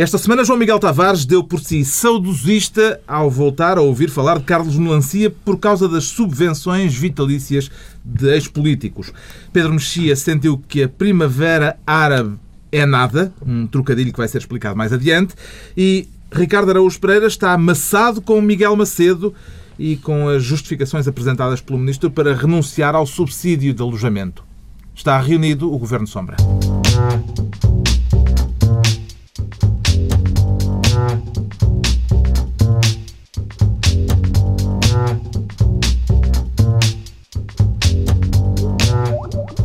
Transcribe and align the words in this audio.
Esta 0.00 0.16
semana, 0.16 0.42
João 0.42 0.58
Miguel 0.58 0.78
Tavares 0.78 1.26
deu 1.26 1.44
por 1.44 1.60
si 1.60 1.84
saudosista 1.84 2.98
ao 3.06 3.30
voltar 3.30 3.76
a 3.76 3.82
ouvir 3.82 4.08
falar 4.08 4.38
de 4.38 4.44
Carlos 4.44 4.74
Melancia 4.76 5.28
por 5.28 5.58
causa 5.58 5.86
das 5.86 6.04
subvenções 6.04 6.94
vitalícias 6.94 7.70
de 8.02 8.26
ex-políticos. 8.30 9.12
Pedro 9.52 9.74
Mexia 9.74 10.16
sentiu 10.16 10.56
que 10.56 10.84
a 10.84 10.88
primavera 10.88 11.78
árabe 11.86 12.38
é 12.72 12.86
nada, 12.86 13.30
um 13.44 13.66
trocadilho 13.66 14.10
que 14.10 14.16
vai 14.16 14.26
ser 14.26 14.38
explicado 14.38 14.74
mais 14.74 14.90
adiante, 14.90 15.34
e 15.76 16.08
Ricardo 16.32 16.70
Araújo 16.70 16.98
Pereira 16.98 17.26
está 17.26 17.52
amassado 17.52 18.22
com 18.22 18.40
Miguel 18.40 18.74
Macedo 18.76 19.34
e 19.78 19.96
com 19.96 20.30
as 20.30 20.42
justificações 20.42 21.06
apresentadas 21.06 21.60
pelo 21.60 21.78
Ministro 21.78 22.10
para 22.10 22.34
renunciar 22.34 22.94
ao 22.94 23.04
subsídio 23.04 23.74
de 23.74 23.82
alojamento. 23.82 24.42
Está 24.94 25.20
reunido 25.20 25.70
o 25.70 25.76
Governo 25.76 26.06
Sombra. 26.06 26.38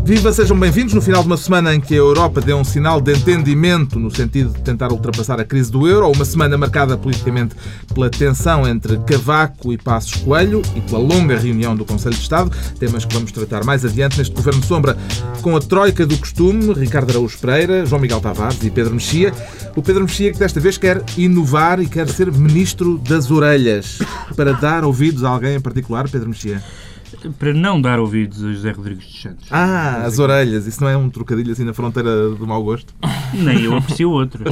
Viva, 0.06 0.32
sejam 0.32 0.56
bem-vindos 0.60 0.94
no 0.94 1.02
final 1.02 1.24
de 1.24 1.28
uma 1.28 1.36
semana 1.36 1.74
em 1.74 1.82
que 1.82 1.96
a 1.96 1.98
Europa 1.98 2.40
deu 2.40 2.58
um 2.58 2.64
sinal 2.64 3.02
de 3.02 3.12
entendimento 3.12 3.98
no 3.98 4.12
sentido 4.12 4.54
de 4.54 4.62
tentar 4.62 4.92
ultrapassar 4.92 5.40
a 5.40 5.44
crise 5.44 5.72
do 5.72 5.88
euro, 5.88 6.12
uma 6.12 6.24
semana 6.24 6.56
marcada 6.56 6.96
politicamente 6.96 7.56
pela 7.92 8.08
tensão 8.08 8.68
entre 8.68 9.00
Cavaco 9.00 9.74
e 9.74 9.80
Passos 9.80 10.22
Coelho 10.22 10.62
e 10.76 10.82
pela 10.82 11.00
longa 11.00 11.40
reunião 11.40 11.76
do 11.76 11.84
Conselho 11.84 12.14
de 12.14 12.22
Estado, 12.22 12.52
temas 12.78 13.04
que 13.04 13.16
vamos 13.16 13.32
tratar 13.32 13.64
mais 13.64 13.84
adiante 13.84 14.20
neste 14.20 14.36
Governo 14.36 14.64
Sombra, 14.64 14.96
com 15.42 15.58
a 15.58 15.60
troika 15.60 16.06
do 16.06 16.16
costume, 16.20 16.72
Ricardo 16.74 17.10
Araújo 17.10 17.40
Pereira, 17.40 17.84
João 17.84 18.00
Miguel 18.00 18.22
Tavares 18.22 18.62
e 18.62 18.70
Pedro 18.70 18.94
Mexia. 18.94 19.34
O 19.76 19.82
Pedro 19.82 20.04
Mexia 20.04 20.32
que 20.32 20.38
desta 20.38 20.60
vez 20.60 20.78
quer 20.78 21.02
inovar 21.18 21.80
e 21.80 21.88
quer 21.88 22.08
ser 22.10 22.32
Ministro 22.32 23.00
das 23.00 23.32
Orelhas, 23.32 23.98
para 24.36 24.54
dar 24.54 24.86
ouvidos 24.86 25.24
a 25.24 25.30
alguém 25.30 25.56
em 25.56 25.60
particular, 25.60 26.08
Pedro 26.08 26.30
Mexia 26.30 26.62
para 27.38 27.54
não 27.54 27.82
dar 27.82 28.00
ouvidos 28.00 28.44
a 28.44 28.52
José 28.52 28.72
Rodrigues 28.72 29.06
dos 29.06 29.22
Santos. 29.22 29.48
Ah, 29.52 30.04
as 30.06 30.20
orelhas. 30.20 30.66
Isso 30.68 30.82
não 30.82 30.90
é 30.90 30.98
um 30.98 31.10
trocadilho 31.10 31.52
assim 31.52 31.64
na 31.64 31.74
fronteira 31.74 32.30
do 32.30 32.48
mau 32.48 32.64
gosto? 32.64 32.94
Nem 33.34 33.64
eu 33.64 33.76
aprecio 33.76 34.10
outro. 34.10 34.44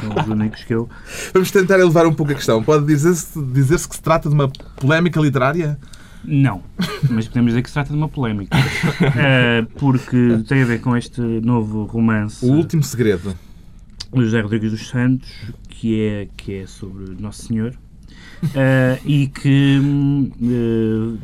São 0.00 0.22
os 0.22 0.28
únicos 0.28 0.64
que 0.64 0.74
eu... 0.74 0.88
Vamos 1.32 1.50
tentar 1.50 1.78
elevar 1.78 2.06
um 2.06 2.14
pouco 2.14 2.32
a 2.32 2.34
questão. 2.34 2.62
Pode 2.62 2.86
dizer-se 2.86 3.40
dizer 3.52 3.78
que 3.86 3.94
se 3.94 4.02
trata 4.02 4.28
de 4.28 4.34
uma 4.34 4.48
polémica 4.76 5.20
literária? 5.20 5.78
Não, 6.22 6.62
mas 7.08 7.26
podemos 7.26 7.52
dizer 7.52 7.62
que 7.62 7.68
se 7.68 7.74
trata 7.74 7.90
de 7.90 7.96
uma 7.96 8.08
polémica. 8.08 8.56
Uh, 8.56 9.66
porque 9.80 10.42
tem 10.46 10.62
a 10.62 10.66
ver 10.66 10.80
com 10.80 10.94
este 10.94 11.20
novo 11.20 11.84
romance. 11.84 12.44
O 12.44 12.52
Último 12.52 12.82
Segredo. 12.82 13.34
José 14.14 14.40
Rodrigues 14.40 14.72
dos 14.72 14.88
Santos, 14.88 15.30
que 15.68 16.00
é, 16.00 16.28
que 16.36 16.54
é 16.56 16.66
sobre 16.66 17.14
Nosso 17.18 17.46
Senhor 17.46 17.74
uh, 18.44 19.00
e 19.04 19.26
que 19.28 19.78
uh, 19.80 21.18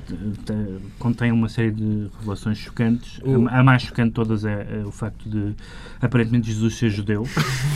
contém 0.99 1.33
uma 1.33 1.49
série 1.49 1.71
de 1.71 2.09
revelações 2.19 2.59
chocantes. 2.59 3.21
A, 3.51 3.61
a 3.61 3.63
mais 3.63 3.83
chocante 3.83 4.09
de 4.09 4.15
todas 4.15 4.45
é, 4.45 4.67
é, 4.71 4.87
o 4.87 4.91
facto 4.91 5.29
de 5.29 5.55
aparentemente 6.01 6.51
Jesus 6.51 6.77
ser 6.77 6.91
judeu, 6.91 7.27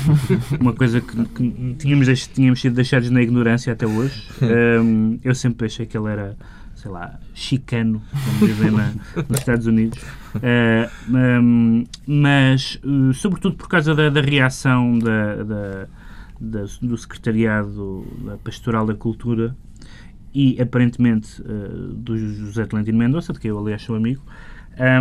uma 0.60 0.72
coisa 0.72 1.00
que, 1.00 1.24
que 1.24 1.74
tínhamos, 1.78 2.28
tínhamos 2.28 2.60
sido 2.60 2.74
deixados 2.74 3.10
na 3.10 3.22
ignorância 3.22 3.72
até 3.72 3.86
hoje. 3.86 4.28
Um, 4.42 5.18
eu 5.24 5.34
sempre 5.34 5.66
achei 5.66 5.86
que 5.86 5.96
ele 5.96 6.08
era 6.08 6.36
sei 6.80 6.90
lá, 6.90 7.18
chicano, 7.34 8.02
como 8.24 8.46
dizem 8.46 8.70
na, 8.70 8.92
nos 9.28 9.38
Estados 9.38 9.66
Unidos. 9.66 10.02
Uh, 10.36 11.14
um, 11.14 11.86
mas, 12.06 12.80
uh, 12.82 13.12
sobretudo 13.12 13.54
por 13.56 13.68
causa 13.68 13.94
da, 13.94 14.08
da 14.08 14.22
reação 14.22 14.98
da, 14.98 15.42
da, 15.42 15.88
da, 16.40 16.64
do 16.80 16.96
Secretariado 16.96 18.06
da 18.24 18.36
Pastoral 18.38 18.86
da 18.86 18.94
Cultura 18.94 19.54
e, 20.34 20.60
aparentemente, 20.60 21.42
uh, 21.42 21.92
do 21.92 22.16
José 22.16 22.64
Tolentino 22.64 22.98
Mendonça, 22.98 23.32
de 23.32 23.40
quem 23.40 23.50
eu, 23.50 23.58
aliás, 23.58 23.82
sou 23.82 23.96
amigo, 23.96 24.22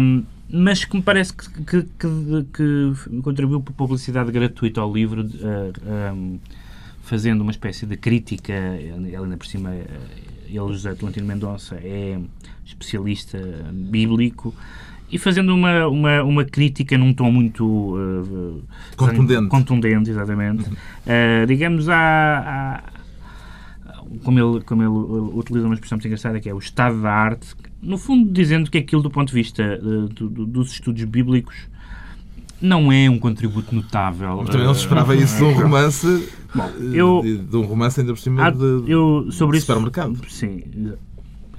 um, 0.01 0.23
mas 0.51 0.83
que 0.83 0.95
me 0.95 1.03
parece 1.03 1.33
que, 1.33 1.49
que, 1.63 1.83
que, 1.83 2.45
que 2.51 3.21
contribuiu 3.21 3.61
para 3.61 3.73
publicidade 3.73 4.31
gratuita 4.31 4.81
ao 4.81 4.91
livro, 4.91 5.21
uh, 5.21 5.73
eh, 5.85 6.11
um, 6.11 6.39
fazendo 7.03 7.41
uma 7.41 7.51
espécie 7.51 7.85
de 7.85 7.95
crítica, 7.95 8.53
ele 8.53 9.15
ainda 9.15 9.37
por 9.37 9.45
cima, 9.45 9.71
eh, 9.71 9.87
ele, 10.47 10.73
José 10.73 10.95
Tolentino 10.95 11.27
Mendonça, 11.27 11.75
é 11.75 12.19
especialista 12.65 13.37
bíblico, 13.71 14.53
e 15.11 15.17
fazendo 15.17 15.53
uma, 15.53 15.87
uma, 15.87 16.23
uma 16.23 16.45
crítica 16.45 16.97
num 16.97 17.13
tom 17.13 17.31
muito 17.31 17.65
uh, 17.65 18.63
contundente. 18.95 19.47
contundente, 19.47 20.09
exatamente. 20.09 20.69
Uh, 20.69 21.45
digamos, 21.47 21.89
a, 21.89 22.83
como, 24.23 24.39
ele, 24.39 24.63
como 24.63 24.83
ele 24.83 25.37
utiliza 25.37 25.65
uma 25.65 25.73
expressão 25.73 25.97
muito 25.97 26.07
engraçada, 26.07 26.39
que 26.39 26.49
é 26.49 26.53
o 26.53 26.59
estado 26.59 27.01
da 27.01 27.11
arte, 27.11 27.55
no 27.81 27.97
fundo 27.97 28.31
dizendo 28.31 28.69
que 28.69 28.77
aquilo 28.77 29.01
do 29.01 29.09
ponto 29.09 29.29
de 29.29 29.33
vista 29.33 29.79
uh, 29.81 30.07
do, 30.09 30.29
do, 30.29 30.45
dos 30.45 30.71
estudos 30.71 31.03
bíblicos 31.03 31.55
não 32.61 32.91
é 32.91 33.09
um 33.09 33.17
contributo 33.17 33.73
notável. 33.73 34.43
Também 34.45 34.67
não 34.67 34.73
se 34.73 34.81
esperava 34.81 35.15
isso 35.15 35.37
de 35.37 35.43
um 35.43 35.53
romance, 35.53 36.29
Bom, 36.53 36.69
eu, 36.93 37.21
de 37.23 37.55
um 37.55 37.61
romance 37.61 37.99
ainda 37.99 38.13
por 38.13 38.19
cima 38.19 38.45
há, 38.45 38.49
de, 38.49 38.83
eu, 38.85 39.27
sobre 39.31 39.57
de 39.57 39.61
supermercado. 39.61 40.19
Isso, 40.25 40.35
sim, 40.35 40.63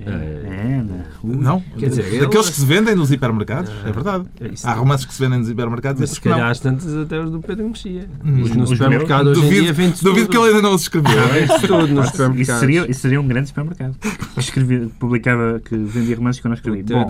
é, 0.06 0.78
é, 0.80 0.84
não. 1.22 1.60
Quer 1.78 1.90
dizer, 1.90 2.20
daqueles 2.20 2.48
que 2.48 2.56
se 2.56 2.64
vendem 2.64 2.94
nos 2.94 3.10
hipermercados, 3.10 3.70
é 3.84 3.92
verdade. 3.92 4.24
É 4.40 4.50
Há 4.64 4.72
romances 4.72 5.06
que 5.06 5.12
se 5.12 5.20
vendem 5.20 5.38
nos 5.38 5.50
hipermercados 5.50 6.00
mas 6.00 6.10
se 6.10 6.20
calhar 6.20 6.48
às 6.48 6.60
tantas 6.60 6.96
até 6.96 7.20
os 7.20 7.30
do 7.30 7.40
Pedro 7.40 7.68
Mexia. 7.68 8.08
Hum, 8.24 8.42
os 8.42 8.50
no 8.56 8.66
supermercado 8.66 9.28
hoje 9.28 9.40
duvido, 9.40 9.56
em 9.56 9.62
dia 9.64 9.72
vende 9.72 10.02
Duvido 10.02 10.28
que 10.28 10.36
ele 10.36 10.48
ainda 10.48 10.62
não 10.62 10.74
os 10.74 10.82
escreveu. 10.82 11.28
Vende 11.28 11.66
tudo 11.66 11.86
nos 11.88 12.06
supermercados. 12.08 12.40
Isso 12.40 12.58
seria, 12.58 12.90
isso 12.90 13.00
seria 13.00 13.20
um 13.20 13.28
grande 13.28 13.48
supermercado. 13.48 13.96
Escrevi, 14.36 14.86
publicava 14.98 15.60
que 15.60 15.76
vendia 15.76 16.16
romances 16.16 16.40
que 16.40 16.46
eu 16.46 16.50
não 16.50 16.56
escrevi. 16.56 16.82
Bom, 16.82 17.06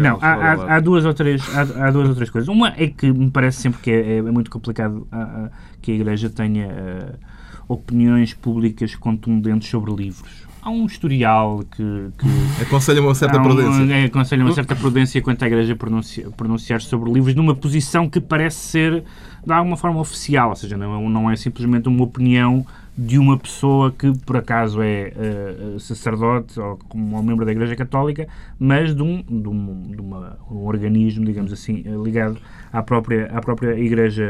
não, 0.00 0.18
há, 0.20 0.34
há, 0.34 0.76
há, 0.76 0.80
duas 0.80 1.04
ou 1.04 1.14
três, 1.14 1.42
há, 1.54 1.86
há, 1.86 1.90
duas 1.90 2.08
ou 2.08 2.14
três 2.14 2.30
coisas. 2.30 2.48
Uma 2.48 2.68
é 2.76 2.86
que 2.86 3.12
me 3.12 3.30
parece 3.30 3.62
sempre 3.62 3.80
que 3.80 3.90
é, 3.90 4.18
é 4.18 4.22
muito 4.22 4.50
complicado 4.50 5.06
a, 5.10 5.22
a, 5.22 5.50
que 5.82 5.92
a 5.92 5.94
Igreja 5.94 6.30
tenha 6.30 7.18
opiniões 7.66 8.32
públicas 8.32 8.94
contundentes 8.94 9.68
sobre 9.68 9.92
livros 9.92 10.47
há 10.62 10.70
um 10.70 10.86
historial 10.86 11.62
que. 11.70 12.10
que 12.18 12.62
aconselha 12.62 13.00
uma 13.00 13.14
certa 13.14 13.38
um, 13.38 13.42
prudência. 13.42 13.92
É, 13.92 14.04
aconselha 14.04 14.44
uma 14.44 14.52
certa 14.52 14.76
prudência 14.76 15.22
quanto 15.22 15.42
à 15.42 15.46
Igreja 15.46 15.76
pronunciar, 15.76 16.30
pronunciar 16.32 16.80
sobre 16.80 17.10
livros 17.10 17.34
numa 17.34 17.54
posição 17.54 18.08
que 18.08 18.20
parece 18.20 18.58
ser 18.58 19.04
de 19.44 19.52
alguma 19.52 19.76
forma 19.76 20.00
oficial, 20.00 20.50
ou 20.50 20.56
seja, 20.56 20.76
não, 20.76 21.08
não 21.08 21.30
é 21.30 21.36
simplesmente 21.36 21.88
uma 21.88 22.04
opinião 22.04 22.66
de 22.96 23.16
uma 23.16 23.38
pessoa 23.38 23.92
que 23.92 24.12
por 24.26 24.36
acaso 24.36 24.82
é 24.82 25.12
uh, 25.14 25.78
sacerdote 25.78 26.58
ou 26.58 26.76
como 26.88 27.16
um 27.16 27.22
membro 27.22 27.46
da 27.46 27.52
Igreja 27.52 27.76
Católica, 27.76 28.26
mas 28.58 28.94
de 28.94 29.02
um, 29.02 29.22
de 29.22 29.48
um, 29.48 29.92
de 29.92 30.00
uma, 30.00 30.36
um 30.50 30.66
organismo, 30.66 31.24
digamos 31.24 31.52
assim, 31.52 31.84
ligado 32.02 32.38
à 32.72 32.82
própria, 32.82 33.26
à 33.32 33.40
própria 33.40 33.78
Igreja 33.78 34.28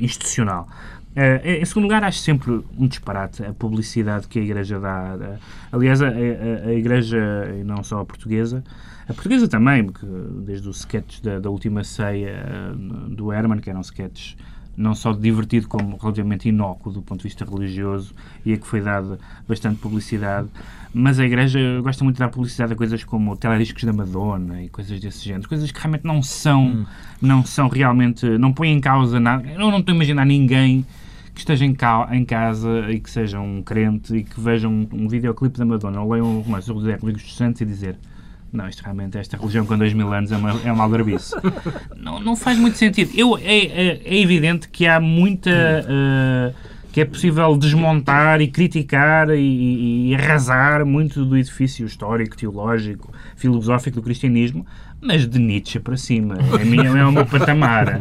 institucional. 0.00 0.68
Uh, 1.16 1.48
em 1.62 1.64
segundo 1.64 1.84
lugar, 1.84 2.04
acho 2.04 2.18
sempre 2.18 2.62
um 2.78 2.86
disparate 2.86 3.42
a 3.42 3.50
publicidade 3.54 4.28
que 4.28 4.38
a 4.38 4.42
Igreja 4.42 4.78
dá. 4.78 5.16
aliás, 5.72 6.02
a, 6.02 6.08
a, 6.08 6.10
a, 6.10 6.74
Igreja, 6.74 7.18
e 7.58 7.64
não 7.64 7.82
só 7.82 8.00
a 8.00 8.04
portuguesa, 8.04 8.62
a 9.08 9.14
portuguesa 9.14 9.48
também, 9.48 9.82
porque 9.82 10.06
desde 10.44 10.68
os 10.68 10.80
sketches 10.80 11.20
da, 11.20 11.38
da 11.38 11.48
última 11.48 11.82
ceia 11.84 12.44
uh, 12.70 12.76
do 13.08 13.32
Herman, 13.32 13.60
que 13.60 13.70
eram 13.70 13.80
sketches 13.80 14.36
não 14.76 14.94
só 14.94 15.12
divertido 15.12 15.68
como 15.68 15.96
relativamente 15.96 16.50
inócuo 16.50 16.92
do 16.92 17.00
ponto 17.00 17.20
de 17.20 17.28
vista 17.28 17.46
religioso 17.46 18.14
e 18.44 18.52
a 18.52 18.58
que 18.58 18.66
foi 18.66 18.82
dada 18.82 19.18
bastante 19.48 19.80
publicidade, 19.80 20.48
mas 20.92 21.18
a 21.18 21.24
Igreja 21.24 21.80
gosta 21.80 22.04
muito 22.04 22.16
de 22.16 22.20
dar 22.20 22.28
publicidade 22.28 22.74
a 22.74 22.76
coisas 22.76 23.02
como 23.02 23.34
telediscos 23.36 23.84
da 23.84 23.92
Madonna 23.92 24.62
e 24.62 24.68
coisas 24.68 25.00
desse 25.00 25.24
género, 25.24 25.48
coisas 25.48 25.72
que 25.72 25.80
realmente 25.80 26.04
não 26.04 26.22
são, 26.22 26.66
hum. 26.66 26.86
não 27.22 27.42
são 27.42 27.68
realmente, 27.68 28.26
não 28.36 28.52
põem 28.52 28.72
em 28.72 28.80
causa 28.80 29.18
nada. 29.18 29.48
Eu 29.48 29.58
não 29.58 29.78
estou 29.78 29.92
a 29.92 29.96
imaginar 29.96 30.26
ninguém 30.26 30.84
que 31.36 31.40
esteja 31.42 31.66
em, 31.66 31.74
ca 31.74 32.08
em 32.12 32.24
casa 32.24 32.90
e 32.90 32.98
que 32.98 33.10
seja 33.10 33.38
um 33.38 33.62
crente 33.62 34.16
e 34.16 34.24
que 34.24 34.40
veja 34.40 34.66
um, 34.66 34.88
um 34.90 35.06
videoclipe 35.06 35.58
da 35.58 35.66
Madonna 35.66 36.00
ou 36.00 36.10
leia 36.10 36.24
um 36.24 36.40
romance 36.40 36.66
do 36.66 36.80
José 36.80 36.94
Rodrigues 36.94 37.22
dos 37.24 37.36
Santos 37.36 37.60
e 37.60 37.66
dizer 37.66 37.98
não, 38.50 38.66
isto 38.66 38.82
realmente, 38.82 39.18
esta 39.18 39.36
religião 39.36 39.66
com 39.66 39.76
dois 39.76 39.92
mil 39.92 40.10
anos 40.10 40.32
é 40.32 40.36
uma, 40.36 40.50
é 40.64 40.72
uma 40.72 40.84
aldrabice. 40.84 41.34
não, 41.94 42.18
não 42.20 42.34
faz 42.34 42.58
muito 42.58 42.78
sentido. 42.78 43.10
Eu, 43.14 43.36
é, 43.36 43.42
é, 43.42 44.00
é 44.02 44.18
evidente 44.18 44.68
que 44.68 44.86
há 44.86 44.98
muita... 44.98 45.50
Uh, 45.50 46.76
que 46.96 47.02
é 47.02 47.04
possível 47.04 47.54
desmontar 47.58 48.40
e 48.40 48.48
criticar 48.48 49.28
e, 49.28 50.08
e, 50.08 50.14
arrasar 50.14 50.86
muito 50.86 51.26
do 51.26 51.36
edifício 51.36 51.84
histórico, 51.84 52.34
teológico, 52.34 53.12
filosófico 53.36 53.96
do 53.96 54.02
cristianismo, 54.02 54.64
mas 55.06 55.26
de 55.26 55.38
Nietzsche 55.38 55.78
para 55.78 55.96
cima. 55.96 56.36
É, 56.60 56.64
minha, 56.64 56.88
é 56.88 57.04
o 57.04 57.12
meu 57.12 57.24
patamar. 57.24 57.98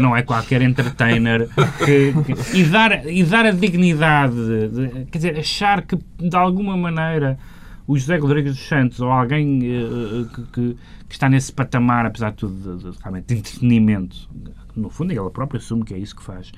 Não 0.00 0.16
é 0.16 0.22
qualquer 0.22 0.60
entertainer. 0.62 1.48
Que, 1.84 2.12
que, 2.12 2.58
e, 2.58 2.64
dar, 2.64 3.06
e 3.06 3.22
dar 3.22 3.46
a 3.46 3.50
dignidade, 3.50 4.34
de, 4.34 5.06
quer 5.06 5.18
dizer, 5.18 5.38
achar 5.38 5.82
que 5.82 5.96
de 6.18 6.36
alguma 6.36 6.76
maneira 6.76 7.38
o 7.86 7.96
José 7.96 8.16
Rodrigues 8.16 8.54
dos 8.54 8.68
Santos 8.68 9.00
ou 9.00 9.10
alguém 9.10 9.60
uh, 9.60 10.28
que, 10.28 10.42
que, 10.42 10.76
que, 11.08 11.14
está 11.14 11.28
nesse 11.28 11.52
patamar, 11.52 12.04
apesar 12.04 12.30
de 12.30 12.36
tudo, 12.36 12.76
de, 12.76 12.90
de, 12.90 13.24
de 13.24 13.34
entretenimento, 13.34 14.28
no 14.76 14.90
fundo 14.90 15.12
ele 15.12 15.30
próprio 15.30 15.58
assume 15.58 15.84
que 15.84 15.94
é 15.94 15.98
isso 15.98 16.14
que 16.14 16.22
faz 16.22 16.52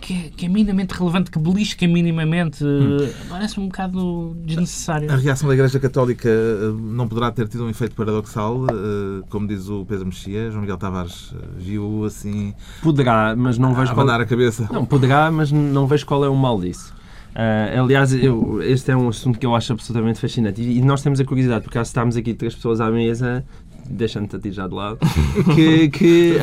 que 0.00 0.14
é, 0.14 0.30
que 0.36 0.46
é 0.46 0.48
minimamente 0.48 0.94
relevante, 0.94 1.30
que 1.30 1.38
belisca 1.38 1.86
minimamente, 1.86 2.64
hum. 2.64 3.08
parece 3.28 3.58
um 3.58 3.66
bocado 3.66 4.36
desnecessário. 4.44 5.10
A 5.10 5.16
reação 5.16 5.48
da 5.48 5.54
Igreja 5.54 5.78
Católica 5.80 6.28
eh, 6.28 6.72
não 6.80 7.08
poderá 7.08 7.30
ter 7.30 7.48
tido 7.48 7.64
um 7.64 7.70
efeito 7.70 7.94
paradoxal, 7.94 8.66
eh, 8.66 9.24
como 9.28 9.46
diz 9.46 9.68
o 9.68 9.84
Pedro 9.84 10.06
Mexia, 10.06 10.50
João 10.50 10.62
Miguel 10.62 10.78
Tavares 10.78 11.34
eh, 11.34 11.44
viu 11.56 12.04
assim. 12.04 12.54
Poderá, 12.82 13.34
mas 13.36 13.58
não 13.58 13.74
vejo. 13.74 13.94
qual... 13.94 14.08
a 14.08 14.24
cabeça. 14.24 14.68
Não, 14.72 14.84
poderá, 14.84 15.30
mas 15.30 15.50
não 15.50 15.86
vejo 15.86 16.06
qual 16.06 16.24
é 16.24 16.28
o 16.28 16.36
mal 16.36 16.60
disso. 16.60 16.94
Uh, 17.36 17.82
aliás, 17.82 18.14
eu, 18.14 18.62
este 18.62 18.90
é 18.90 18.96
um 18.96 19.08
assunto 19.08 19.38
que 19.38 19.44
eu 19.44 19.54
acho 19.54 19.70
absolutamente 19.70 20.18
fascinante. 20.18 20.62
E, 20.62 20.78
e 20.78 20.80
nós 20.80 21.02
temos 21.02 21.20
a 21.20 21.24
curiosidade, 21.24 21.64
porque 21.64 21.76
se 21.78 21.84
estamos 21.84 22.16
aqui 22.16 22.32
três 22.32 22.54
pessoas 22.54 22.80
à 22.80 22.90
mesa, 22.90 23.44
deixando-te 23.88 24.36
a 24.36 24.38
ti 24.38 24.52
já 24.52 24.66
de 24.66 24.74
lado, 24.74 24.98
que... 25.54 25.88
que 25.90 26.36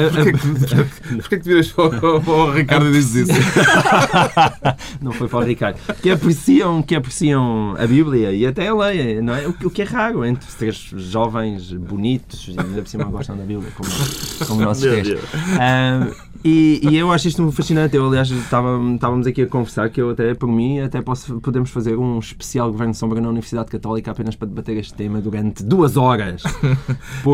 Porquê 1.21 1.37
que 1.37 1.43
viras 1.47 1.71
para, 1.71 1.83
o 1.85 2.51
Ricardo 2.51 2.87
e 2.87 2.91
dizes 2.91 3.29
isso? 3.29 3.39
não 5.01 5.11
foi 5.11 5.27
para 5.27 5.39
o 5.39 5.43
Ricardo. 5.43 5.77
Que 6.01 6.09
apreciam, 6.11 6.81
que 6.81 6.95
apreciam 6.95 7.75
a 7.77 7.85
Bíblia 7.85 8.31
e 8.31 8.45
até 8.45 8.67
a 8.67 8.75
lei, 8.75 9.21
não 9.21 9.35
é? 9.35 9.47
O, 9.47 9.55
o 9.63 9.69
que 9.69 9.81
é 9.81 9.85
raro 9.85 10.25
entre 10.25 10.47
três 10.57 10.75
jovens 10.75 11.71
bonitos 11.73 12.47
e 12.47 12.59
ainda 12.59 12.81
por 12.81 12.87
cima 12.87 13.03
gostam 13.05 13.37
da 13.37 13.43
Bíblia, 13.43 13.69
como, 13.75 13.89
como 14.47 14.61
nós 14.61 14.79
três. 14.79 15.07
E, 16.43 16.81
e, 16.83 16.97
eu 16.97 17.09
acho 17.09 17.29
isto 17.29 17.51
fascinante. 17.53 17.95
Eu, 17.95 18.05
aliás, 18.05 18.29
estávamos 18.29 19.25
aqui 19.25 19.43
a 19.43 19.47
conversar 19.47 19.89
que 19.89 20.01
eu 20.01 20.09
até, 20.09 20.33
por 20.33 20.49
mim, 20.49 20.81
até 20.81 21.01
posso, 21.01 21.39
podemos 21.39 21.69
fazer 21.69 21.97
um 21.97 22.19
especial 22.19 22.69
Governo 22.69 22.93
Sombra 22.93 23.21
na 23.21 23.29
Universidade 23.29 23.71
Católica 23.71 24.11
apenas 24.11 24.35
para 24.35 24.49
debater 24.49 24.77
este 24.77 24.93
tema 24.93 25.21
durante 25.21 25.63
duas 25.63 25.95
horas. 25.95 26.43
Porque, 27.23 27.32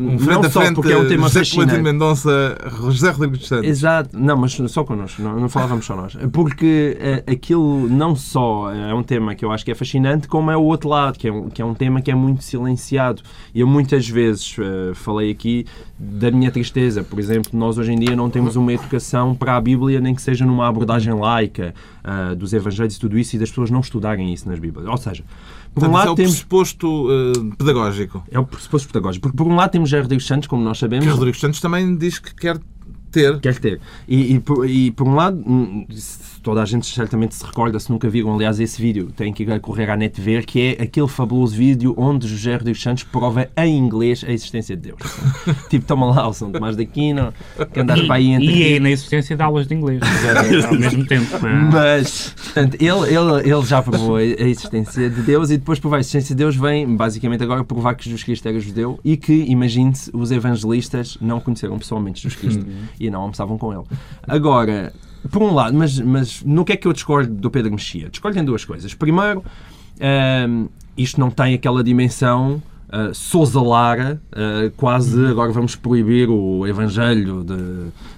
um 0.00 0.16
não 0.24 0.42
só 0.44 0.60
frente, 0.60 0.74
porque 0.74 0.92
é 0.92 0.96
um 0.96 1.08
tema 1.08 1.28
José 1.28 1.40
fascinante. 1.40 1.82
Mendonça, 1.82 2.58
José 2.90 3.10
Rodrigues 3.10 3.46
Santos. 3.46 3.68
Exato. 3.68 4.10
Não, 4.18 4.36
mas 4.36 4.52
só 4.52 4.84
connosco. 4.84 5.22
Não, 5.22 5.38
não 5.38 5.48
falávamos 5.48 5.84
só 5.84 5.96
nós. 5.96 6.16
Porque 6.32 6.96
uh, 6.98 7.30
aquilo 7.32 7.88
não 7.88 8.14
só 8.14 8.72
é 8.72 8.94
um 8.94 9.02
tema 9.02 9.34
que 9.34 9.44
eu 9.44 9.52
acho 9.52 9.64
que 9.64 9.70
é 9.70 9.74
fascinante, 9.74 10.28
como 10.28 10.50
é 10.50 10.56
o 10.56 10.62
outro 10.62 10.88
lado, 10.88 11.18
que 11.18 11.28
é 11.28 11.32
um, 11.32 11.48
que 11.48 11.62
é 11.62 11.64
um 11.64 11.74
tema 11.74 12.00
que 12.00 12.10
é 12.10 12.14
muito 12.14 12.42
silenciado. 12.42 13.22
E 13.54 13.60
eu 13.60 13.66
muitas 13.66 14.08
vezes 14.08 14.56
uh, 14.58 14.94
falei 14.94 15.30
aqui 15.30 15.66
da 15.98 16.30
minha 16.30 16.50
tristeza. 16.50 17.02
Por 17.02 17.18
exemplo, 17.18 17.50
nós 17.52 17.78
hoje 17.78 17.92
em 17.92 17.98
dia 17.98 18.16
não 18.16 18.30
temos 18.30 18.56
uma 18.56 18.72
educação 18.72 19.34
para 19.34 19.56
a 19.56 19.60
Bíblia, 19.60 20.00
nem 20.00 20.14
que 20.14 20.22
seja 20.22 20.44
numa 20.46 20.68
abordagem 20.68 21.12
laica 21.12 21.74
uh, 22.04 22.34
dos 22.34 22.52
Evangelhos 22.52 22.96
e 22.96 23.00
tudo 23.00 23.18
isso, 23.18 23.36
e 23.36 23.38
das 23.38 23.48
pessoas 23.50 23.70
não 23.70 23.80
estudarem 23.80 24.32
isso 24.32 24.48
nas 24.48 24.58
Bíblias. 24.58 24.86
Ou 24.86 24.96
seja, 24.96 25.24
por 25.74 25.84
um 25.84 25.92
lado 25.92 26.08
é 26.08 26.10
o 26.10 26.14
temos... 26.14 26.32
pressuposto 26.32 27.08
uh, 27.08 27.56
pedagógico. 27.56 28.24
É 28.30 28.38
o 28.38 28.44
pressuposto 28.44 28.88
pedagógico. 28.88 29.22
Porque 29.22 29.36
por 29.36 29.46
um 29.46 29.54
lado 29.54 29.70
temos 29.70 29.88
Jair 29.88 30.02
Rodrigues 30.02 30.26
Santos, 30.26 30.48
como 30.48 30.62
nós 30.62 30.78
sabemos... 30.78 31.06
Que 31.06 31.12
Rodrigues 31.12 31.40
Santos 31.40 31.60
também 31.60 31.96
diz 31.96 32.18
que 32.18 32.34
quer 32.34 32.58
ter. 33.10 33.38
Quer 33.40 33.58
ter. 33.58 33.80
E, 34.08 34.34
e, 34.34 34.40
por, 34.40 34.68
e 34.68 34.90
por 34.90 35.06
um 35.06 35.14
lado, 35.14 35.36
hum, 35.46 35.86
toda 36.42 36.62
a 36.62 36.64
gente 36.64 36.86
certamente 36.86 37.34
se 37.34 37.44
recorda, 37.44 37.78
se 37.78 37.90
nunca 37.90 38.08
viram, 38.08 38.34
aliás, 38.34 38.58
esse 38.60 38.80
vídeo, 38.80 39.10
tem 39.16 39.32
que 39.32 39.42
ir 39.42 39.60
correr 39.60 39.90
à 39.90 39.96
net 39.96 40.20
ver, 40.20 40.44
que 40.44 40.76
é 40.78 40.82
aquele 40.82 41.08
fabuloso 41.08 41.54
vídeo 41.56 41.94
onde 41.96 42.26
José 42.26 42.56
Rodrigues 42.56 42.82
Santos 42.82 43.04
prova 43.04 43.48
em 43.56 43.76
inglês 43.76 44.24
a 44.26 44.32
existência 44.32 44.76
de 44.76 44.82
Deus. 44.88 45.00
tipo, 45.68 45.84
toma 45.86 46.06
lá 46.06 46.28
o 46.28 46.32
São 46.32 46.50
Tomás 46.50 46.76
de 46.76 46.82
Aquino, 46.82 47.32
que 47.72 47.80
andas 47.80 48.02
para 48.02 48.16
aí 48.16 48.30
entre... 48.30 48.46
E 48.46 48.74
é 48.74 48.80
na 48.80 48.90
existência 48.90 49.36
de 49.36 49.42
aulas 49.42 49.66
de 49.66 49.74
inglês, 49.74 50.00
ao 50.66 50.74
mesmo 50.74 51.06
tempo. 51.06 51.26
Mas, 51.72 52.34
portanto, 52.36 52.76
ele, 52.80 53.14
ele, 53.14 53.50
ele 53.50 53.66
já 53.66 53.82
provou 53.82 54.16
a 54.16 54.22
existência 54.22 55.10
de 55.10 55.22
Deus 55.22 55.50
e 55.50 55.58
depois 55.58 55.78
provar 55.78 55.98
a 55.98 56.00
existência 56.00 56.34
de 56.34 56.38
Deus 56.38 56.56
vem, 56.56 56.96
basicamente, 56.96 57.42
agora 57.42 57.64
provar 57.64 57.94
que 57.94 58.04
Jesus 58.04 58.24
Cristo 58.24 58.48
era 58.48 58.58
judeu 58.58 58.98
e 59.04 59.16
que, 59.16 59.32
imagine-se, 59.32 60.10
os 60.12 60.30
evangelistas 60.30 61.18
não 61.20 61.40
conheceram 61.40 61.78
pessoalmente 61.78 62.22
Jesus 62.22 62.40
Cristo 62.40 62.64
uhum. 62.64 62.82
e 62.98 63.10
não 63.10 63.22
almoçavam 63.22 63.58
com 63.58 63.72
ele. 63.72 63.84
Agora, 64.26 64.92
por 65.28 65.42
um 65.42 65.52
lado, 65.52 65.76
mas, 65.76 65.98
mas 65.98 66.42
no 66.42 66.64
que 66.64 66.72
é 66.72 66.76
que 66.76 66.86
eu 66.86 66.92
discordo 66.92 67.32
do 67.32 67.50
Pedro 67.50 67.70
Mexia? 67.70 68.08
Discordo 68.08 68.38
em 68.38 68.44
duas 68.44 68.64
coisas. 68.64 68.94
Primeiro, 68.94 69.44
um, 70.48 70.68
isto 70.96 71.20
não 71.20 71.30
tem 71.30 71.54
aquela 71.54 71.84
dimensão 71.84 72.62
uh, 72.90 73.14
Sousa 73.14 73.60
Lara, 73.60 74.20
uh, 74.32 74.70
quase 74.76 75.26
agora 75.26 75.52
vamos 75.52 75.76
proibir 75.76 76.28
o 76.28 76.66
Evangelho 76.66 77.44
de, 77.44 77.56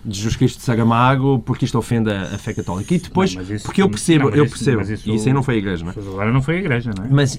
de 0.04 0.16
Jesus 0.16 0.36
Cristo 0.36 0.58
de 0.58 0.64
Saramago 0.64 1.40
porque 1.40 1.64
isto 1.64 1.78
ofende 1.78 2.10
a, 2.10 2.22
a 2.22 2.38
fé 2.38 2.54
católica. 2.54 2.94
E 2.94 2.98
depois, 2.98 3.34
não, 3.34 3.42
isso, 3.42 3.64
porque 3.64 3.82
eu 3.82 3.88
percebo, 3.88 4.30
não, 4.30 4.36
eu 4.36 4.48
percebo, 4.48 4.82
isso, 4.82 4.92
isso, 4.92 5.10
isso 5.10 5.28
aí 5.28 5.34
não 5.34 5.42
foi 5.42 5.56
a 5.56 5.58
Igreja, 5.58 5.84
não 5.84 5.90
é? 5.90 5.94
Sousa 5.94 6.10
Lara 6.10 6.32
não 6.32 6.42
foi 6.42 6.56
a 6.56 6.58
Igreja, 6.58 6.90
não 6.96 7.04
é? 7.04 7.08
Mas, 7.10 7.34
uh, 7.34 7.38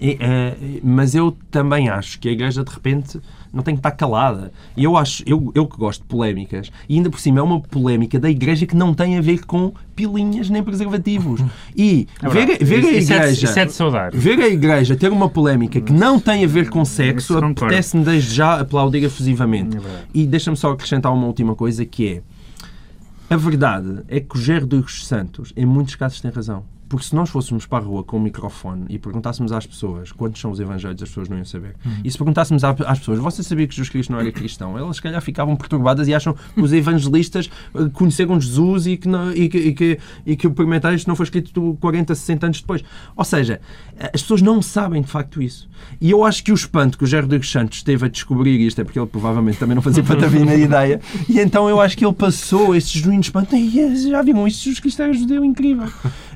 mas 0.84 1.16
eu 1.16 1.36
também 1.50 1.90
acho 1.90 2.20
que 2.20 2.30
a 2.30 2.32
Igreja 2.32 2.64
de 2.64 2.72
repente 2.72 3.20
não 3.54 3.62
tem 3.62 3.76
que 3.76 3.80
estar 3.80 3.92
calada. 3.92 4.52
E 4.76 4.84
eu 4.84 4.98
acho, 4.98 5.24
eu, 5.28 5.52
eu 5.54 5.68
que 5.68 5.78
gosto 5.78 6.02
de 6.02 6.08
polémicas, 6.08 6.72
e 6.90 6.96
ainda 6.96 7.10
por 7.10 7.20
cima 7.20 7.40
é 7.40 7.44
uma 7.44 7.60
polémica 7.62 8.20
da 8.20 8.30
Igreja 8.30 8.66
que 8.66 8.76
não 8.76 8.94
tem 8.94 9.18
a 9.18 9.22
ver 9.22 9.46
com 9.46 9.72
pilinhas 9.96 10.50
nem 10.50 10.64
preservativos. 10.64 11.42
E 11.76 12.08
é 12.22 12.30
ver, 12.30 12.64
ver 12.64 12.86
a 12.86 12.88
é 12.88 12.98
Igreja. 12.98 13.46
Isso 13.46 13.60
é 13.60 13.66
de 13.66 13.74
saudar. 13.74 14.12
Ver 14.14 14.40
a 14.40 14.48
Igreja 14.48 14.96
ter 14.96 15.12
uma 15.12 15.30
polémica 15.30 15.82
que 15.82 15.92
não 15.92 16.20
tem 16.20 16.44
a 16.44 16.48
ver 16.48 16.70
com 16.70 16.86
sexo, 16.86 17.38
apetece-me 17.38 18.04
desde 18.04 18.34
já 18.34 18.60
aplaudir 18.60 19.04
efusivamente. 19.04 19.78
É 19.78 20.04
e 20.14 20.26
deixa-me 20.26 20.58
só 20.58 20.72
acrescentar 20.72 21.12
uma 21.12 21.26
última 21.26 21.56
coisa 21.56 21.86
que 21.86 22.08
é. 22.08 22.22
A 23.30 23.38
verdade 23.38 24.04
é 24.08 24.20
que 24.20 24.36
o 24.36 24.40
Gerro 24.40 24.68
dos 24.68 25.08
Santos, 25.08 25.52
em 25.56 25.66
muitos 25.66 25.96
casos, 25.96 26.22
tem 26.22 26.32
razão. 26.32 26.64
Porque 26.94 27.08
se 27.08 27.16
nós 27.16 27.32
fôssemos 27.32 27.66
para 27.66 27.84
a 27.84 27.88
rua 27.88 28.04
com 28.04 28.18
um 28.18 28.20
microfone 28.20 28.86
e 28.88 29.00
perguntássemos 29.00 29.52
às 29.52 29.66
pessoas 29.66 30.12
quantos 30.12 30.40
são 30.40 30.52
os 30.52 30.60
evangelhos, 30.60 31.02
as 31.02 31.10
pessoas 31.10 31.28
não 31.28 31.38
iam 31.38 31.46
saber. 31.46 31.76
Uhum. 31.84 31.92
E 32.04 32.12
se 32.12 32.16
perguntássemos 32.16 32.64
às 32.64 33.00
pessoas, 33.00 33.18
você 33.18 33.42
sabia 33.42 33.66
que 33.66 33.74
Jesus 33.74 33.90
Cristo 33.90 34.12
não 34.12 34.20
era 34.20 34.32
cristão? 34.32 34.78
Elas, 34.78 34.98
se 34.98 35.02
calhar, 35.02 35.20
ficavam 35.20 35.56
perturbadas 35.56 36.08
e 36.08 36.14
acham 36.14 36.36
que 36.54 36.62
os 36.62 36.72
evangelistas 36.72 37.50
eh, 37.74 37.90
conheceram 37.94 38.40
Jesus 38.40 38.86
e 38.86 38.96
que, 38.96 39.08
não, 39.08 39.32
e 39.32 39.50
que, 39.50 39.58
e 39.58 39.74
que, 39.74 40.00
e 40.24 40.36
que 40.36 40.46
o 40.46 40.52
primeiro 40.52 40.88
texto 40.88 41.08
não 41.08 41.16
foi 41.16 41.24
escrito 41.24 41.76
40, 41.82 42.14
60 42.14 42.46
anos 42.46 42.62
depois. 42.62 42.84
Ou 43.16 43.26
seja, 43.26 43.60
as 44.14 44.22
pessoas 44.22 44.44
não 44.44 44.62
sabem 44.62 45.02
de 45.02 45.08
facto 45.08 45.42
isso. 45.42 45.68
E 46.00 46.12
eu 46.12 46.24
acho 46.24 46.44
que 46.44 46.52
o 46.52 46.56
espanto 46.56 46.96
que 46.96 47.04
o 47.04 47.22
Rodrigues 47.22 47.50
Santos 47.50 47.82
teve 47.82 48.06
a 48.06 48.08
descobrir 48.08 48.60
isto 48.60 48.80
é 48.82 48.84
porque 48.84 49.00
ele 49.00 49.08
provavelmente 49.08 49.58
também 49.58 49.74
não 49.74 49.82
fazia 49.82 50.04
patavina 50.04 50.54
ideia. 50.54 51.02
E 51.28 51.40
então 51.40 51.68
eu 51.68 51.82
acho 51.82 51.98
que 51.98 52.06
ele 52.06 52.14
passou 52.14 52.76
esse 52.76 53.00
genuíno 53.00 53.22
espanto. 53.22 53.56
E 53.56 54.10
já 54.10 54.22
viram 54.22 54.48
isto? 54.48 54.64
Jesus 54.64 54.80
Cristo 54.80 55.02
era 55.02 55.12
judeu 55.12 55.44
incrível. 55.44 55.92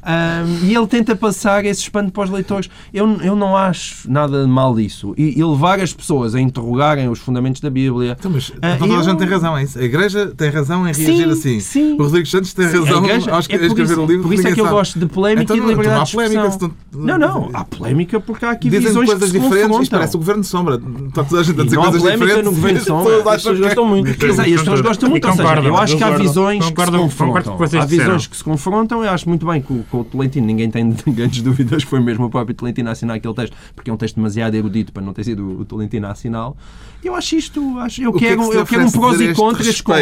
Um, 0.08 0.66
e 0.66 0.74
ele 0.74 0.88
tenta 0.88 1.16
passar 1.18 1.66
esse 1.66 1.82
espanto 1.82 2.14
para 2.14 2.24
os 2.24 2.30
leitores. 2.30 2.70
Eu, 2.94 3.18
eu 3.22 3.36
não 3.36 3.58
acho 3.58 4.10
nada 4.10 4.48
mal 4.48 4.74
disso. 4.74 5.14
E, 5.18 5.38
e 5.38 5.44
levar 5.44 5.82
as 5.82 5.92
pessoas 5.92 6.34
a 6.34 6.40
interrogarem 6.40 7.10
os 7.10 7.20
fundamentos 7.20 7.60
da 7.60 7.70
Bíblia. 7.70 8.16
Então, 8.18 8.32
mas 8.32 8.50
uh, 8.50 8.54
toda 8.80 8.94
eu... 8.94 9.00
a 9.00 9.04
gente 9.04 9.18
tem 9.18 9.28
razão, 9.28 9.58
é 9.58 9.64
isso. 9.64 9.78
A 9.78 9.84
Igreja 9.84 10.34
tem 10.36 10.50
razão 10.50 10.88
em 10.88 10.94
reagir 10.94 11.18
sim, 11.18 11.32
assim. 11.32 11.60
Sim. 11.60 11.94
O 12.00 12.04
Rodrigo 12.04 12.28
Santos 12.28 12.54
tem 12.54 12.70
sim, 12.70 12.80
razão 12.80 13.04
igreja, 13.04 13.32
ao 13.32 13.40
escrever 13.40 13.70
é 13.70 13.74
o 13.74 14.06
livro. 14.06 14.24
Por 14.24 14.34
isso 14.34 14.48
é 14.48 14.54
que 14.54 14.62
eu 14.62 14.66
sabe. 14.66 14.78
gosto 14.78 15.00
de 15.00 15.06
polémica 15.08 15.44
então, 15.44 15.58
e 15.58 15.62
de 15.62 15.68
liberdade 15.68 16.12
de 16.12 16.18
expressão. 16.18 16.72
Não, 16.94 17.18
não. 17.18 17.50
Há 17.54 17.66
polémica 17.66 18.20
porque 18.20 18.46
há 18.46 18.52
aqui 18.52 18.70
Dizem 18.70 18.88
visões 18.88 19.10
coisas 19.10 19.32
que 19.32 19.38
se 19.38 19.44
diferentes. 19.44 19.80
Isto 19.82 19.92
parece 19.92 20.16
o 20.16 20.20
Governo 20.20 20.42
de 20.42 20.48
Sombra. 20.48 20.82
Está 21.08 21.24
toda 21.24 21.42
a 21.42 21.44
gente 21.44 21.60
a 21.60 21.64
dizer 21.64 21.78
coisas 21.78 22.02
diferentes. 22.02 22.44
no 22.44 22.52
Governo 22.52 22.80
de 22.80 22.86
Sombra. 22.86 23.18
As 23.28 23.36
pessoas 23.36 23.60
gostam 23.60 23.86
muito. 23.86 24.08
E 24.08 24.54
as 24.54 24.62
pessoas 24.62 24.82
gostam 24.82 25.10
muito. 25.10 25.28
Ou 25.28 25.34
seja, 25.34 25.60
eu 25.64 25.78
acho 25.78 25.98
que 25.98 26.04
há 26.04 26.12
visões 26.12 26.70
que 26.70 26.86
se 26.86 26.92
confrontam. 26.92 27.58
Há 27.82 27.86
visões 27.86 28.28
que 28.28 28.38
se 28.38 28.44
confrontam. 28.44 29.04
Eu 29.04 29.12
acho 29.12 29.28
muito 29.28 29.46
bem 29.46 29.62
que 29.62 29.74
o 29.74 29.97
Tolentino 30.04 30.46
ninguém 30.46 30.70
tem 30.70 30.90
grandes 31.08 31.42
dúvidas, 31.42 31.84
foi 31.84 32.00
mesmo 32.00 32.26
o 32.26 32.30
próprio 32.30 32.56
Tolentino 32.56 32.90
a 32.90 32.92
assinar 32.92 33.18
aquele 33.18 33.34
texto, 33.34 33.56
porque 33.76 33.90
é 33.90 33.94
um 33.94 33.98
texto 33.98 34.16
demasiado 34.16 34.56
erudito 34.56 34.92
para 34.92 35.04
não 35.04 35.14
ter 35.14 35.24
sido 35.24 35.62
o 35.62 35.66
Tolentino 35.66 36.08
a 36.08 36.12
assiná-lo. 36.12 36.56
Eu 37.04 37.16
acho 37.16 37.36
isto, 37.36 37.80
acho, 37.80 38.02
eu, 38.02 38.14
quero, 38.14 38.42
é 38.44 38.50
que 38.50 38.58
eu 38.58 38.66
quero 38.66 38.86
um 38.86 38.92
prós 38.92 39.22
e 39.22 39.34
contras 39.34 39.82
com 39.82 39.94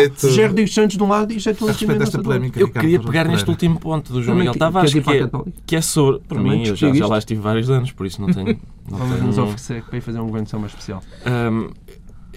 Dias 0.54 0.74
Santos 0.74 0.98
de 0.98 1.04
um 1.04 1.08
lado 1.08 1.32
e 1.32 1.36
José 1.36 1.54
Tolentino 1.54 1.96
desta 1.98 2.22
polémica, 2.22 2.60
Eu 2.60 2.70
queria 2.70 3.00
pegar 3.00 3.26
neste 3.26 3.50
último 3.50 3.80
ponto 3.80 4.14
do 4.14 4.24
João 4.24 4.38
Miguel 4.38 4.56
Tavares, 4.56 4.94
que, 4.94 5.00
é, 5.00 5.30
que 5.66 5.76
é 5.76 5.82
sobre. 5.82 6.22
Para 6.28 6.42
mim, 6.42 6.66
eu 6.66 6.76
já, 6.76 6.94
já 6.94 7.08
lá 7.08 7.18
estive 7.18 7.42
vários 7.42 7.70
anos, 7.70 7.92
por 7.92 8.06
isso 8.06 8.22
não 8.22 8.32
tenho. 8.32 8.60
Não 8.90 9.00
Vamos 9.00 9.16
tenho... 9.16 9.28
nos 9.28 9.38
oferecer 9.38 9.84
para 9.84 9.98
ir 9.98 10.02
fazer 10.02 10.20
um 10.20 10.28
governo 10.28 10.46
de 10.46 10.52
soma 10.52 10.68
especial. 10.68 11.02
Um, 11.26 11.70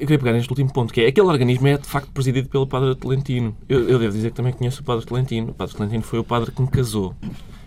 eu 0.01 0.07
queria 0.07 0.19
pegar 0.19 0.33
neste 0.33 0.51
último 0.51 0.73
ponto, 0.73 0.93
que 0.93 1.01
é 1.01 1.09
aquele 1.09 1.27
organismo 1.27 1.67
é 1.67 1.77
de 1.77 1.87
facto 1.87 2.11
presidido 2.13 2.49
pelo 2.49 2.67
Padre 2.67 2.95
Tolentino. 2.95 3.57
Eu, 3.69 3.89
eu 3.89 3.99
devo 3.99 4.13
dizer 4.13 4.31
que 4.31 4.37
também 4.37 4.53
conheço 4.53 4.81
o 4.81 4.85
Padre 4.85 5.05
Tolentino. 5.05 5.51
O 5.51 5.55
Padre 5.55 5.75
Tolentino 5.75 6.03
foi 6.03 6.19
o 6.19 6.25
padre 6.25 6.53
que 6.53 6.63
me 6.63 6.69
casou. 6.69 7.15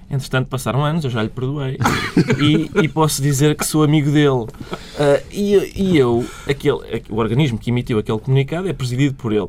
Entretanto, 0.09 0.47
passaram 0.47 0.83
anos, 0.83 1.03
eu 1.05 1.09
já 1.09 1.23
lhe 1.23 1.29
perdoei. 1.29 1.77
E, 2.37 2.83
e 2.83 2.87
posso 2.87 3.21
dizer 3.21 3.55
que 3.55 3.65
sou 3.65 3.83
amigo 3.83 4.11
dele. 4.11 4.29
Uh, 4.29 5.23
e, 5.31 5.71
e 5.75 5.97
eu, 5.97 6.25
aquele, 6.47 6.79
o 7.09 7.17
organismo 7.17 7.57
que 7.57 7.69
emitiu 7.69 7.97
aquele 7.97 8.19
comunicado 8.19 8.67
é 8.67 8.73
presidido 8.73 9.15
por 9.15 9.31
ele. 9.31 9.47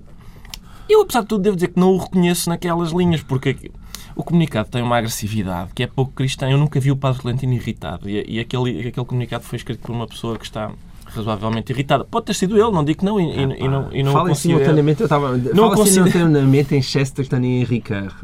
Eu, 0.88 1.02
apesar 1.02 1.22
de 1.22 1.26
tudo, 1.26 1.42
devo 1.42 1.56
dizer 1.56 1.68
que 1.68 1.80
não 1.80 1.94
o 1.94 1.98
reconheço 1.98 2.48
naquelas 2.48 2.92
linhas, 2.92 3.22
porque 3.22 3.72
o 4.14 4.22
comunicado 4.22 4.68
tem 4.68 4.82
uma 4.82 4.98
agressividade 4.98 5.70
que 5.74 5.82
é 5.82 5.86
pouco 5.86 6.12
cristã. 6.12 6.48
Eu 6.48 6.58
nunca 6.58 6.78
vi 6.78 6.92
o 6.92 6.96
Padre 6.96 7.22
Valentino 7.22 7.54
irritado. 7.54 8.08
E, 8.08 8.24
e 8.36 8.40
aquele, 8.40 8.88
aquele 8.88 9.06
comunicado 9.06 9.44
foi 9.44 9.56
escrito 9.56 9.80
por 9.80 9.92
uma 9.92 10.06
pessoa 10.06 10.38
que 10.38 10.44
está 10.44 10.70
razoavelmente 11.14 11.72
irritado. 11.72 12.04
Pode 12.04 12.26
ter 12.26 12.34
sido 12.34 12.56
ele, 12.56 12.70
não 12.70 12.84
digo 12.84 13.00
que 13.00 13.04
não, 13.04 13.20
e, 13.20 13.30
ah, 13.30 13.34
e, 13.34 13.64
e 13.64 13.68
não, 13.68 13.88
e 13.92 14.02
não 14.02 14.12
fala 14.12 14.34
simultaneamente, 14.34 15.00
eu 15.00 15.06
estava, 15.06 15.36
não 15.36 15.64
fala 15.64 15.76
considero... 15.76 16.10
simultaneamente 16.10 16.74
em 16.74 16.82
Chesterton 16.82 17.40
e 17.40 17.60
em 17.60 17.64
Ricard. 17.64 18.14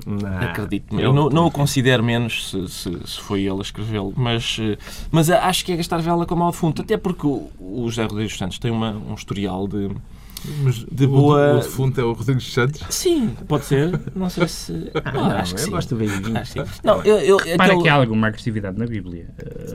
Acredito-me, 0.40 1.02
eu 1.02 1.12
não, 1.12 1.28
não 1.28 1.46
o 1.46 1.50
considero 1.50 2.02
menos 2.02 2.50
se, 2.50 2.68
se, 2.68 2.98
se 3.06 3.20
foi 3.20 3.42
ele 3.42 3.58
a 3.58 3.62
escrevê-lo, 3.62 4.12
mas, 4.16 4.58
mas 5.10 5.30
acho 5.30 5.64
que 5.64 5.72
é 5.72 5.76
gastar 5.76 5.98
vela 5.98 6.26
com 6.26 6.34
mal 6.34 6.50
defunto, 6.50 6.82
até 6.82 6.96
porque 6.96 7.26
o, 7.26 7.50
o 7.58 7.84
José 7.88 8.04
Rodrigues 8.04 8.36
Santos 8.36 8.58
tem 8.58 8.70
uma, 8.70 8.90
um 8.90 9.14
historial 9.14 9.66
de 9.66 9.90
Mas 10.62 10.84
de 10.90 11.06
boa... 11.06 11.54
o 11.54 11.58
defunto 11.58 12.00
é 12.00 12.04
o 12.04 12.12
Rodrigues 12.12 12.52
Santos? 12.52 12.80
Sim, 12.90 13.36
pode 13.46 13.64
ser. 13.64 13.98
Não 14.14 14.28
sei 14.30 14.48
se. 14.48 14.90
Ah, 15.04 15.12
não, 15.12 15.30
acho 15.30 15.54
que 15.54 15.60
eu 15.60 15.64
sim. 15.64 15.70
gosto 15.70 15.96
de 15.96 16.06
ver 16.06 16.20
Não, 16.82 17.02
eu, 17.02 17.18
eu, 17.18 17.36
aquele... 17.38 17.56
Para 17.56 17.76
que 17.76 17.88
há 17.88 17.94
alguma 17.94 18.28
agressividade 18.28 18.78
na 18.78 18.86
Bíblia. 18.86 19.26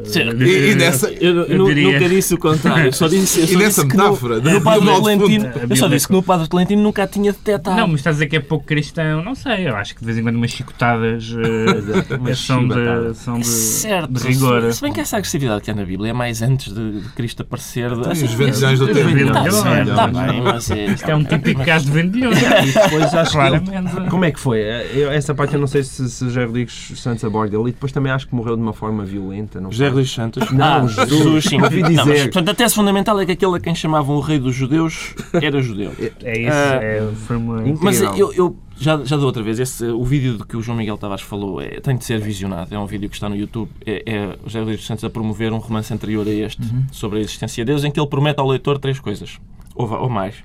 Sim. 0.05 0.29
E, 0.39 0.71
e 0.71 0.75
nessa. 0.75 1.11
Eu, 1.11 1.43
eu, 1.43 1.65
diria... 1.65 1.93
nunca 1.93 2.09
disse 2.09 2.33
o 2.33 2.37
contrário. 2.37 2.93
Só 2.93 3.07
disse, 3.07 3.41
eu 3.41 3.47
só 3.47 3.53
e 3.53 3.57
nessa 3.57 3.85
metáfora? 3.85 4.39
No, 4.39 4.51
no 4.51 4.61
Padre 4.61 4.85
Tolentino, 4.85 5.51
eu 5.69 5.75
só 5.75 5.87
disse 5.87 6.07
que 6.07 6.13
no 6.13 6.23
Padre 6.23 6.47
Tolentino 6.47 6.81
nunca 6.81 7.07
tinha 7.07 7.31
detectado. 7.31 7.77
Não, 7.77 7.87
mas 7.87 7.99
estás 7.99 8.15
a 8.15 8.17
dizer 8.17 8.27
que 8.27 8.35
é 8.35 8.39
pouco 8.39 8.65
cristão. 8.65 9.23
Não 9.23 9.35
sei. 9.35 9.67
Eu 9.67 9.75
acho 9.75 9.95
que 9.95 10.01
de 10.01 10.05
vez 10.05 10.17
em 10.17 10.23
quando 10.23 10.35
umas 10.35 10.51
chicotadas 10.51 11.29
uh, 11.31 12.35
são, 12.35 12.67
de, 12.67 13.13
são 13.15 13.39
de, 13.39 13.47
certo, 13.47 14.11
de 14.11 14.27
rigor. 14.27 14.71
Se 14.71 14.81
bem 14.81 14.93
que 14.93 14.99
essa 14.99 15.17
agressividade 15.17 15.61
que 15.61 15.71
há 15.71 15.75
na 15.75 15.85
Bíblia 15.85 16.11
é 16.11 16.13
mais 16.13 16.41
antes 16.41 16.73
de, 16.73 17.01
de 17.01 17.09
Cristo 17.09 17.41
aparecer. 17.41 17.91
Assim, 17.93 18.25
os 18.25 18.33
20 18.33 18.65
anos 18.65 18.79
do 18.79 18.87
tempo. 18.87 19.09
Está 19.09 20.07
bem, 20.07 20.52
é. 20.71 20.85
Isto 20.85 21.09
é 21.09 21.15
um 21.15 21.23
típico 21.23 21.63
caso 21.63 21.85
de 21.85 21.91
vendedor. 21.91 22.33
depois 22.33 23.13
acho 23.13 23.37
que. 23.37 24.09
Como 24.09 24.25
é 24.25 24.31
que 24.31 24.39
foi? 24.39 24.59
Eu, 24.93 25.11
essa 25.11 25.33
parte 25.33 25.53
eu 25.53 25.59
não 25.59 25.67
sei 25.67 25.83
se, 25.83 26.09
se 26.09 26.25
José 26.25 26.45
Rodrigues 26.45 26.93
Santos 26.95 27.23
aborda 27.23 27.55
ele 27.55 27.69
e 27.69 27.71
depois 27.71 27.91
também 27.91 28.11
acho 28.11 28.27
que 28.27 28.35
morreu 28.35 28.55
de 28.55 28.61
uma 28.61 28.73
forma 28.73 29.03
violenta. 29.05 29.59
Não 29.59 29.71
José 29.71 29.87
Rodrigues 29.87 30.11
Santos? 30.11 30.51
Não, 30.51 30.85
ah, 30.85 30.87
Jesus, 30.87 31.45
sim. 31.45 31.61
Ouvi 31.61 31.81
dizer. 31.83 31.95
Não, 31.95 32.05
mas, 32.05 32.21
portanto, 32.23 32.49
a 32.49 32.53
tese 32.53 32.75
fundamental 32.75 33.19
é 33.19 33.25
que 33.25 33.31
aquele 33.31 33.55
a 33.55 33.59
quem 33.59 33.75
chamavam 33.75 34.15
o 34.15 34.19
rei 34.19 34.39
dos 34.39 34.55
judeus 34.55 35.15
era 35.33 35.61
judeu. 35.61 35.91
É 36.23 36.39
isso. 36.39 36.51
Ah, 36.51 36.79
é, 36.81 37.09
foi 37.27 37.37
uma... 37.37 37.63
Mas 37.81 38.01
eu, 38.01 38.33
eu 38.33 38.57
já, 38.77 39.03
já 39.03 39.15
da 39.15 39.25
outra 39.25 39.41
vez, 39.41 39.59
esse, 39.59 39.85
o 39.85 40.03
vídeo 40.03 40.37
de 40.37 40.45
que 40.45 40.57
o 40.57 40.61
João 40.61 40.77
Miguel 40.77 40.97
Tavares 40.97 41.23
falou 41.23 41.61
é, 41.61 41.79
tem 41.79 41.95
de 41.95 42.03
ser 42.03 42.19
visionado. 42.19 42.73
É 42.73 42.79
um 42.79 42.85
vídeo 42.85 43.09
que 43.09 43.15
está 43.15 43.29
no 43.29 43.35
YouTube. 43.35 43.69
É, 43.85 44.03
é 44.05 44.37
José 44.45 44.61
Luís 44.61 44.85
Santos 44.85 45.03
a 45.03 45.09
promover 45.09 45.53
um 45.53 45.57
romance 45.57 45.93
anterior 45.93 46.27
a 46.27 46.31
este 46.31 46.61
uhum. 46.61 46.85
sobre 46.91 47.19
a 47.19 47.21
existência 47.21 47.63
de 47.63 47.71
Deus, 47.71 47.83
em 47.83 47.91
que 47.91 47.99
ele 47.99 48.07
promete 48.07 48.39
ao 48.39 48.47
leitor 48.47 48.77
três 48.79 48.99
coisas 48.99 49.39
ou, 49.75 49.91
ou 49.91 50.09
mais. 50.09 50.35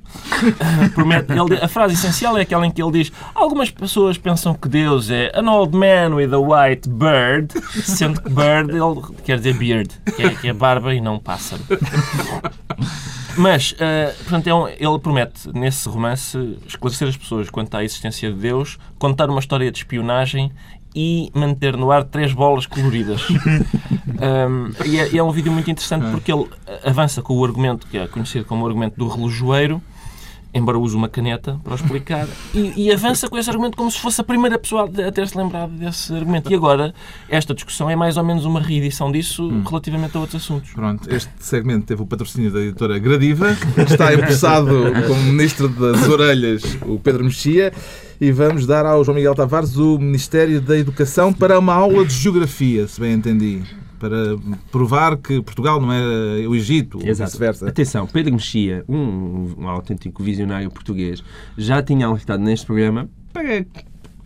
Promete, 0.94 1.32
ele, 1.32 1.62
a 1.62 1.68
frase 1.68 1.94
essencial 1.94 2.37
é 2.38 2.42
aquela 2.42 2.66
em 2.66 2.70
que 2.70 2.82
ele 2.82 2.92
diz: 2.92 3.12
Algumas 3.35 3.70
pessoas 3.70 4.16
pensam 4.18 4.54
que 4.54 4.68
Deus 4.68 5.11
é 5.11 5.30
an 5.35 5.50
old 5.50 5.76
man 5.76 6.14
with 6.14 6.32
a 6.32 6.38
white 6.38 6.88
bird, 6.88 7.52
sendo 7.82 8.20
que 8.23 8.30
bird 8.30 8.70
ele 8.70 9.23
quer 9.25 9.38
dizer 9.38 9.54
beard, 9.54 9.90
que 10.16 10.23
é, 10.23 10.30
que 10.35 10.49
é 10.49 10.52
barba 10.52 10.94
e 10.94 11.00
não 11.00 11.18
pássaro. 11.18 11.62
Mas, 13.38 13.70
uh, 13.73 14.16
portanto, 14.25 14.49
é 14.49 14.54
um, 14.54 14.66
ele 14.66 14.99
promete, 15.00 15.49
nesse 15.54 15.88
romance, 15.88 16.58
esclarecer 16.66 17.06
as 17.06 17.16
pessoas 17.16 17.49
quanto 17.49 17.73
à 17.76 17.85
existência 17.85 18.32
de 18.32 18.37
Deus, 18.37 18.78
contar 18.99 19.30
uma 19.30 19.38
história 19.38 19.70
de 19.70 19.78
espionagem 19.78 20.50
e 20.95 21.30
manter 21.35 21.76
no 21.76 21.90
ar 21.90 22.04
três 22.04 22.33
bolas 22.33 22.66
coloridas. 22.66 23.28
um, 23.30 24.85
e, 24.85 24.99
é, 24.99 25.12
e, 25.12 25.18
é, 25.18 25.23
um 25.23 25.30
vídeo 25.30 25.52
muito 25.52 25.71
interessante 25.71 26.07
ah. 26.07 26.11
porque 26.11 26.33
ele 26.33 26.47
avança 26.85 27.23
com 27.23 27.37
o 27.37 27.45
argumento 27.45 27.87
que 27.87 27.99
é 27.99 28.07
conhecido 28.07 28.45
como 28.45 28.64
o 28.64 28.66
argumento 28.66 28.97
do 28.97 29.07
relojoeiro, 29.07 29.83
embora 30.52 30.78
use 30.78 30.97
uma 30.97 31.09
caneta 31.09 31.61
para 31.62 31.75
explicar, 31.75 32.26
e, 32.54 32.87
e, 32.87 32.92
avança 32.92 33.28
com 33.28 33.37
esse 33.37 33.49
argumento 33.50 33.76
como 33.76 33.90
se 33.90 34.00
fosse 34.00 34.21
a 34.21 34.25
primeira 34.25 34.59
pessoa 34.59 34.85
a 35.07 35.12
ter-se 35.12 35.37
lembrado 35.37 35.71
desse 35.73 36.12
argumento. 36.12 36.50
E 36.50 36.54
agora, 36.54 36.95
esta 37.28 37.54
discussão 37.54 37.90
é 37.90 37.95
mais 37.95 38.16
ou 38.16 38.25
menos 38.25 38.45
uma 38.45 38.61
reedição 38.61 39.12
disso 39.12 39.47
hum. 39.47 39.62
relativamente 39.62 40.16
a 40.16 40.21
outros 40.21 40.42
assuntos. 40.42 40.71
Pronto, 40.73 41.09
este 41.14 41.30
segmento 41.38 41.87
teve 41.87 42.02
o 42.02 42.07
patrocínio 42.07 42.50
da 42.50 42.61
editora 42.61 42.99
Gradiva, 42.99 43.54
que 43.75 43.92
está 43.92 44.12
empossado 44.14 44.75
como 45.07 45.23
ministro 45.23 45.68
das 45.68 46.09
orelhas, 46.09 46.78
o 46.87 46.99
Pedro 46.99 47.25
Mexia, 47.25 47.73
e 48.20 48.32
vamos 48.32 48.66
dar 48.66 48.84
ao 48.84 49.04
João 49.04 49.14
Miguel 49.14 49.34
Tavares 49.34 49.76
o 49.76 49.98
Ministério 49.98 50.60
da 50.60 50.76
Educação 50.76 51.32
para 51.32 51.58
uma 51.58 51.75
aula 51.75 52.04
de 52.04 52.14
Geografia, 52.14 52.87
se 52.87 53.00
bem 53.00 53.14
entendi 53.14 53.62
para 53.98 54.37
provar 54.70 55.16
que 55.16 55.42
Portugal 55.42 55.80
não 55.80 55.92
é 55.92 56.46
o 56.46 56.54
Egito, 56.54 56.98
ou 56.98 57.14
vice-versa. 57.14 57.68
Atenção, 57.68 58.06
Pedro 58.06 58.32
Mexia, 58.32 58.84
um, 58.88 59.54
um 59.58 59.68
autêntico 59.68 60.22
visionário 60.22 60.70
português, 60.70 61.22
já 61.56 61.82
tinha 61.82 62.06
alertado 62.06 62.42
neste 62.42 62.64
programa 62.64 63.08
para 63.32 63.66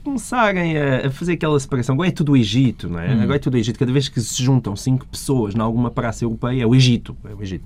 começarem 0.05 0.77
a, 0.77 1.11
fazer 1.11 1.33
aquela 1.33 1.59
separação. 1.59 1.95
Agora 1.95 2.09
é 2.09 2.13
tudo 2.13 2.33
o 2.33 2.37
Egito, 2.37 2.89
não 2.89 2.99
é? 2.99 3.15
Hum. 3.15 3.23
Agora 3.23 3.37
é 3.37 3.39
tudo 3.39 3.55
o 3.55 3.57
Egito. 3.57 3.79
Cada 3.79 3.93
vez 3.93 4.09
que 4.09 4.21
se 4.21 4.43
juntam 4.43 4.77
cinco 4.77 5.07
pessoas 5.07 5.55
em 5.55 5.61
alguma 5.61 5.91
praça 5.91 6.25
europeia, 6.25 6.63
é 6.63 6.67
o 6.67 6.75
Egito. 6.75 7.17
É 7.25 7.35
o 7.35 7.43
Egito. 7.43 7.65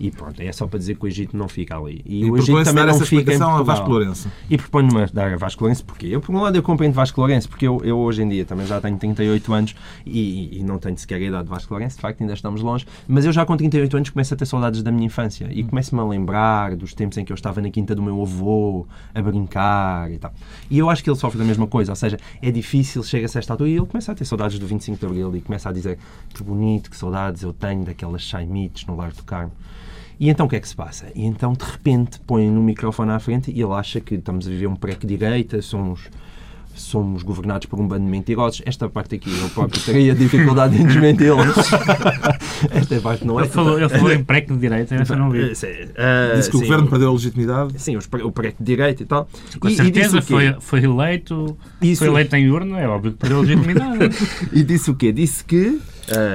E 0.00 0.10
pronto, 0.10 0.40
é 0.40 0.52
só 0.52 0.66
para 0.66 0.78
dizer 0.78 0.96
que 0.96 1.04
o 1.04 1.08
Egito 1.08 1.36
não 1.36 1.48
fica 1.48 1.76
ali. 1.76 2.02
E, 2.04 2.24
e 2.24 2.30
o 2.30 2.36
Egito 2.36 2.62
também 2.64 2.86
não 2.86 3.00
fica 3.00 3.34
em 3.34 3.42
a 3.42 3.62
Vasco 3.62 3.88
Lourenço. 3.88 4.30
E 4.48 4.56
proponho-me 4.56 5.06
dar 5.06 5.32
a 5.32 5.36
Vasco 5.36 5.62
Lourenço 5.62 5.84
porque 5.84 6.06
eu, 6.06 6.20
por 6.20 6.34
um 6.34 6.40
lado, 6.40 6.56
eu 6.56 6.62
compreendo 6.62 6.94
Vasco 6.94 7.20
Lourenço, 7.20 7.48
porque 7.48 7.66
eu, 7.66 7.80
eu 7.84 7.98
hoje 7.98 8.22
em 8.22 8.28
dia 8.28 8.44
também 8.44 8.66
já 8.66 8.80
tenho 8.80 8.96
38 8.96 9.52
anos 9.52 9.74
e, 10.06 10.58
e 10.58 10.62
não 10.62 10.78
tenho 10.78 10.96
sequer 10.96 11.16
a 11.16 11.20
idade 11.20 11.44
de 11.44 11.50
Vasco 11.50 11.72
Lourenço, 11.72 11.96
de 11.96 12.02
facto 12.02 12.20
ainda 12.20 12.32
estamos 12.32 12.60
longe, 12.60 12.86
mas 13.06 13.24
eu 13.24 13.32
já 13.32 13.44
com 13.44 13.56
38 13.56 13.96
anos 13.96 14.10
começo 14.10 14.34
a 14.34 14.36
ter 14.36 14.46
saudades 14.46 14.82
da 14.82 14.92
minha 14.92 15.06
infância 15.06 15.48
e 15.50 15.64
começo-me 15.64 16.00
a 16.00 16.04
lembrar 16.04 16.76
dos 16.76 16.94
tempos 16.94 17.18
em 17.18 17.24
que 17.24 17.32
eu 17.32 17.34
estava 17.34 17.60
na 17.60 17.70
quinta 17.70 17.94
do 17.94 18.02
meu 18.02 18.20
avô 18.22 18.86
a 19.14 19.20
brincar 19.20 20.10
e 20.10 20.18
tal. 20.18 20.32
E 20.70 20.78
eu 20.78 20.88
acho 20.88 21.02
que 21.02 21.10
ele 21.10 21.16
sofre 21.16 21.38
da 21.38 21.44
mesma 21.44 21.66
coisa, 21.66 21.92
ou 21.92 21.96
seja, 21.96 22.18
é 22.40 22.50
difícil, 22.50 23.02
chega-se 23.02 23.38
a 23.38 23.40
esta 23.40 23.52
altura 23.52 23.70
e 23.70 23.76
ele 23.76 23.86
começa 23.86 24.12
a 24.12 24.14
ter 24.14 24.24
saudades 24.24 24.58
do 24.58 24.66
25 24.66 24.98
de 24.98 25.06
Abril 25.06 25.36
e 25.36 25.40
começa 25.40 25.68
a 25.68 25.72
dizer 25.72 25.98
que 26.32 26.42
bonito, 26.42 26.90
que 26.90 26.96
saudades 26.96 27.42
eu 27.42 27.52
tenho 27.52 27.84
daquelas 27.84 28.22
chaimites 28.22 28.86
no 28.86 28.96
Lar 28.96 29.12
do 29.12 29.22
Carmo. 29.22 29.52
E 30.20 30.28
então 30.28 30.46
o 30.46 30.48
que 30.48 30.56
é 30.56 30.60
que 30.60 30.68
se 30.68 30.74
passa? 30.74 31.06
E 31.14 31.24
então, 31.24 31.52
de 31.52 31.64
repente, 31.64 32.18
põe 32.20 32.50
no 32.50 32.62
microfone 32.62 33.12
à 33.12 33.20
frente 33.20 33.50
e 33.50 33.60
ele 33.60 33.72
acha 33.72 34.00
que 34.00 34.16
estamos 34.16 34.46
a 34.46 34.50
viver 34.50 34.66
um 34.66 34.76
pré-direita, 34.76 35.62
somos 35.62 36.08
somos 36.78 37.22
governados 37.22 37.66
por 37.66 37.80
um 37.80 37.86
bando 37.86 38.04
de 38.04 38.10
mentirosos. 38.10 38.62
Esta 38.64 38.88
parte 38.88 39.16
aqui 39.16 39.30
eu 39.36 39.48
próprio 39.50 39.82
teria 39.82 40.14
dificuldade 40.14 40.80
em 40.80 40.86
desmenti-los. 40.86 41.56
Esta 42.70 43.00
parte 43.00 43.26
não 43.26 43.38
é. 43.38 43.42
Ele 43.42 43.50
falou, 43.50 43.78
ele 43.78 43.88
falou 43.88 44.12
em 44.12 44.24
pré-de 44.24 44.56
direita, 44.56 44.94
essa 44.94 45.16
não 45.16 45.30
vi. 45.30 45.42
Uh, 45.42 45.50
Disse 45.50 46.50
que 46.50 46.56
sim, 46.56 46.56
o 46.56 46.60
governo 46.60 46.88
perdeu 46.88 47.08
a 47.08 47.12
legitimidade. 47.12 47.80
Sim, 47.80 47.98
o 48.24 48.32
pré-de 48.32 48.56
direita 48.60 49.02
e 49.02 49.06
tal. 49.06 49.28
Com 49.58 49.68
e, 49.68 49.76
certeza, 49.76 50.18
e 50.18 50.22
foi, 50.22 50.56
foi 50.60 50.84
eleito, 50.84 51.56
Isso... 51.82 52.04
foi 52.04 52.08
eleito 52.08 52.36
em 52.36 52.50
urna, 52.50 52.80
é 52.80 52.88
óbvio 52.88 53.12
que 53.12 53.18
perdeu 53.18 53.38
a 53.38 53.40
legitimidade. 53.42 54.16
e 54.52 54.62
disse 54.62 54.90
o 54.90 54.94
quê? 54.94 55.12
Disse 55.12 55.44
que 55.44 55.80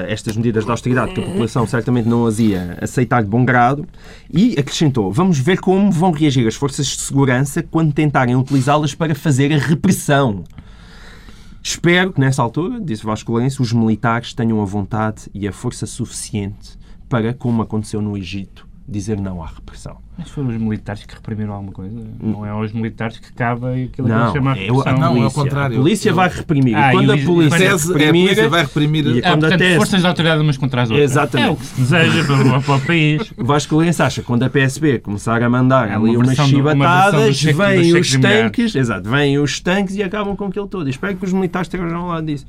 estas 0.08 0.36
medidas 0.36 0.64
de 0.64 0.70
austeridade 0.70 1.14
que 1.14 1.20
a 1.20 1.24
população 1.24 1.66
certamente 1.66 2.08
não 2.08 2.26
as 2.26 2.38
ia 2.38 2.78
aceitar 2.80 3.22
de 3.22 3.28
bom 3.28 3.44
grado 3.44 3.86
e 4.32 4.58
acrescentou: 4.58 5.12
vamos 5.12 5.38
ver 5.38 5.60
como 5.60 5.90
vão 5.90 6.12
reagir 6.12 6.46
as 6.46 6.54
forças 6.54 6.86
de 6.86 7.00
segurança 7.00 7.62
quando 7.62 7.92
tentarem 7.92 8.36
utilizá-las 8.36 8.94
para 8.94 9.14
fazer 9.14 9.52
a 9.52 9.58
repressão. 9.58 10.44
Espero 11.62 12.12
que, 12.12 12.20
nessa 12.20 12.42
altura, 12.42 12.78
disse 12.78 13.06
Vasco 13.06 13.32
Lourenço, 13.32 13.62
os 13.62 13.72
militares 13.72 14.34
tenham 14.34 14.60
a 14.60 14.66
vontade 14.66 15.30
e 15.32 15.48
a 15.48 15.52
força 15.52 15.86
suficiente 15.86 16.78
para, 17.08 17.32
como 17.32 17.62
aconteceu 17.62 18.02
no 18.02 18.18
Egito, 18.18 18.68
dizer 18.86 19.18
não 19.18 19.42
à 19.42 19.46
repressão. 19.46 19.96
Mas 20.16 20.28
foram 20.30 20.48
os 20.48 20.56
militares 20.56 21.04
que 21.04 21.14
reprimiram 21.14 21.54
alguma 21.54 21.72
coisa? 21.72 21.98
Não 22.20 22.46
é 22.46 22.50
aos 22.50 22.72
militares 22.72 23.18
que 23.18 23.32
cabe 23.32 23.84
aquilo 23.84 24.06
não, 24.06 24.26
que 24.26 24.38
chama 24.38 24.50
a 24.50 24.54
repressão? 24.54 24.82
É, 24.86 24.98
não, 24.98 25.22
é 25.22 25.26
o 25.26 25.30
contrário. 25.30 25.76
A 25.76 25.80
polícia 25.80 26.12
vai 26.12 26.28
reprimir. 26.28 26.76
Ah, 26.76 26.92
e 26.92 26.96
quando 26.96 27.12
a 27.12 27.18
polícia, 27.18 27.58
tese, 27.58 27.88
reprimir, 27.88 28.08
a 28.08 28.12
polícia 28.12 28.48
vai 28.48 28.62
reprimir... 28.62 29.06
E 29.06 29.18
ah, 29.18 29.22
quando 29.22 29.40
portanto, 29.40 29.58
tese... 29.58 29.76
forças 29.76 30.00
de 30.00 30.06
autoridade 30.06 30.42
umas 30.42 30.56
contra 30.56 30.82
as 30.82 30.90
outras. 30.90 31.10
Exatamente. 31.10 31.48
É 31.48 31.52
o 31.52 31.56
que 31.56 31.66
se 31.66 31.80
deseja 31.80 32.24
para, 32.24 32.60
para 32.60 32.74
o 32.74 32.80
país. 32.80 33.32
Vasco 33.38 33.74
Lourenço 33.74 34.02
acha 34.02 34.20
que 34.20 34.26
quando 34.26 34.42
a 34.42 34.50
PSP 34.50 34.98
começar 35.00 35.42
a 35.42 35.48
mandar 35.48 35.88
é 35.88 35.94
ali 35.94 36.16
umas 36.16 36.36
chibatadas, 36.36 37.42
vêm 37.42 37.96
os 37.96 38.16
tanques, 38.16 38.74
exato, 38.74 39.10
vêm 39.10 39.38
os 39.38 39.58
tanques 39.60 39.96
e 39.96 40.02
acabam 40.02 40.36
com 40.36 40.44
aquilo 40.44 40.68
todo. 40.68 40.88
espero 40.88 41.16
que 41.16 41.24
os 41.24 41.32
militares 41.32 41.66
estejam 41.66 41.96
ao 41.96 42.08
lado 42.08 42.26
disso. 42.26 42.46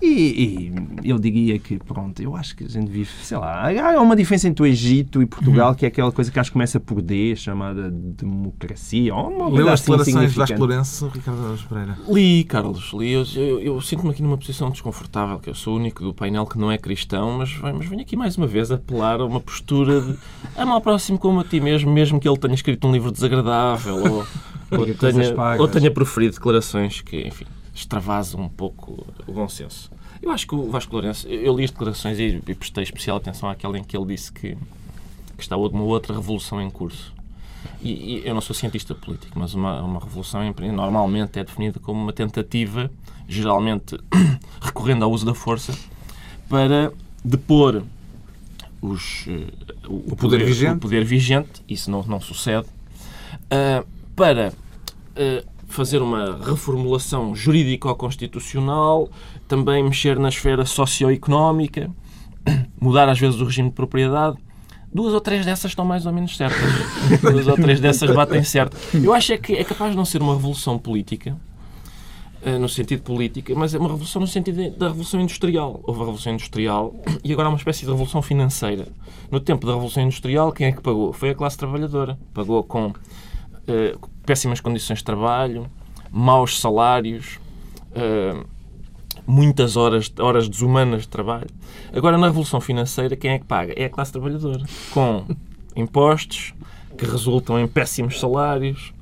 E, 0.00 0.72
e, 1.02 1.10
eu 1.10 1.18
diria 1.18 1.58
que, 1.58 1.78
pronto, 1.78 2.20
eu 2.20 2.36
acho 2.36 2.54
que 2.54 2.64
a 2.64 2.68
gente 2.68 2.90
vive, 2.90 3.10
sei 3.22 3.38
lá, 3.38 3.68
há 3.68 4.00
uma 4.00 4.14
diferença 4.14 4.46
entre 4.46 4.62
o 4.62 4.66
Egito 4.66 5.22
e 5.22 5.26
Portugal, 5.26 5.70
uhum. 5.70 5.74
que 5.74 5.84
é 5.86 5.88
aquela 5.88 6.12
coisa 6.12 6.30
que 6.30 6.38
acho 6.38 6.50
que 6.50 6.52
começa 6.52 6.78
por 6.78 7.00
D, 7.00 7.34
chamada 7.34 7.90
democracia. 7.90 9.14
Ou 9.14 9.30
uma 9.30 9.48
Leu 9.48 9.68
as 9.68 9.80
assim 9.80 9.92
declarações 9.92 10.32
de 10.32 10.38
Vasco 10.38 10.58
Lourenço, 10.58 11.08
Ricardo 11.08 11.46
Alves 11.46 11.62
Pereira? 11.62 11.98
Li, 12.08 12.44
Carlos, 12.44 12.92
li. 12.92 13.12
Eu, 13.12 13.24
eu, 13.36 13.60
eu 13.60 13.80
sinto-me 13.80 14.10
aqui 14.10 14.22
numa 14.22 14.36
posição 14.36 14.70
desconfortável, 14.70 15.38
que 15.38 15.48
eu 15.48 15.54
sou 15.54 15.74
o 15.74 15.76
único 15.76 16.02
do 16.02 16.12
painel 16.12 16.44
que 16.44 16.58
não 16.58 16.70
é 16.70 16.76
cristão, 16.76 17.38
mas, 17.38 17.56
mas 17.58 17.88
venho 17.88 18.02
aqui 18.02 18.16
mais 18.16 18.36
uma 18.36 18.46
vez 18.46 18.70
apelar 18.70 19.20
a 19.20 19.24
uma 19.24 19.40
postura 19.40 20.00
de 20.00 20.16
ama 20.56 20.74
ao 20.74 20.80
próximo 20.80 21.18
como 21.18 21.40
a 21.40 21.44
ti 21.44 21.60
mesmo, 21.60 21.90
mesmo 21.90 22.20
que 22.20 22.28
ele 22.28 22.36
tenha 22.36 22.54
escrito 22.54 22.86
um 22.86 22.92
livro 22.92 23.10
desagradável 23.10 23.96
ou, 23.96 24.26
ou, 24.78 24.94
tenha, 24.94 25.34
ou 25.58 25.68
tenha 25.68 25.90
proferido 25.90 26.34
declarações 26.34 27.00
que, 27.00 27.26
enfim 27.26 27.46
extravasa 27.76 28.38
um 28.38 28.48
pouco 28.48 29.06
o 29.26 29.32
bom 29.32 29.48
senso. 29.48 29.90
Eu 30.22 30.30
acho 30.30 30.46
que 30.46 30.54
o 30.54 30.70
Vasco 30.70 30.92
Lourenço, 30.94 31.28
eu 31.28 31.54
li 31.54 31.64
as 31.64 31.70
declarações 31.70 32.18
e, 32.18 32.42
e 32.46 32.54
prestei 32.54 32.82
especial 32.82 33.18
atenção 33.18 33.50
àquela 33.50 33.78
em 33.78 33.84
que 33.84 33.96
ele 33.96 34.06
disse 34.06 34.32
que, 34.32 34.56
que 35.36 35.42
está 35.42 35.56
uma 35.56 35.82
outra 35.82 36.14
revolução 36.14 36.60
em 36.60 36.70
curso. 36.70 37.12
E, 37.82 37.90
e, 37.90 38.26
eu 38.26 38.32
não 38.32 38.40
sou 38.40 38.54
cientista 38.54 38.94
político, 38.94 39.38
mas 39.38 39.52
uma, 39.52 39.82
uma 39.82 40.00
revolução 40.00 40.40
normalmente 40.72 41.38
é 41.38 41.44
definida 41.44 41.78
como 41.78 42.02
uma 42.02 42.12
tentativa, 42.12 42.90
geralmente 43.28 43.98
recorrendo 44.60 45.04
ao 45.04 45.10
uso 45.10 45.26
da 45.26 45.34
força, 45.34 45.76
para 46.48 46.92
depor 47.22 47.82
os, 48.80 49.26
uh, 49.26 49.30
o, 49.88 49.96
o, 49.96 50.16
poder, 50.16 50.16
poder, 50.16 50.44
vigente. 50.44 50.76
o 50.76 50.78
poder 50.78 51.04
vigente, 51.04 51.62
isso 51.68 51.90
não, 51.90 52.02
não 52.04 52.20
sucede, 52.20 52.66
uh, 52.66 53.86
para 54.14 54.48
uh, 54.50 55.55
fazer 55.66 56.00
uma 56.00 56.38
reformulação 56.44 57.34
jurídico-constitucional, 57.34 59.08
também 59.48 59.82
mexer 59.82 60.18
na 60.18 60.28
esfera 60.28 60.64
socioeconómica, 60.64 61.90
mudar 62.80 63.08
às 63.08 63.18
vezes 63.18 63.40
o 63.40 63.44
regime 63.44 63.68
de 63.68 63.74
propriedade, 63.74 64.36
duas 64.92 65.12
ou 65.12 65.20
três 65.20 65.44
dessas 65.44 65.72
estão 65.72 65.84
mais 65.84 66.06
ou 66.06 66.12
menos 66.12 66.36
certas. 66.36 66.72
duas 67.20 67.46
ou 67.46 67.56
três 67.56 67.80
dessas 67.80 68.10
batem 68.14 68.42
certo. 68.42 68.76
Eu 68.94 69.12
acho 69.12 69.32
é 69.32 69.38
que 69.38 69.54
é 69.54 69.64
capaz 69.64 69.90
de 69.90 69.96
não 69.96 70.04
ser 70.04 70.22
uma 70.22 70.34
revolução 70.34 70.78
política, 70.78 71.36
eh, 72.42 72.58
no 72.58 72.68
sentido 72.68 73.02
política, 73.02 73.54
mas 73.56 73.74
é 73.74 73.78
uma 73.78 73.88
revolução 73.88 74.20
no 74.20 74.26
sentido 74.26 74.70
da 74.78 74.88
revolução 74.88 75.20
industrial. 75.20 75.80
Houve 75.82 76.00
a 76.00 76.04
revolução 76.04 76.32
industrial 76.32 76.94
e 77.24 77.32
agora 77.32 77.48
há 77.48 77.50
uma 77.50 77.58
espécie 77.58 77.80
de 77.80 77.90
revolução 77.90 78.22
financeira. 78.22 78.86
No 79.30 79.40
tempo 79.40 79.66
da 79.66 79.72
revolução 79.72 80.02
industrial, 80.02 80.52
quem 80.52 80.68
é 80.68 80.72
que 80.72 80.80
pagou? 80.80 81.12
Foi 81.12 81.30
a 81.30 81.34
classe 81.34 81.58
trabalhadora. 81.58 82.16
Pagou 82.32 82.62
com 82.62 82.92
uh, 83.68 84.10
péssimas 84.24 84.60
condições 84.60 84.98
de 84.98 85.04
trabalho, 85.04 85.70
maus 86.10 86.60
salários, 86.60 87.38
uh, 87.92 88.46
muitas 89.26 89.76
horas, 89.76 90.12
horas 90.18 90.48
desumanas 90.48 91.02
de 91.02 91.08
trabalho. 91.08 91.48
Agora, 91.92 92.16
na 92.16 92.26
revolução 92.26 92.60
financeira, 92.60 93.16
quem 93.16 93.32
é 93.32 93.38
que 93.38 93.44
paga? 93.44 93.72
É 93.76 93.86
a 93.86 93.90
classe 93.90 94.12
trabalhadora. 94.12 94.64
Com 94.92 95.26
impostos 95.74 96.54
que 96.96 97.04
resultam 97.04 97.58
em 97.58 97.66
péssimos 97.66 98.18
salários, 98.18 98.92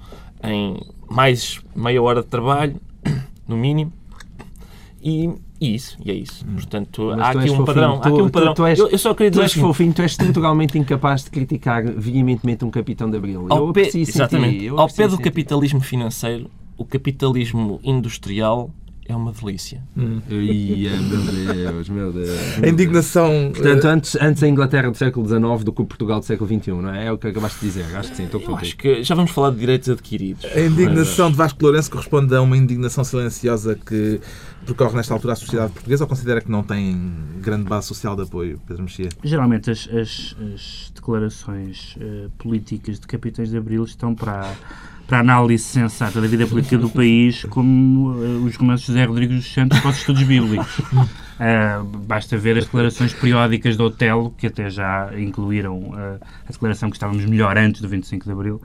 em 0.42 0.80
mais 1.09 1.61
meia 1.75 2.02
hora 2.02 2.23
de 2.23 2.28
trabalho, 2.28 2.80
no 3.47 3.56
mínimo. 3.56 3.92
E, 5.02 5.30
e 5.64 5.75
isso, 5.75 5.97
e 6.04 6.11
é 6.11 6.14
isso. 6.14 6.44
Hum. 6.47 6.54
Portanto, 6.54 7.11
há 7.11 7.30
aqui, 7.30 7.50
um 7.50 7.64
padrão, 7.64 7.99
tu, 7.99 8.06
há 8.06 8.11
aqui 8.11 8.23
um 8.23 8.28
padrão. 8.28 8.54
Tu, 8.54 8.56
tu 8.56 8.66
és, 8.66 8.78
eu, 8.78 8.88
eu, 8.88 8.99
só 8.99 9.14
queria 9.14 9.30
dizer 9.30 9.40
tu 9.40 9.44
és 9.44 9.52
assim, 9.52 9.61
fofinho, 9.61 9.92
tu 9.94 10.02
és 10.02 10.11
estruturalmente 10.11 10.78
incapaz 10.78 11.25
de 11.25 11.30
criticar 11.30 11.83
veementemente 11.85 12.64
um 12.64 12.71
capitão 12.71 13.11
de 13.11 13.16
abril. 13.16 13.47
Ao 13.49 13.73
pé, 13.73 13.90
exatamente. 13.94 14.68
Ao 14.68 14.88
pé 14.88 15.09
do 15.09 15.18
capitalismo 15.18 15.80
financeiro, 15.80 16.50
o 16.76 16.85
capitalismo 16.85 17.80
industrial 17.83 18.71
é 19.06 19.14
uma 19.14 19.33
delícia. 19.33 19.83
Hum. 19.97 20.21
Ia, 20.30 20.97
meu 20.97 21.52
Deus, 21.54 21.88
meu 21.88 22.12
Deus. 22.12 22.30
A 22.62 22.68
indignação. 22.68 23.50
Portanto, 23.52 23.85
antes, 23.85 24.16
antes 24.21 24.42
a 24.42 24.49
Inglaterra 24.49 24.90
do 24.90 24.97
século 24.97 25.26
XIX 25.26 25.64
do 25.64 25.73
que 25.73 25.83
o 25.83 25.85
Portugal 25.85 26.21
do 26.21 26.25
século 26.25 26.49
XXI, 26.49 26.71
não 26.73 26.94
é? 26.94 27.06
É 27.06 27.12
o 27.12 27.18
que 27.18 27.28
acabaste 27.28 27.61
de 27.61 27.66
dizer. 27.66 27.97
Acho 27.97 28.11
que 28.11 28.16
sim, 28.16 28.25
estou 28.25 28.40
Eu 28.40 28.56
acho 28.56 28.76
que 28.76 29.02
já 29.02 29.14
vamos 29.14 29.30
falar 29.30 29.50
de 29.50 29.59
direitos 29.59 29.88
adquiridos. 29.90 30.44
A 30.44 30.61
indignação 30.61 31.30
de 31.30 31.37
Vasco 31.37 31.62
Lourenço 31.62 31.90
corresponde 31.90 32.35
a 32.35 32.40
uma 32.40 32.56
indignação 32.56 33.04
silenciosa 33.04 33.75
que 33.75 34.21
percorre 34.64 34.97
nesta 34.97 35.14
altura 35.14 35.35
a 35.35 35.37
sociedade 35.37 35.73
portuguesa 35.73 36.04
ou 36.04 36.09
considera 36.09 36.40
que 36.40 36.50
não 36.50 36.62
tem 36.62 36.97
grande 37.40 37.64
base 37.64 37.87
social 37.87 38.16
de 38.16 38.23
apoio, 38.23 38.61
Pedro 38.66 38.83
Mexia? 38.83 39.09
Geralmente 39.23 39.71
as, 39.71 39.88
as, 39.88 40.37
as 40.54 40.92
declarações 40.94 41.97
uh, 41.97 42.30
políticas 42.38 42.99
de 42.99 43.06
capitães 43.06 43.50
de 43.50 43.56
Abril 43.56 43.85
estão 43.85 44.14
para 44.14 44.54
para 45.06 45.18
a 45.18 45.21
análise 45.21 45.64
sensata 45.64 46.21
da 46.21 46.26
vida 46.26 46.47
política 46.47 46.78
do 46.78 46.88
país, 46.88 47.44
como 47.44 48.12
uh, 48.12 48.44
os 48.44 48.56
romances 48.56 48.87
de 48.87 48.92
José 48.92 49.04
Rodrigues 49.04 49.37
dos 49.37 49.52
Santos 49.52 49.78
para 49.80 49.90
os 49.90 49.99
estudos 49.99 50.23
bíblicos. 50.23 50.78
Uh, 50.78 51.85
basta 52.06 52.38
ver 52.38 52.56
as 52.56 52.64
declarações 52.64 53.12
periódicas 53.12 53.76
do 53.76 53.85
Otelo, 53.85 54.35
que 54.37 54.47
até 54.47 54.71
já 54.71 55.11
incluíram 55.18 55.78
uh, 55.78 56.18
a 56.49 56.52
declaração 56.52 56.88
que 56.88 56.97
estávamos 56.97 57.25
melhor 57.26 57.59
antes 57.59 57.83
do 57.83 57.88
25 57.88 58.25
de 58.25 58.33
Abril, 58.33 58.62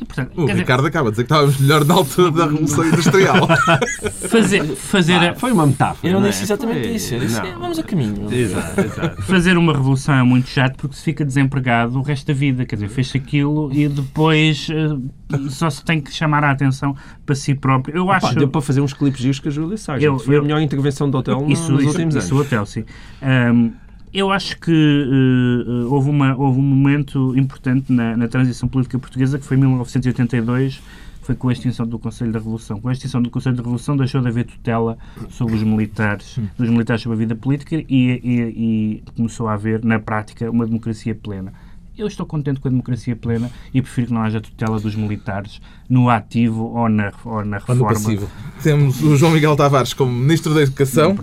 e, 0.00 0.04
portanto, 0.04 0.32
o 0.34 0.46
Ricardo 0.46 0.80
dizer... 0.80 0.88
acaba 0.88 1.10
de 1.10 1.12
dizer 1.12 1.24
que 1.24 1.32
estávamos 1.32 1.60
melhor 1.60 1.84
na 1.84 1.94
altura 1.94 2.30
da 2.30 2.44
Revolução 2.44 2.86
Industrial. 2.86 3.48
fazer, 4.30 4.64
fazer 4.64 5.14
ah, 5.14 5.34
foi 5.34 5.52
uma 5.52 5.66
metáfora. 5.66 6.08
Eu 6.08 6.18
não, 6.18 6.26
é? 6.26 6.30
disse 6.30 6.44
exatamente 6.44 6.88
foi... 6.88 6.96
isso. 6.96 7.14
Eu 7.14 7.20
disse, 7.20 7.42
não. 7.42 7.60
vamos 7.60 7.78
a 7.78 7.82
caminho. 7.82 8.32
Exato, 8.32 8.80
exato. 8.80 9.22
Fazer 9.22 9.58
uma 9.58 9.74
revolução 9.74 10.14
é 10.14 10.22
muito 10.22 10.48
chato 10.48 10.76
porque 10.76 10.96
se 10.96 11.02
fica 11.02 11.22
desempregado 11.22 11.98
o 11.98 12.02
resto 12.02 12.26
da 12.28 12.32
vida. 12.32 12.64
Quer 12.64 12.76
dizer, 12.76 12.88
fez 12.88 13.12
aquilo 13.14 13.70
e 13.72 13.88
depois 13.88 14.68
uh, 14.70 15.50
só 15.50 15.68
se 15.68 15.84
tem 15.84 16.00
que 16.00 16.12
chamar 16.12 16.44
a 16.44 16.50
atenção 16.50 16.96
para 17.26 17.34
si 17.34 17.54
próprio. 17.54 17.96
Eu 17.96 18.04
Opa, 18.04 18.16
acho... 18.16 18.34
Deu 18.34 18.48
para 18.48 18.62
fazer 18.62 18.80
uns 18.80 18.94
clipes 18.94 19.20
giros 19.20 19.38
com 19.38 19.48
a 19.48 19.52
Júlia 19.52 19.76
Sargent. 19.76 20.18
Foi 20.20 20.36
eu... 20.36 20.40
a 20.40 20.42
melhor 20.42 20.60
intervenção 20.62 21.10
do 21.10 21.18
hotel 21.18 21.44
isso, 21.48 21.70
nos 21.70 21.82
isso, 21.82 21.90
últimos 21.90 22.14
isso, 22.14 22.18
anos. 22.18 22.24
Isso, 22.24 22.40
hotel, 22.40 22.64
sim. 22.64 22.84
Um, 23.22 23.72
eu 24.12 24.30
acho 24.30 24.58
que 24.58 24.70
uh, 24.72 25.92
houve, 25.92 26.10
uma, 26.10 26.36
houve 26.36 26.58
um 26.58 26.62
momento 26.62 27.36
importante 27.36 27.92
na, 27.92 28.16
na, 28.16 28.28
transição 28.28 28.68
política 28.68 28.98
portuguesa, 28.98 29.38
que 29.38 29.44
foi 29.44 29.56
em 29.56 29.60
1982, 29.60 30.82
foi 31.22 31.34
com 31.36 31.48
a 31.48 31.52
extinção 31.52 31.86
do 31.86 31.98
Conselho 31.98 32.32
da 32.32 32.38
Revolução. 32.38 32.80
Com 32.80 32.88
a 32.88 32.92
extinção 32.92 33.22
do 33.22 33.30
Conselho 33.30 33.54
da 33.54 33.62
Revolução 33.62 33.96
deixou 33.96 34.20
de 34.20 34.28
haver 34.28 34.46
tutela 34.46 34.98
sobre 35.28 35.54
os 35.54 35.62
militares, 35.62 36.38
dos 36.58 36.68
militares 36.68 37.02
sobre 37.02 37.16
a 37.16 37.18
vida 37.18 37.34
política 37.36 37.76
e, 37.76 37.84
e, 37.88 38.22
e 38.24 39.02
começou 39.16 39.46
a 39.46 39.54
haver, 39.54 39.84
na 39.84 40.00
prática, 40.00 40.50
uma 40.50 40.66
democracia 40.66 41.14
plena. 41.14 41.52
Eu 42.00 42.06
estou 42.06 42.24
contente 42.24 42.58
com 42.60 42.66
a 42.66 42.70
democracia 42.70 43.14
plena 43.14 43.50
e 43.74 43.82
prefiro 43.82 44.06
que 44.06 44.12
não 44.14 44.22
haja 44.22 44.40
tutela 44.40 44.80
dos 44.80 44.94
militares 44.94 45.60
no 45.86 46.08
ativo 46.08 46.72
ou 46.74 46.88
na, 46.88 47.12
ou 47.26 47.44
na 47.44 47.58
reforma. 47.58 47.82
Ou 47.82 47.88
no 47.88 47.94
passivo. 47.94 48.30
Temos 48.62 49.02
o 49.02 49.18
João 49.18 49.32
Miguel 49.32 49.54
Tavares 49.54 49.92
como 49.92 50.10
Ministro 50.10 50.54
da 50.54 50.62
Educação 50.62 51.14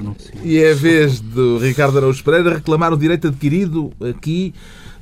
e 0.44 0.60
é 0.60 0.74
a 0.74 0.76
vez 0.76 1.20
do 1.20 1.58
Ricardo 1.58 1.98
Araújo 1.98 2.24
Pereira 2.24 2.54
reclamar 2.54 2.94
o 2.94 2.98
direito 2.98 3.30
adquirido 3.30 3.92
aqui 4.08 4.54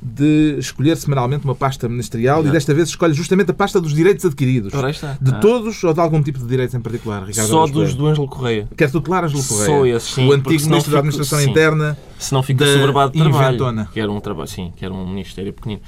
de 0.06 0.56
escolher 0.58 0.96
semanalmente 0.96 1.44
uma 1.44 1.54
pasta 1.54 1.88
ministerial 1.88 2.36
Exato. 2.36 2.48
e 2.48 2.52
desta 2.52 2.72
vez 2.72 2.88
escolhe 2.88 3.12
justamente 3.12 3.50
a 3.50 3.54
pasta 3.54 3.80
dos 3.80 3.92
direitos 3.92 4.24
adquiridos. 4.24 4.72
De 5.20 5.30
ah. 5.32 5.38
todos 5.40 5.82
ou 5.82 5.92
de 5.92 5.98
algum 5.98 6.22
tipo 6.22 6.38
de 6.38 6.46
direitos 6.46 6.76
em 6.76 6.80
particular, 6.80 7.24
Ricardo? 7.24 7.48
Só 7.48 7.66
dos 7.66 7.94
do 7.94 8.06
Ângelo 8.06 8.28
Correia. 8.28 8.68
Quer 8.76 8.88
tutelar 8.88 9.24
Ângelo 9.24 9.42
Correia? 9.42 9.66
Só 9.66 9.86
esse, 9.86 10.06
sim. 10.12 10.28
O 10.28 10.32
antigo 10.32 10.50
Ministro 10.50 10.78
fico, 10.78 10.90
da 10.92 10.98
Administração 10.98 11.38
sim. 11.40 11.50
Interna. 11.50 11.98
Se 12.20 12.32
não 12.32 12.42
fica 12.42 12.64
soberbado 12.64 13.12
de 13.12 13.18
trabalho. 13.18 13.48
Inventona. 13.48 13.88
Que 13.92 13.98
era 13.98 14.12
um 14.12 14.20
trabalho, 14.20 14.48
sim, 14.48 14.72
que 14.76 14.84
era 14.84 14.94
um 14.94 15.08
ministério 15.08 15.52
pequenino. 15.52 15.80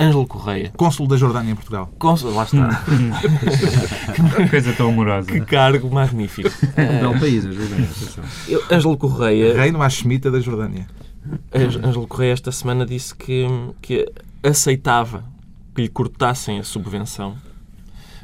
Ângelo 0.00 0.26
Correia. 0.26 0.72
Cônsul 0.76 1.06
da 1.06 1.16
Jordânia 1.16 1.50
em 1.50 1.54
Portugal. 1.54 1.92
Cônsul, 1.98 2.32
lá 2.32 2.44
está. 2.44 2.84
que 4.14 4.48
coisa 4.48 4.72
tão 4.72 4.88
amorosa. 4.88 5.30
Que 5.30 5.40
cargo 5.40 5.90
magnífico. 5.90 6.48
É 6.76 6.84
um 6.84 7.00
belo 7.00 7.20
país, 7.20 7.44
a 7.44 7.50
Jordânia. 7.50 7.88
Ângelo 8.70 8.96
Correia. 8.96 9.60
Reino 9.60 9.82
Hashemita 9.82 10.30
da 10.30 10.40
Jordânia. 10.40 10.86
Ângelo 11.54 12.06
Correia 12.06 12.32
esta 12.32 12.52
semana 12.52 12.84
disse 12.86 13.14
que, 13.14 13.46
que 13.80 14.10
aceitava 14.42 15.24
que 15.74 15.82
lhe 15.82 15.88
cortassem 15.88 16.58
a 16.58 16.64
subvenção, 16.64 17.36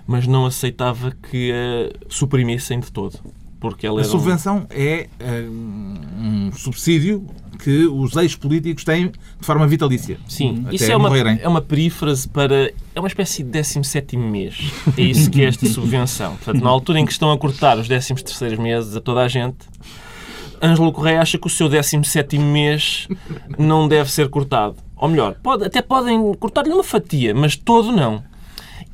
mas 0.06 0.26
não 0.26 0.46
aceitava 0.46 1.12
que 1.30 1.52
a 1.52 1.92
suprimissem 2.08 2.80
de 2.80 2.90
todo. 2.90 3.18
Porque 3.60 3.86
ela 3.86 4.02
a 4.02 4.04
subvenção 4.04 4.58
um... 4.58 4.66
é 4.68 5.08
um, 5.48 5.94
um 6.18 6.52
subsídio 6.52 7.26
que 7.58 7.86
os 7.86 8.14
ex-políticos 8.14 8.84
têm 8.84 9.06
de 9.06 9.46
forma 9.46 9.66
vitalícia. 9.66 10.18
Sim, 10.28 10.66
isso 10.70 10.90
é 10.90 10.94
uma, 10.94 11.18
é 11.18 11.48
uma 11.48 11.62
perífrase 11.62 12.28
para. 12.28 12.70
É 12.94 13.00
uma 13.00 13.08
espécie 13.08 13.42
de 13.42 13.50
17 13.50 14.18
mês. 14.18 14.70
É 14.98 15.00
isso 15.00 15.30
que 15.30 15.42
é 15.42 15.46
esta 15.46 15.66
subvenção. 15.66 16.36
Portanto, 16.36 16.62
na 16.62 16.68
altura 16.68 17.00
em 17.00 17.06
que 17.06 17.12
estão 17.12 17.32
a 17.32 17.38
cortar 17.38 17.78
os 17.78 17.88
13 17.88 18.58
meses 18.58 18.94
a 18.96 19.00
toda 19.00 19.22
a 19.22 19.28
gente, 19.28 19.56
Ângelo 20.64 20.92
Correia 20.92 21.20
acha 21.20 21.38
que 21.38 21.46
o 21.46 21.50
seu 21.50 21.68
17 21.68 22.38
mês 22.38 23.06
não 23.58 23.86
deve 23.86 24.10
ser 24.10 24.28
cortado. 24.28 24.76
Ou 24.96 25.08
melhor, 25.08 25.34
pode, 25.42 25.64
até 25.64 25.82
podem 25.82 26.32
cortar-lhe 26.34 26.72
uma 26.72 26.84
fatia, 26.84 27.34
mas 27.34 27.56
todo 27.56 27.92
não. 27.92 28.22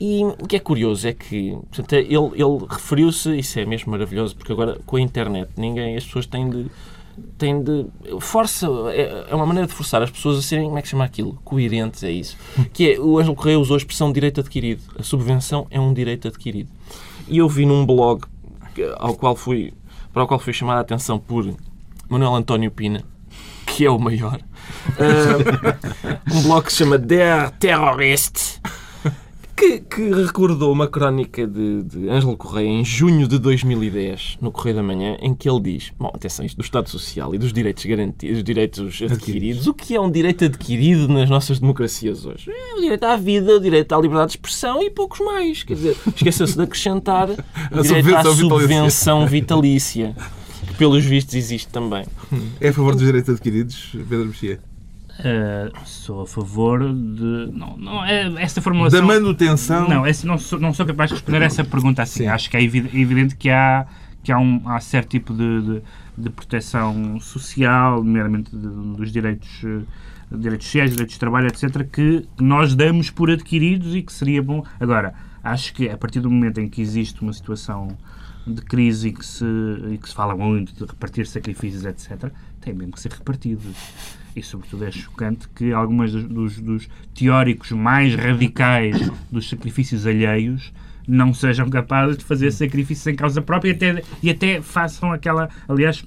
E 0.01 0.25
o 0.25 0.47
que 0.47 0.57
é 0.57 0.59
curioso 0.59 1.07
é 1.07 1.13
que 1.13 1.51
portanto, 1.53 1.93
ele, 1.93 2.09
ele 2.09 2.67
referiu-se, 2.69 3.39
isso 3.39 3.61
é 3.61 3.67
mesmo 3.67 3.93
maravilhoso, 3.93 4.35
porque 4.35 4.53
agora 4.53 4.79
com 4.87 4.97
a 4.97 5.01
internet 5.01 5.51
ninguém, 5.57 5.97
as 5.97 6.05
pessoas 6.05 6.27
têm 6.27 6.49
de. 6.49 6.67
Têm 7.37 7.63
de 7.63 7.85
força, 8.19 8.67
é, 8.95 9.27
é 9.29 9.35
uma 9.35 9.45
maneira 9.45 9.67
de 9.67 9.75
forçar 9.75 10.01
as 10.03 10.11
pessoas 10.11 10.39
a 10.39 10.43
serem, 10.43 10.67
como 10.67 10.79
é 10.79 10.81
que 10.81 10.89
se 10.89 10.93
chama 10.93 11.05
aquilo? 11.05 11.39
Coerentes, 11.45 12.03
é 12.03 12.11
isso. 12.11 12.35
Que 12.73 12.93
é, 12.93 13.01
o 13.01 13.19
Ângelo 13.19 13.37
Correia 13.37 13.59
usou 13.59 13.75
a 13.75 13.77
expressão 13.77 14.11
direito 14.11 14.41
adquirido. 14.41 14.81
A 14.99 15.03
subvenção 15.03 15.67
é 15.71 15.79
um 15.79 15.93
direito 15.93 16.29
adquirido. 16.29 16.71
E 17.29 17.37
eu 17.37 17.47
vi 17.47 17.67
num 17.67 17.85
blog 17.85 18.23
ao 18.97 19.15
qual 19.15 19.37
fui, 19.37 19.73
para 20.13 20.25
o 20.25 20.27
qual 20.27 20.41
fui 20.41 20.53
chamada 20.53 20.79
a 20.79 20.83
atenção 20.83 21.19
por 21.19 21.55
Manuel 22.09 22.35
António 22.35 22.71
Pina, 22.71 23.03
que 23.67 23.85
é 23.85 23.91
o 23.91 23.99
maior, 23.99 24.41
uh, 24.91 26.31
um 26.35 26.43
blog 26.43 26.65
que 26.65 26.73
se 26.73 26.79
chama 26.79 26.99
Der 26.99 27.51
Terrorist, 27.53 28.61
que, 29.61 29.81
que, 29.81 30.11
recordou 30.11 30.73
uma 30.73 30.89
crónica 30.89 31.47
de, 31.47 31.83
de 31.83 32.09
Ângelo 32.09 32.35
Correia 32.35 32.67
em 32.67 32.83
junho 32.83 33.29
de 33.29 33.39
2010, 33.39 34.39
no 34.41 34.51
Correio 34.51 34.77
da 34.77 34.83
Manhã, 34.83 35.19
em 35.21 35.35
que 35.35 35.49
ele 35.49 35.61
diz: 35.61 35.93
Bom, 35.99 36.11
atenção, 36.15 36.47
isto 36.47 36.57
do 36.57 36.63
Estado 36.63 36.89
Social 36.89 37.35
e 37.35 37.39
dos 37.39 37.53
direitos 37.53 37.85
garantidos, 37.85 38.37
dos 38.37 38.45
direitos 38.45 39.03
adquiridos. 39.03 39.67
O 39.67 39.75
que 39.75 39.95
é 39.95 40.01
um 40.01 40.11
direito 40.11 40.47
adquirido 40.47 41.09
nas 41.09 41.29
nossas 41.29 41.61
democracias 41.61 42.25
hoje? 42.25 42.51
É 42.51 42.75
o 42.79 42.81
direito 42.81 43.05
à 43.05 43.17
vida, 43.17 43.55
o 43.55 43.61
direito 43.61 43.93
à 43.93 44.01
liberdade 44.01 44.33
de 44.33 44.39
expressão 44.39 44.83
e 44.83 44.89
poucos 44.89 45.21
mais. 45.21 45.63
Quer 45.63 45.75
dizer, 45.75 45.97
esqueceu-se 46.17 46.57
de 46.57 46.63
acrescentar 46.63 47.29
o 47.71 47.83
direito 47.83 48.17
à 48.17 48.35
subvenção 48.35 49.27
vitalícia 49.27 50.17
que 50.67 50.75
pelos 50.75 51.05
vistos 51.05 51.35
existe 51.35 51.69
também. 51.69 52.07
É 52.59 52.71
a 52.71 52.73
favor 52.73 52.95
dos 52.95 53.05
direitos 53.05 53.29
adquiridos, 53.29 53.91
Pedro 54.09 54.27
Mexia? 54.27 54.59
Uh, 55.21 55.79
sou 55.85 56.23
a 56.23 56.27
favor 56.27 56.81
de. 56.81 57.51
Não, 57.53 57.77
não, 57.77 58.05
é, 58.05 58.43
essa 58.43 58.63
formulação. 58.63 59.01
Da 59.01 59.07
manutenção. 59.07 59.89
Não, 59.89 60.07
esse, 60.07 60.27
não, 60.27 60.39
sou, 60.39 60.59
não 60.59 60.73
sou 60.73 60.87
capaz 60.87 61.11
de 61.11 61.17
responder 61.17 61.43
a 61.43 61.45
essa 61.45 61.63
pergunta 61.63 62.03
assim. 62.03 62.25
Sim. 62.25 62.27
Acho 62.29 62.49
que 62.51 62.57
é 62.57 62.63
evidente 62.63 63.37
que 63.37 63.51
há, 63.51 63.87
que 64.23 64.33
há, 64.33 64.39
um, 64.39 64.63
há 64.67 64.81
certo 64.81 65.11
tipo 65.11 65.35
de, 65.35 65.63
de, 65.63 65.83
de 66.17 66.31
proteção 66.31 67.21
social, 67.21 68.03
nomeadamente 68.03 68.51
dos 68.55 69.13
direitos, 69.13 69.63
direitos 70.33 70.67
sociais, 70.67 70.91
direitos 70.91 71.15
de 71.15 71.21
trabalho, 71.21 71.49
etc., 71.49 71.87
que 71.91 72.27
nós 72.41 72.75
damos 72.75 73.11
por 73.11 73.31
adquiridos 73.31 73.95
e 73.95 74.03
que 74.03 74.13
seria 74.13 74.43
bom. 74.43 74.65
Agora, 74.79 75.13
acho 75.45 75.75
que 75.75 75.89
a 75.91 75.99
partir 75.99 76.21
do 76.21 76.31
momento 76.31 76.61
em 76.61 76.69
que 76.69 76.81
existe 76.81 77.21
uma 77.21 77.33
situação 77.33 77.97
de 78.47 78.63
crise 78.63 79.09
e 79.09 79.13
que 79.13 79.25
se, 79.25 79.45
e 79.91 79.99
que 79.99 80.09
se 80.09 80.15
fala 80.15 80.35
muito 80.35 80.75
de 80.75 80.85
repartir 80.85 81.27
sacrifícios, 81.27 81.85
etc., 81.85 82.33
têm 82.61 82.73
mesmo 82.73 82.93
que 82.93 83.01
ser 83.01 83.13
repartidos. 83.13 83.77
E, 84.35 84.43
sobretudo, 84.43 84.85
é 84.85 84.91
chocante 84.91 85.49
que 85.49 85.73
algumas 85.73 86.13
dos, 86.13 86.25
dos, 86.25 86.61
dos 86.61 86.89
teóricos 87.15 87.73
mais 87.73 88.15
radicais 88.15 89.11
dos 89.31 89.49
sacrifícios 89.49 90.07
alheios 90.07 90.73
não 91.07 91.35
sejam 91.35 91.69
capazes 91.69 92.17
de 92.17 92.25
fazer 92.25 92.53
sacrifícios 92.53 93.07
em 93.09 93.17
causa 93.17 93.43
própria 93.43 93.71
e 93.71 93.73
até, 93.73 94.03
e 94.23 94.31
até 94.31 94.63
façam 94.63 95.13
aquela. 95.13 95.49
Aliás, 95.69 96.05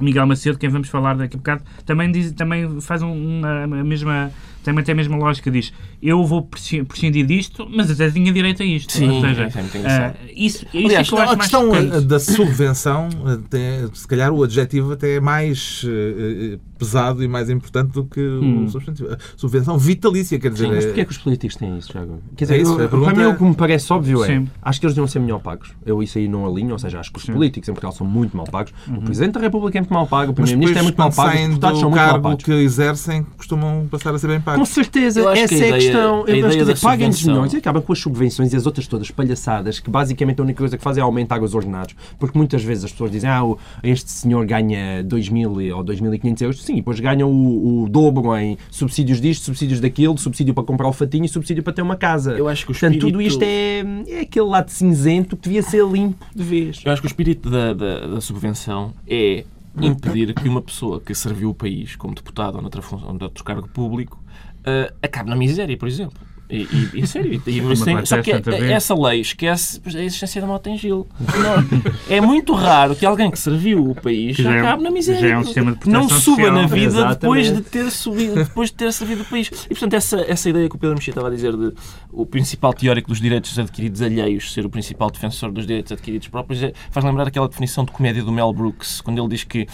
Miguel 0.00 0.26
Macedo, 0.26 0.58
quem 0.58 0.68
vamos 0.68 0.88
falar 0.88 1.14
daqui 1.16 1.36
a 1.36 1.38
bocado, 1.38 1.62
também, 1.84 2.10
diz, 2.10 2.32
também 2.32 2.80
faz 2.80 3.02
uma, 3.02 3.64
a 3.64 3.66
mesma 3.66 4.30
tem 4.64 4.78
até 4.78 4.92
a 4.92 4.94
mesma 4.94 5.16
lógica, 5.16 5.50
diz 5.50 5.72
eu 6.02 6.24
vou 6.24 6.42
prescindir 6.42 7.24
disto, 7.24 7.66
mas 7.70 7.90
até 7.90 8.10
tinha 8.10 8.32
direito 8.32 8.62
a 8.62 8.66
isto. 8.66 8.92
Sim, 8.92 9.08
Ou 9.08 9.20
seja, 9.20 9.46
uh, 9.46 10.28
isso, 10.34 10.66
isso 10.72 10.86
Aliás, 10.86 11.12
é 11.12 11.16
a 11.16 11.36
questão 11.36 11.70
da 12.06 12.18
subvenção, 12.18 13.08
até, 13.26 13.86
se 13.92 14.06
calhar 14.06 14.32
o 14.32 14.42
adjetivo 14.42 14.92
até 14.92 15.16
é 15.16 15.20
mais 15.20 15.84
uh, 15.84 16.58
pesado 16.78 17.22
e 17.22 17.28
mais 17.28 17.48
importante 17.48 17.92
do 17.92 18.04
que 18.04 18.20
hum. 18.20 18.64
o 18.64 18.68
substantivo. 18.68 19.12
A 19.12 19.18
subvenção 19.36 19.78
vitalícia, 19.78 20.38
quer 20.38 20.50
dizer... 20.50 20.66
Sim, 20.66 20.74
mas 20.74 20.84
porquê 20.84 21.00
é 21.00 21.04
que 21.04 21.12
os 21.12 21.18
políticos 21.18 21.56
têm 21.56 21.78
isso, 21.78 21.90
Tiago? 21.90 22.20
Quer 22.36 22.44
dizer, 22.44 22.54
é 22.56 22.62
isso, 22.62 22.78
eu, 22.80 22.88
para 22.88 23.14
mim 23.14 23.24
o 23.24 23.36
que 23.36 23.44
me 23.44 23.54
parece 23.54 23.92
óbvio 23.92 24.24
é, 24.24 24.26
Sim. 24.26 24.48
acho 24.62 24.80
que 24.80 24.86
eles 24.86 24.94
deviam 24.94 25.06
ser 25.06 25.20
melhor 25.20 25.40
pagos. 25.40 25.72
Eu 25.84 26.02
isso 26.02 26.18
aí 26.18 26.28
não 26.28 26.46
alinho, 26.46 26.72
ou 26.72 26.78
seja, 26.78 27.00
acho 27.00 27.10
que 27.10 27.18
os 27.18 27.24
Sim. 27.24 27.32
políticos 27.32 27.68
em 27.68 27.72
Portugal 27.72 27.92
são 27.92 28.06
muito 28.06 28.36
mal 28.36 28.46
pagos. 28.46 28.72
Uhum. 28.86 28.98
O 28.98 29.02
Presidente 29.02 29.32
da 29.32 29.40
República 29.40 29.78
é 29.78 29.80
muito 29.80 29.94
mal 29.94 30.06
pago, 30.06 30.32
o 30.32 30.34
Primeiro-Ministro 30.34 30.78
é 30.78 30.82
muito 30.82 30.96
mal 30.96 31.12
pago, 31.12 31.34
os 31.34 31.48
deputados 31.48 31.80
são 31.80 31.90
muito 31.90 32.02
mal 32.02 32.20
pagos. 32.20 32.44
que 32.44 32.52
exercem 32.52 33.24
costumam 33.36 33.86
passar 33.90 34.14
a 34.14 34.18
ser 34.18 34.28
bem 34.28 34.40
pagos. 34.40 34.53
Com 34.54 34.64
certeza, 34.64 35.20
essa 35.32 35.54
que 35.54 35.62
a 35.62 35.66
é 35.66 35.70
a 35.70 35.74
questão. 35.74 36.26
Eu 36.26 36.46
acho 36.46 36.58
que 36.58 36.80
paguem-nos 36.80 37.24
milhões 37.24 37.52
e 37.52 37.56
acabam 37.56 37.82
com 37.82 37.92
as 37.92 37.98
subvenções 37.98 38.52
e 38.52 38.56
as 38.56 38.66
outras 38.66 38.86
todas 38.86 39.10
palhaçadas, 39.10 39.80
que 39.80 39.90
basicamente 39.90 40.40
a 40.40 40.44
única 40.44 40.58
coisa 40.58 40.76
que 40.76 40.82
fazem 40.82 41.00
é 41.00 41.04
aumentar 41.04 41.42
os 41.42 41.54
ordenados. 41.54 41.94
Porque 42.18 42.36
muitas 42.36 42.62
vezes 42.62 42.84
as 42.84 42.92
pessoas 42.92 43.10
dizem, 43.10 43.30
ah, 43.30 43.42
este 43.82 44.10
senhor 44.10 44.44
ganha 44.46 45.04
2.000 45.04 45.74
ou 45.74 45.84
2.500 45.84 46.42
euros. 46.42 46.62
Sim, 46.62 46.76
depois 46.76 47.00
ganham 47.00 47.30
o, 47.30 47.84
o 47.84 47.88
dobro 47.88 48.36
em 48.36 48.56
subsídios 48.70 49.20
disto, 49.20 49.44
subsídios 49.44 49.80
daquilo, 49.80 50.16
subsídio 50.18 50.54
para 50.54 50.64
comprar 50.64 50.88
o 50.88 50.92
fatinho 50.92 51.24
e 51.24 51.28
subsídio 51.28 51.62
para 51.62 51.72
ter 51.72 51.82
uma 51.82 51.96
casa. 51.96 52.32
Eu 52.32 52.48
acho 52.48 52.64
que 52.64 52.72
o 52.72 52.74
espírito... 52.74 53.00
Portanto, 53.00 53.12
tudo 53.12 53.22
isto 53.22 53.42
é, 53.42 53.84
é 54.08 54.20
aquele 54.20 54.46
lado 54.46 54.70
cinzento 54.70 55.36
que 55.36 55.44
devia 55.44 55.62
ser 55.62 55.84
limpo 55.86 56.24
de 56.34 56.42
vez. 56.42 56.82
Eu 56.84 56.92
acho 56.92 57.02
que 57.02 57.06
o 57.06 57.08
espírito 57.08 57.50
da, 57.50 57.72
da, 57.72 58.06
da 58.06 58.20
subvenção 58.20 58.92
é 59.06 59.44
impedir 59.80 60.32
que 60.34 60.48
uma 60.48 60.62
pessoa 60.62 61.00
que 61.00 61.14
serviu 61.14 61.50
o 61.50 61.54
país 61.54 61.96
como 61.96 62.14
deputado 62.14 62.56
ou 62.56 62.62
noutra 62.62 62.80
função, 62.80 63.08
ou 63.08 63.14
noutro 63.14 63.42
cargo 63.42 63.68
público 63.68 64.23
uh, 64.66 64.94
acabe 65.02 65.30
na 65.30 65.36
miséria, 65.36 65.76
por 65.76 65.88
exemplo. 65.88 66.18
E, 66.48 66.68
e, 66.70 67.00
e 67.00 67.06
sério, 67.06 67.32
e, 67.32 67.36
e, 67.36 67.40
tem, 67.40 68.04
só 68.04 68.20
que 68.20 68.30
essa 68.70 68.94
lei 68.94 69.20
esquece 69.20 69.80
a 69.86 70.02
existência 70.02 70.42
da 70.42 70.46
moto 70.46 70.66
em 70.66 70.76
Gil. 70.76 71.08
Não, 71.18 72.14
é 72.14 72.20
muito 72.20 72.52
raro 72.52 72.94
que 72.94 73.06
alguém 73.06 73.30
que 73.30 73.38
serviu 73.38 73.90
o 73.90 73.94
país 73.94 74.36
já 74.36 74.54
é 74.54 74.60
acabe 74.60 74.82
na 74.82 74.90
miséria. 74.90 75.26
É 75.26 75.38
um 75.38 75.44
sistema 75.44 75.74
de 75.74 75.88
não 75.88 76.06
suba 76.06 76.42
social. 76.42 76.52
na 76.52 76.66
vida 76.66 77.14
depois 77.14 77.52
de 77.52 77.62
ter 77.62 77.90
subido, 77.90 78.34
depois 78.34 78.68
de 78.68 78.76
ter 78.76 78.92
servido 78.92 79.22
o 79.22 79.24
país. 79.24 79.48
E 79.48 79.68
portanto, 79.68 79.94
essa, 79.94 80.20
essa 80.20 80.50
ideia 80.50 80.68
que 80.68 80.76
o 80.76 80.78
Pedro 80.78 80.94
Mexia 80.96 81.12
estava 81.12 81.28
a 81.28 81.30
dizer 81.30 81.56
de 81.56 81.72
o 82.12 82.26
principal 82.26 82.74
teórico 82.74 83.08
dos 83.08 83.20
direitos 83.22 83.58
adquiridos 83.58 84.02
alheios 84.02 84.52
ser 84.52 84.66
o 84.66 84.70
principal 84.70 85.10
defensor 85.10 85.50
dos 85.50 85.66
direitos 85.66 85.92
adquiridos 85.92 86.28
próprios 86.28 86.62
é, 86.62 86.74
faz 86.90 87.04
lembrar 87.06 87.26
aquela 87.26 87.48
definição 87.48 87.84
de 87.84 87.90
comédia 87.90 88.22
do 88.22 88.30
Mel 88.30 88.52
Brooks, 88.52 89.00
quando 89.00 89.18
ele 89.18 89.28
diz 89.28 89.44
que 89.44 89.66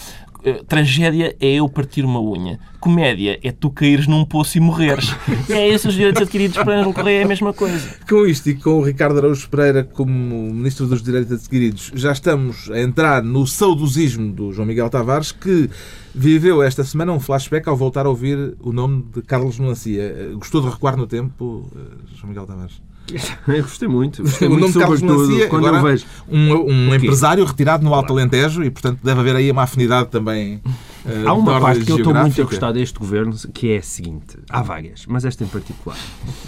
eh, 0.44 0.62
tragédia 0.66 1.36
é 1.40 1.54
eu 1.54 1.68
partir 1.68 2.04
uma 2.04 2.20
unha. 2.20 2.58
Comédia 2.78 3.38
é 3.42 3.52
tu 3.52 3.70
caíres 3.70 4.06
num 4.06 4.24
poço 4.24 4.58
e 4.58 4.60
morreres. 4.60 5.14
é 5.50 5.68
esses 5.68 5.86
os 5.86 5.94
direitos 5.94 6.22
adquiridos 6.22 6.56
para 6.56 6.76
Ângelo 6.76 6.94
Correia 6.94 7.20
é 7.20 7.22
a 7.24 7.28
mesma 7.28 7.52
coisa. 7.52 7.96
Com 8.08 8.26
isto 8.26 8.48
e 8.50 8.54
com 8.54 8.78
o 8.78 8.82
Ricardo 8.82 9.18
Araújo 9.18 9.48
Pereira 9.48 9.84
como 9.84 10.52
Ministro 10.52 10.86
dos 10.86 11.02
Direitos 11.02 11.32
Adquiridos, 11.32 11.92
já 11.94 12.12
estamos 12.12 12.70
a 12.70 12.80
entrar 12.80 13.22
no 13.22 13.46
saudosismo 13.46 14.32
do 14.32 14.52
João 14.52 14.66
Miguel 14.66 14.88
Tavares, 14.88 15.32
que 15.32 15.68
viveu 16.14 16.62
esta 16.62 16.84
semana 16.84 17.12
um 17.12 17.20
flashback 17.20 17.68
ao 17.68 17.76
voltar 17.76 18.06
a 18.06 18.08
ouvir 18.08 18.54
o 18.60 18.72
nome 18.72 19.04
de 19.14 19.22
Carlos 19.22 19.58
Melancia. 19.58 20.02
Eh, 20.02 20.32
gostou 20.34 20.60
de 20.60 20.68
recuar 20.68 20.96
no 20.96 21.06
tempo, 21.06 21.68
eh, 21.74 22.16
João 22.16 22.28
Miguel 22.28 22.46
Tavares? 22.46 22.80
Eu 23.48 23.62
gostei 23.62 23.88
muito. 23.88 24.22
Gostei 24.22 24.48
o 24.48 24.50
muito 24.50 24.62
nome 24.62 24.74
Carlos 24.74 25.02
Melancia, 25.02 25.48
quando 25.48 25.66
eu 25.66 25.82
vejo 25.82 26.06
um, 26.28 26.52
um 26.72 26.94
empresário 26.94 27.44
retirado 27.44 27.84
no 27.84 27.94
Alto 27.94 28.12
Alentejo 28.12 28.62
e, 28.62 28.70
portanto, 28.70 29.00
deve 29.02 29.20
haver 29.20 29.36
aí 29.36 29.50
uma 29.50 29.62
afinidade 29.62 30.08
também. 30.08 30.56
Uh, 31.04 31.28
há 31.28 31.32
uma 31.32 31.60
parte 31.60 31.84
que 31.84 31.92
eu 31.92 31.98
estou 31.98 32.14
muito 32.14 32.40
a 32.40 32.44
gostar 32.44 32.72
deste 32.72 32.98
governo 32.98 33.34
que 33.52 33.72
é 33.72 33.78
a 33.78 33.82
seguinte: 33.82 34.38
há 34.48 34.62
várias, 34.62 35.06
mas 35.06 35.24
esta 35.24 35.44
em 35.44 35.48
particular, 35.48 35.98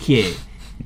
que 0.01 0.21
é 0.21 0.35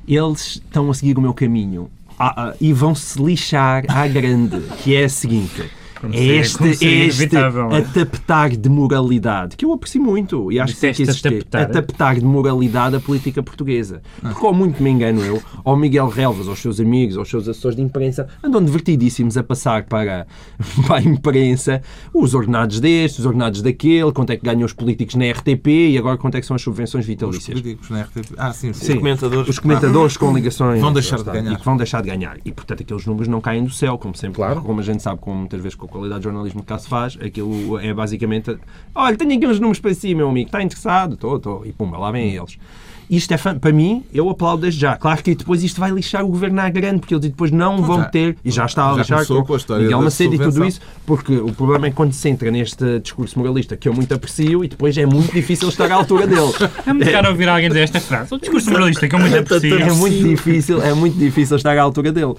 eles 0.07 0.63
estão 0.65 0.91
a 0.91 0.95
seguir 0.95 1.19
o 1.19 1.21
meu 1.21 1.35
caminho 1.35 1.91
ah, 2.19 2.51
ah, 2.51 2.55
e 2.61 2.73
vão 2.73 2.95
se 2.95 3.21
lixar 3.23 3.85
à 3.89 4.07
grande, 4.07 4.61
que 4.83 4.95
é 4.95 5.05
a 5.05 5.09
seguinte 5.09 5.69
é 6.13 6.25
este, 6.25 6.65
este 6.85 7.37
adaptar 7.37 8.51
de 8.51 8.69
moralidade, 8.69 9.57
que 9.57 9.65
eu 9.65 9.73
aprecio 9.73 10.03
muito 10.03 10.53
e 10.53 10.61
acho 10.61 10.75
que 10.75 10.81
tem 10.81 10.93
que 10.93 11.03
existir. 11.03 11.29
Adaptar, 11.29 11.63
adaptar 11.63 12.15
de 12.17 12.25
moralidade 12.25 12.97
a 12.97 13.01
política 13.01 13.43
portuguesa. 13.43 14.03
Porque, 14.21 14.45
ou 14.45 14.53
muito 14.53 14.83
me 14.83 14.91
engano 14.91 15.23
eu, 15.23 15.43
ou 15.65 15.77
Miguel 15.77 16.09
Relvas, 16.09 16.49
aos 16.49 16.59
seus 16.59 16.81
amigos, 16.81 17.17
aos 17.17 17.29
seus 17.29 17.49
assessores 17.49 17.77
de 17.77 17.83
imprensa, 17.83 18.29
andam 18.43 18.63
divertidíssimos 18.63 19.37
a 19.37 19.43
passar 19.43 19.85
para, 19.85 20.27
para 20.87 20.97
a 20.97 21.03
imprensa 21.03 21.83
os 22.13 22.35
ordenados 22.35 22.81
deste, 22.81 23.21
os 23.21 23.27
ordenados 23.27 23.63
daquele, 23.63 24.13
quanto 24.13 24.31
é 24.31 24.37
que 24.37 24.45
ganham 24.45 24.65
os 24.65 24.73
políticos 24.73 25.15
na 25.15 25.31
RTP 25.31 25.67
e 25.67 25.99
agora 25.99 26.19
quanto 26.19 26.37
é 26.37 26.41
que 26.41 26.47
são 26.47 26.57
as 26.57 26.63
subvenções 26.63 27.07
vitalícias. 27.07 27.57
Os 27.57 27.63
políticos 27.63 27.91
na 27.91 28.03
RTP. 28.03 28.35
Ah, 28.37 28.53
sim, 28.53 28.73
sim. 28.73 28.87
sim. 28.87 28.93
Os 28.93 28.99
comentadores. 28.99 29.49
Os 29.49 29.59
comentadores 29.59 30.17
com 30.17 30.35
ligações. 30.35 30.81
Vão 30.81 30.93
deixar 30.93 31.19
de 31.19 31.25
ganhar. 31.25 31.53
E 31.53 31.57
que 31.57 31.65
vão 31.65 31.77
deixar 31.77 32.03
de 32.03 32.09
ganhar. 32.09 32.39
E, 32.45 32.53
portanto, 32.53 32.83
aqueles 32.83 33.07
números 33.07 33.29
não 33.29 33.41
caem 33.41 33.65
do 33.65 33.71
céu, 33.71 33.99
como 33.99 34.15
sempre. 34.15 34.37
Claro. 34.37 34.63
Como 34.63 34.81
a 34.81 34.83
gente 34.83 35.03
sabe, 35.03 35.21
como 35.21 35.37
muitas 35.37 35.61
vezes 35.61 35.75
com 35.87 35.95
a 35.95 35.99
qualidade 35.99 36.21
de 36.21 36.25
jornalismo 36.25 36.61
que 36.61 36.67
cá 36.67 36.79
se 36.79 36.89
faz, 36.89 37.17
aquilo 37.21 37.79
é 37.79 37.93
basicamente 37.93 38.57
olha, 38.95 39.17
tenho 39.17 39.37
aqui 39.37 39.47
uns 39.47 39.61
números 39.61 39.81
para 39.81 39.95
si, 39.95 40.15
meu 40.15 40.29
amigo, 40.29 40.49
está 40.49 40.63
interessado? 40.63 41.15
Estou, 41.15 41.37
estou. 41.37 41.67
E 41.67 41.73
pumba, 41.73 41.99
lá 41.99 42.11
vêm 42.11 42.35
eles. 42.35 42.59
Isto 43.09 43.35
é, 43.35 43.37
para 43.37 43.73
mim, 43.73 44.05
eu 44.13 44.29
aplaudo 44.29 44.63
desde 44.63 44.81
já. 44.81 44.97
Claro 44.97 45.23
que 45.23 45.35
depois 45.35 45.63
isto 45.63 45.79
vai 45.79 45.91
lixar 45.91 46.25
o 46.25 46.29
governo 46.29 46.61
à 46.61 46.69
grande, 46.69 46.99
porque 46.99 47.15
eles 47.15 47.25
depois 47.25 47.53
não 47.53 47.81
vão 47.83 47.99
já, 47.99 48.05
ter, 48.07 48.37
e 48.45 48.51
já 48.51 48.67
está 48.67 48.91
a 48.91 48.97
lixar 48.97 49.25
com, 49.27 49.45
com 49.45 49.55
a 49.55 49.79
Miguel 49.79 50.03
Macedo 50.03 50.35
e 50.35 50.39
tudo 50.39 50.65
isso, 50.65 50.81
porque 51.07 51.37
o 51.37 51.53
problema 51.53 51.87
é 51.87 51.91
quando 51.93 52.13
se 52.13 52.29
entra 52.29 52.51
neste 52.51 52.99
discurso 52.99 53.39
moralista 53.39 53.77
que 53.77 53.89
eu 53.89 53.95
muito 53.95 54.13
aprecio 54.13 54.65
e 54.65 54.69
depois 54.69 54.99
é 54.99 55.07
muito 55.07 55.33
difícil 55.33 55.69
estar 55.69 55.91
à 55.91 55.95
altura 55.95 56.27
dele. 56.27 56.53
É 56.85 56.93
muito 56.93 57.11
caro 57.11 57.29
ouvir 57.29 57.49
alguém 57.49 57.69
dizer 57.69 57.83
esta 57.83 58.01
frase. 58.01 58.35
O 58.35 58.39
discurso 58.39 58.71
moralista 58.71 59.09
que 59.09 59.15
eu 59.15 59.21
muito 59.21 59.37
aprecio. 59.37 59.77
É 59.87 59.93
muito 59.93 60.29
difícil, 60.29 60.83
é 60.83 60.95
muito 60.95 61.17
difícil 61.19 61.57
estar 61.57 61.77
à 61.77 61.83
altura 61.83 62.11
dele. 62.11 62.35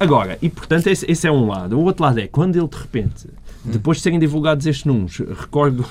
Agora, 0.00 0.38
e 0.40 0.48
portanto 0.48 0.86
esse, 0.88 1.04
esse 1.08 1.26
é 1.28 1.30
um 1.30 1.46
lado. 1.46 1.78
O 1.78 1.84
outro 1.84 2.02
lado 2.02 2.18
é 2.18 2.26
quando 2.26 2.56
ele 2.56 2.66
de 2.66 2.76
repente 2.76 3.28
depois 3.64 3.98
de 3.98 4.02
serem 4.02 4.18
divulgados 4.18 4.66
estes 4.66 4.84
números, 4.84 5.18
recordo 5.18 5.86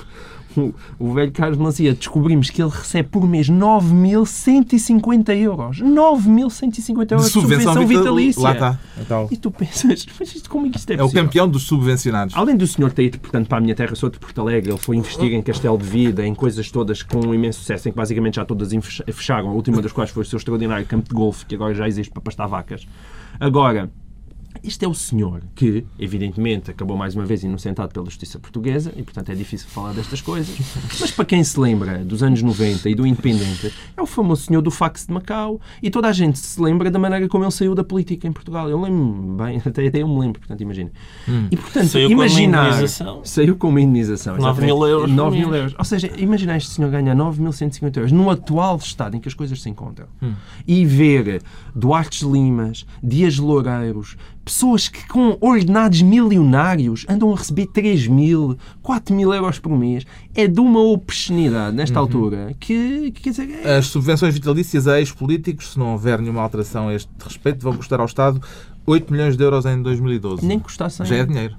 o, 0.56 0.74
o 0.98 1.12
velho 1.12 1.30
Carlos 1.30 1.58
Mancia, 1.58 1.94
descobrimos 1.94 2.50
que 2.50 2.60
ele 2.60 2.70
recebe 2.70 3.08
por 3.08 3.28
mês 3.28 3.48
9.150 3.48 5.36
euros. 5.38 5.80
9.150 5.80 7.12
euros 7.12 7.26
de 7.26 7.32
subvenção, 7.32 7.74
subvenção 7.74 7.86
vitalícia. 7.86 8.42
Lá 8.42 8.52
está. 8.52 8.80
Então. 9.00 9.28
E 9.30 9.36
tu 9.36 9.50
pensas, 9.50 10.06
mas 10.18 10.34
isto, 10.34 10.50
como 10.50 10.66
é 10.66 10.70
que 10.70 10.78
isto 10.78 10.90
é 10.90 10.96
possível? 10.96 11.20
É 11.20 11.22
o 11.22 11.24
campeão 11.24 11.48
dos 11.48 11.62
subvencionados. 11.62 12.36
Além 12.36 12.56
do 12.56 12.66
senhor 12.66 12.90
ter 12.90 13.04
ido, 13.04 13.20
portanto, 13.20 13.46
para 13.46 13.58
a 13.58 13.60
minha 13.60 13.74
terra, 13.74 13.94
sou 13.94 14.10
de 14.10 14.18
Porto 14.18 14.40
Alegre, 14.40 14.72
ele 14.72 14.80
foi 14.80 14.96
investir 14.96 15.32
em 15.32 15.42
Castelo 15.42 15.78
de 15.78 15.84
Vida, 15.84 16.26
em 16.26 16.34
coisas 16.34 16.68
todas 16.70 17.02
com 17.02 17.24
um 17.24 17.32
imenso 17.32 17.60
sucesso, 17.60 17.88
em 17.88 17.92
que 17.92 17.96
basicamente 17.96 18.36
já 18.36 18.44
todas 18.44 18.70
fecharam, 19.12 19.50
a 19.50 19.52
última 19.52 19.80
das 19.80 19.92
quais 19.92 20.10
foi 20.10 20.24
o 20.24 20.26
seu 20.26 20.36
extraordinário 20.36 20.84
campo 20.86 21.08
de 21.08 21.14
golfe, 21.14 21.46
que 21.46 21.54
agora 21.54 21.74
já 21.74 21.86
existe 21.86 22.10
para 22.10 22.22
pastar 22.22 22.48
vacas. 22.48 22.86
Agora, 23.38 23.90
este 24.62 24.84
é 24.84 24.88
o 24.88 24.94
senhor 24.94 25.42
que, 25.54 25.84
evidentemente, 25.98 26.70
acabou 26.70 26.96
mais 26.96 27.14
uma 27.14 27.24
vez 27.24 27.42
inocentado 27.42 27.92
pela 27.92 28.04
justiça 28.06 28.38
portuguesa 28.38 28.92
e, 28.96 29.02
portanto, 29.02 29.30
é 29.30 29.34
difícil 29.34 29.68
falar 29.68 29.92
destas 29.92 30.20
coisas. 30.20 30.54
Mas 31.00 31.10
para 31.10 31.24
quem 31.24 31.42
se 31.42 31.58
lembra 31.58 32.04
dos 32.04 32.22
anos 32.22 32.42
90 32.42 32.88
e 32.88 32.94
do 32.94 33.06
Independente, 33.06 33.72
é 33.96 34.02
o 34.02 34.06
famoso 34.06 34.42
senhor 34.42 34.60
do 34.60 34.70
fax 34.70 35.06
de 35.06 35.12
Macau 35.12 35.60
e 35.82 35.90
toda 35.90 36.08
a 36.08 36.12
gente 36.12 36.38
se 36.38 36.60
lembra 36.60 36.90
da 36.90 36.98
maneira 36.98 37.28
como 37.28 37.44
ele 37.44 37.50
saiu 37.50 37.74
da 37.74 37.84
política 37.84 38.26
em 38.26 38.32
Portugal. 38.32 38.68
Eu 38.68 38.80
lembro 38.80 39.36
bem, 39.44 39.60
até, 39.64 39.86
até 39.86 40.02
eu 40.02 40.08
me 40.08 40.18
lembro, 40.18 40.40
portanto, 40.40 40.60
imagina. 40.60 40.90
Hum. 41.28 41.48
E, 41.50 41.56
portanto, 41.56 41.88
saiu 41.88 42.10
imaginar. 42.10 42.64
Com 42.64 42.68
indenização. 42.68 43.20
Saiu 43.24 43.56
com 43.56 43.68
uma 43.68 43.80
indenização. 43.80 44.36
9 44.36 44.64
mil 44.64 44.86
euros. 44.86 45.10
9 45.10 45.38
mil 45.38 45.54
euros. 45.54 45.74
Ou 45.78 45.84
seja, 45.84 46.10
imaginar 46.18 46.56
este 46.56 46.70
senhor 46.70 46.90
ganhar 46.90 47.16
9.150 47.16 47.96
euros 47.96 48.12
no 48.12 48.28
atual 48.28 48.76
estado 48.76 49.16
em 49.16 49.20
que 49.20 49.28
as 49.28 49.34
coisas 49.34 49.60
se 49.62 49.68
encontram 49.70 50.06
hum. 50.22 50.34
e 50.66 50.84
ver 50.84 51.42
Duarte 51.74 52.24
Limas, 52.24 52.86
Dias 53.02 53.38
Loureiros, 53.38 54.16
pessoas 54.44 54.88
que 54.88 55.06
com 55.08 55.36
ordenados 55.40 56.02
milionários 56.02 57.04
andam 57.08 57.32
a 57.32 57.36
receber 57.36 57.66
3 57.66 58.06
mil, 58.06 58.56
4 58.82 59.14
mil 59.14 59.32
euros 59.32 59.58
por 59.58 59.76
mês. 59.76 60.04
É 60.34 60.46
de 60.46 60.60
uma 60.60 60.80
obscenidade, 60.80 61.76
nesta 61.76 61.98
uhum. 61.98 62.06
altura, 62.06 62.56
que, 62.58 63.10
que, 63.12 63.22
quer 63.22 63.30
dizer... 63.30 63.60
É... 63.64 63.76
As 63.76 63.86
subvenções 63.86 64.34
vitalícias 64.34 64.86
a 64.88 64.98
ex-políticos, 64.98 65.72
se 65.72 65.78
não 65.78 65.92
houver 65.92 66.20
nenhuma 66.20 66.42
alteração 66.42 66.88
a 66.88 66.94
este 66.94 67.10
respeito, 67.22 67.62
vão 67.62 67.76
custar 67.76 68.00
ao 68.00 68.06
Estado 68.06 68.40
8 68.86 69.12
milhões 69.12 69.36
de 69.36 69.44
euros 69.44 69.66
em 69.66 69.80
2012. 69.82 70.44
Nem 70.44 70.58
custar 70.58 70.90
100 70.90 71.06
Já 71.06 71.16
é 71.16 71.24
dinheiro. 71.24 71.56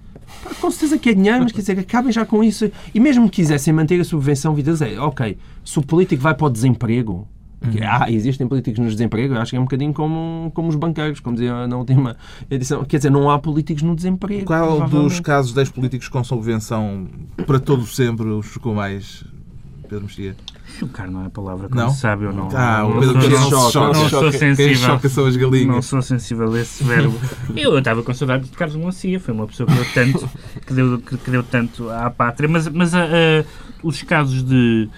Com 0.60 0.72
certeza 0.72 0.98
que 0.98 1.10
é 1.10 1.14
dinheiro, 1.14 1.44
mas 1.44 1.52
quer 1.52 1.60
dizer, 1.60 1.80
acabem 1.80 2.12
já 2.12 2.26
com 2.26 2.44
isso. 2.44 2.72
E 2.94 3.00
mesmo 3.00 3.30
que 3.30 3.38
quisessem 3.38 3.74
manter 3.74 4.00
a 4.00 4.04
subvenção 4.04 4.54
vitalícia, 4.56 5.02
ok, 5.02 5.38
se 5.64 5.80
o 5.80 5.82
político 5.82 6.22
vai 6.22 6.34
para 6.34 6.48
o 6.48 6.50
desemprego, 6.50 7.28
Uhum. 7.64 7.74
Ah, 7.84 8.12
existem 8.12 8.48
políticos 8.48 8.80
no 8.80 8.90
desemprego, 8.90 9.36
acho 9.36 9.52
que 9.52 9.56
é 9.56 9.60
um 9.60 9.64
bocadinho 9.64 9.94
como, 9.94 10.52
como 10.56 10.68
os 10.70 10.76
banqueiros, 10.76 11.20
como 11.20 11.36
dizia 11.36 11.68
na 11.68 11.78
última 11.78 12.18
edição. 12.50 12.84
Quer 12.84 12.98
dizer, 12.98 13.12
não 13.12 13.30
há 13.30 13.38
políticos 13.38 13.84
no 13.84 13.96
desemprego. 13.96 14.46
Qual 14.46 14.88
dos 14.90 15.20
casos 15.20 15.54
das 15.54 15.70
políticos 15.70 16.08
com 16.08 16.24
subvenção 16.24 17.08
para 17.46 17.60
todo 17.60 17.86
sempre 17.86 18.28
os 18.28 18.48
chocou 18.48 18.74
mais, 18.74 19.24
Pedro 19.88 20.06
Mexia? 20.06 20.36
Chocar 20.80 21.12
não 21.12 21.22
é 21.22 21.28
a 21.28 21.30
palavra 21.30 21.70
que 21.70 21.76
não 21.76 21.92
sabe 21.92 22.26
ou 22.26 22.34
não. 22.34 22.50
Ah, 22.52 22.84
o 22.84 23.00
Pedro 23.00 23.16
Mexia 23.16 23.40
não, 23.40 23.50
não, 23.52 23.72
choca. 23.72 24.00
não 24.00 24.10
sou 24.10 24.32
sensível. 24.32 24.76
choca 24.76 25.10
são 25.10 25.26
as 25.28 25.36
galinhas. 25.36 25.68
Não 25.68 25.82
sou 25.84 26.02
sensível 26.02 26.52
a 26.52 26.60
esse 26.60 26.84
verbo. 26.84 27.16
eu 27.56 27.78
estava 27.78 28.02
com 28.02 28.12
saudade 28.12 28.46
de 28.46 28.58
Carlos 28.58 28.76
Melancia, 28.76 29.20
foi 29.20 29.36
uma 29.36 29.46
pessoa 29.46 29.68
que 29.68 29.76
deu 29.76 29.86
tanto, 29.94 30.30
que 30.66 30.74
deu, 30.74 30.98
que, 31.00 31.16
que 31.16 31.30
deu 31.30 31.44
tanto 31.44 31.88
à 31.92 32.10
pátria, 32.10 32.50
mas, 32.50 32.68
mas 32.70 32.94
uh, 32.96 32.98
uh, 32.98 33.46
os 33.84 34.02
casos 34.02 34.44
de 34.44 34.90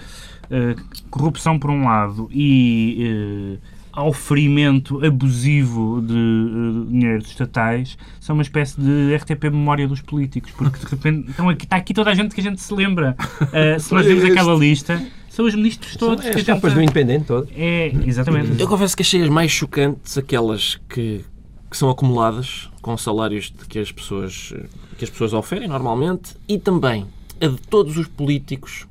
corrupção 1.10 1.58
por 1.58 1.70
um 1.70 1.84
lado 1.84 2.28
e 2.32 3.58
ao 3.94 4.12
ferimento 4.12 5.04
abusivo 5.06 6.02
de 6.02 6.12
uh, 6.12 6.86
dinheiros 6.86 7.28
estatais 7.28 7.96
são 8.20 8.34
uma 8.34 8.42
espécie 8.42 8.80
de 8.80 9.14
RTP 9.14 9.44
memória 9.44 9.86
dos 9.86 10.00
políticos, 10.00 10.50
porque 10.50 10.80
de 10.80 10.86
repente 10.86 11.30
então, 11.30 11.48
aqui, 11.48 11.64
está 11.64 11.76
aqui 11.76 11.94
toda 11.94 12.10
a 12.10 12.14
gente 12.14 12.34
que 12.34 12.40
a 12.40 12.44
gente 12.44 12.60
se 12.60 12.74
lembra. 12.74 13.16
Uh, 13.40 13.78
se 13.78 13.94
nós 13.94 14.04
vemos 14.04 14.24
aquela 14.24 14.54
lista, 14.54 15.00
são 15.28 15.46
os 15.46 15.54
ministros 15.54 15.96
todos. 15.96 16.24
São 16.24 16.34
as 16.34 16.42
capas 16.42 16.74
do 16.74 16.82
Independente 16.82 17.26
todo. 17.26 17.48
É, 17.56 17.92
exatamente. 18.04 18.60
Eu 18.60 18.66
confesso 18.66 18.96
que 18.96 19.02
achei 19.02 19.22
as 19.22 19.28
mais 19.28 19.52
chocantes 19.52 20.18
aquelas 20.18 20.80
que, 20.88 21.24
que 21.70 21.76
são 21.76 21.88
acumuladas 21.88 22.68
com 22.82 22.96
salários 22.96 23.52
de 23.56 23.64
que 23.68 23.78
as 23.78 23.92
pessoas 23.92 24.52
que 24.98 25.04
as 25.04 25.10
pessoas 25.10 25.32
oferem 25.32 25.68
normalmente 25.68 26.34
e 26.48 26.58
também 26.58 27.06
a 27.40 27.46
de 27.46 27.56
todos 27.56 27.96
os 27.96 28.06
políticos 28.06 28.86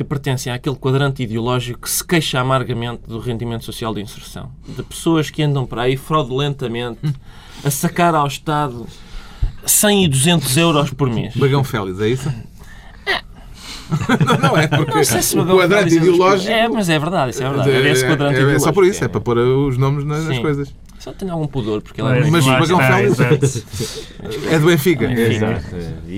que 0.00 0.04
pertencem 0.04 0.50
àquele 0.50 0.76
quadrante 0.76 1.22
ideológico 1.22 1.80
que 1.80 1.90
se 1.90 2.02
queixa 2.02 2.40
amargamente 2.40 3.02
do 3.06 3.18
rendimento 3.18 3.66
social 3.66 3.92
de 3.92 4.00
inserção. 4.00 4.50
De 4.66 4.82
pessoas 4.82 5.28
que 5.28 5.42
andam 5.42 5.66
para 5.66 5.82
aí 5.82 5.94
fraudulentamente 5.94 7.00
a 7.62 7.70
sacar 7.70 8.14
ao 8.14 8.26
Estado 8.26 8.86
100 9.66 10.04
e 10.04 10.08
200 10.08 10.56
euros 10.56 10.90
por 10.90 11.10
mês. 11.10 11.36
Bagão 11.36 11.62
Félix, 11.62 12.00
é 12.00 12.08
isso? 12.08 12.32
não, 14.24 14.38
não 14.38 14.56
é 14.56 14.68
porque 14.68 14.94
não 14.94 15.04
sei 15.04 15.20
se 15.20 15.38
o 15.38 15.44
quadrante 15.44 15.94
ideológico... 15.94 16.50
É, 16.50 16.66
mas 16.66 16.88
é 16.88 16.98
verdade, 16.98 17.32
isso 17.32 17.42
é 17.42 17.48
verdade. 17.48 17.70
É, 17.70 17.74
é, 17.74 18.52
é, 18.52 18.54
é 18.54 18.58
só 18.58 18.72
por 18.72 18.86
isso, 18.86 19.04
é, 19.04 19.08
para 19.08 19.20
pôr 19.20 19.36
os 19.36 19.76
nomes 19.76 20.04
nas, 20.04 20.24
nas 20.24 20.38
coisas. 20.38 20.74
Só 21.00 21.12
tenho 21.12 21.32
algum 21.32 21.46
pudor, 21.46 21.80
porque 21.80 21.98
ele 22.02 22.28
é 22.28 22.30
Mas 22.30 22.46
o 22.46 22.50
Bagão 22.50 22.78
Félix 22.78 23.64
é 24.50 24.58
do 24.58 24.66
Benfica. 24.66 25.10
Exato. 25.10 25.64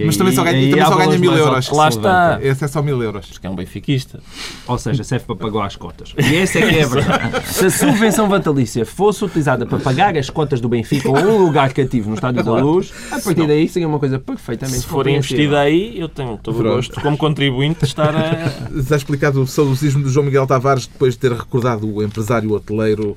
Mas 0.04 0.16
também 0.16 0.34
só 0.34 0.42
ganha, 0.42 0.70
também 0.70 0.84
só 0.84 0.96
ganha 0.96 1.18
mil 1.20 1.32
euros. 1.32 1.70
Lá 1.70 1.88
está. 1.88 2.40
Esse 2.42 2.64
é 2.64 2.68
só 2.68 2.82
mil 2.82 3.00
euros. 3.00 3.26
Porque 3.26 3.46
é 3.46 3.50
um 3.50 3.54
benfiquista. 3.54 4.18
Ou 4.66 4.76
seja, 4.78 5.04
serve 5.04 5.24
para 5.24 5.36
pagar 5.36 5.66
as 5.66 5.76
cotas. 5.76 6.12
E 6.18 6.34
essa 6.34 6.58
é 6.58 6.68
que 6.68 6.78
é 6.80 6.82
a 6.82 6.86
verdade. 6.88 7.46
Se 7.46 7.66
a 7.66 7.70
subvenção 7.70 8.28
vatalícia 8.28 8.84
fosse 8.84 9.24
utilizada 9.24 9.64
para 9.64 9.78
pagar 9.78 10.16
as 10.16 10.28
cotas 10.28 10.60
do 10.60 10.68
Benfica 10.68 11.08
ou 11.08 11.16
um 11.16 11.44
lugar 11.44 11.72
cativo 11.72 12.08
no 12.08 12.16
Estádio 12.16 12.42
da 12.42 12.52
Luz, 12.52 12.92
a 13.12 13.20
partir 13.20 13.46
daí 13.46 13.68
seria 13.68 13.86
uma 13.86 14.00
coisa 14.00 14.18
perfeitamente 14.18 14.80
Se 14.80 14.86
for 14.86 15.06
investida 15.06 15.60
aí, 15.60 15.96
eu 15.96 16.08
tenho 16.08 16.36
todo 16.38 16.58
o 16.58 16.62
gosto, 16.62 17.00
como 17.00 17.16
contribuinte, 17.16 17.80
de 17.80 17.86
estar 17.86 18.14
a... 18.16 18.50
Está 18.76 18.96
explicado 18.96 19.42
o 19.42 19.46
saudosismo 19.46 20.02
do 20.02 20.10
João 20.10 20.26
Miguel 20.26 20.46
Tavares 20.46 20.88
depois 20.88 21.14
de 21.14 21.20
ter 21.20 21.32
recordado 21.32 21.88
o 21.88 22.02
empresário 22.02 22.50
hoteleiro 22.52 23.16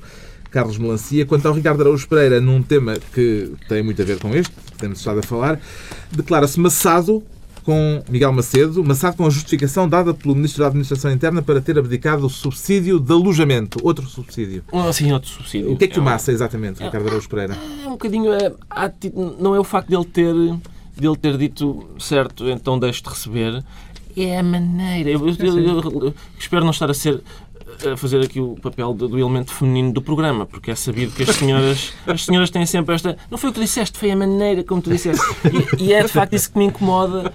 Carlos 0.56 0.78
Melancia. 0.78 1.26
Quanto 1.26 1.46
ao 1.46 1.52
Ricardo 1.52 1.82
Araújo 1.82 2.08
Pereira, 2.08 2.40
num 2.40 2.62
tema 2.62 2.96
que 3.12 3.52
tem 3.68 3.82
muito 3.82 4.00
a 4.00 4.04
ver 4.06 4.18
com 4.18 4.34
este, 4.34 4.50
que 4.54 4.78
temos 4.78 5.00
estado 5.00 5.18
a 5.18 5.22
falar, 5.22 5.60
declara-se 6.10 6.58
maçado 6.58 7.22
com 7.62 8.02
Miguel 8.08 8.32
Macedo, 8.32 8.82
maçado 8.82 9.18
com 9.18 9.26
a 9.26 9.28
justificação 9.28 9.86
dada 9.86 10.14
pelo 10.14 10.34
Ministro 10.34 10.62
da 10.62 10.68
Administração 10.68 11.12
Interna 11.12 11.42
para 11.42 11.60
ter 11.60 11.78
abdicado 11.78 12.24
o 12.24 12.30
subsídio 12.30 12.98
de 12.98 13.12
alojamento. 13.12 13.78
Outro 13.82 14.06
subsídio. 14.06 14.64
Sim, 14.94 15.12
outro 15.12 15.28
subsídio. 15.28 15.72
O 15.72 15.76
que 15.76 15.84
é 15.84 15.88
que 15.88 16.00
o 16.00 16.02
massa, 16.02 16.32
exatamente, 16.32 16.82
Ricardo 16.82 17.06
Araújo 17.06 17.28
Pereira? 17.28 17.54
É 17.84 17.86
um 17.86 17.90
bocadinho... 17.90 18.32
É, 18.32 18.50
não 19.38 19.54
é 19.54 19.60
o 19.60 19.64
facto 19.64 19.90
dele 19.90 20.06
ter, 20.06 20.32
dele 20.96 21.16
ter 21.20 21.36
dito 21.36 21.86
certo, 21.98 22.48
então 22.48 22.78
deixe 22.78 23.02
de 23.02 23.10
receber, 23.10 23.62
é 24.16 24.38
a 24.38 24.42
maneira. 24.42 25.10
Eu, 25.10 25.28
eu, 25.28 25.58
eu, 25.58 26.04
eu, 26.06 26.14
espero 26.38 26.64
não 26.64 26.70
estar 26.70 26.90
a 26.90 26.94
ser 26.94 27.22
a 27.92 27.96
fazer 27.96 28.22
aqui 28.22 28.40
o 28.40 28.54
papel 28.56 28.92
do, 28.94 29.08
do, 29.08 29.18
elemento 29.18 29.52
feminino 29.52 29.92
do 29.92 30.02
programa, 30.02 30.46
porque 30.46 30.70
é 30.70 30.74
sabido 30.74 31.12
que 31.12 31.22
as 31.22 31.30
senhoras, 31.36 31.92
as 32.06 32.24
senhoras 32.24 32.50
têm 32.50 32.64
sempre 32.66 32.94
esta. 32.94 33.16
Não 33.30 33.38
foi 33.38 33.50
o 33.50 33.52
que 33.52 33.60
tu 33.60 33.62
disseste, 33.62 33.98
foi 33.98 34.10
a 34.10 34.16
maneira 34.16 34.62
como 34.64 34.80
tu 34.80 34.90
disseste. 34.90 35.24
E, 35.78 35.84
e 35.84 35.92
é 35.92 36.02
de 36.02 36.08
facto 36.08 36.34
isso 36.34 36.50
que 36.52 36.58
me 36.58 36.64
incomoda 36.66 37.32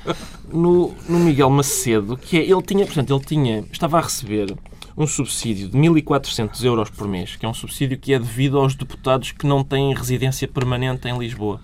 no, 0.51 0.93
no 1.07 1.19
Miguel 1.19 1.49
Macedo, 1.49 2.17
que 2.17 2.37
é 2.37 2.43
ele 2.43 2.61
tinha, 2.61 2.85
portanto, 2.85 3.13
ele 3.13 3.25
tinha, 3.25 3.63
estava 3.71 3.97
a 3.97 4.01
receber 4.01 4.55
um 4.97 5.07
subsídio 5.07 5.69
de 5.69 5.77
1.400 5.77 6.63
euros 6.63 6.89
por 6.89 7.07
mês, 7.07 7.35
que 7.35 7.45
é 7.45 7.49
um 7.49 7.53
subsídio 7.53 7.97
que 7.97 8.13
é 8.13 8.19
devido 8.19 8.57
aos 8.57 8.75
deputados 8.75 9.31
que 9.31 9.47
não 9.47 9.63
têm 9.63 9.93
residência 9.93 10.47
permanente 10.47 11.07
em 11.07 11.17
Lisboa 11.17 11.59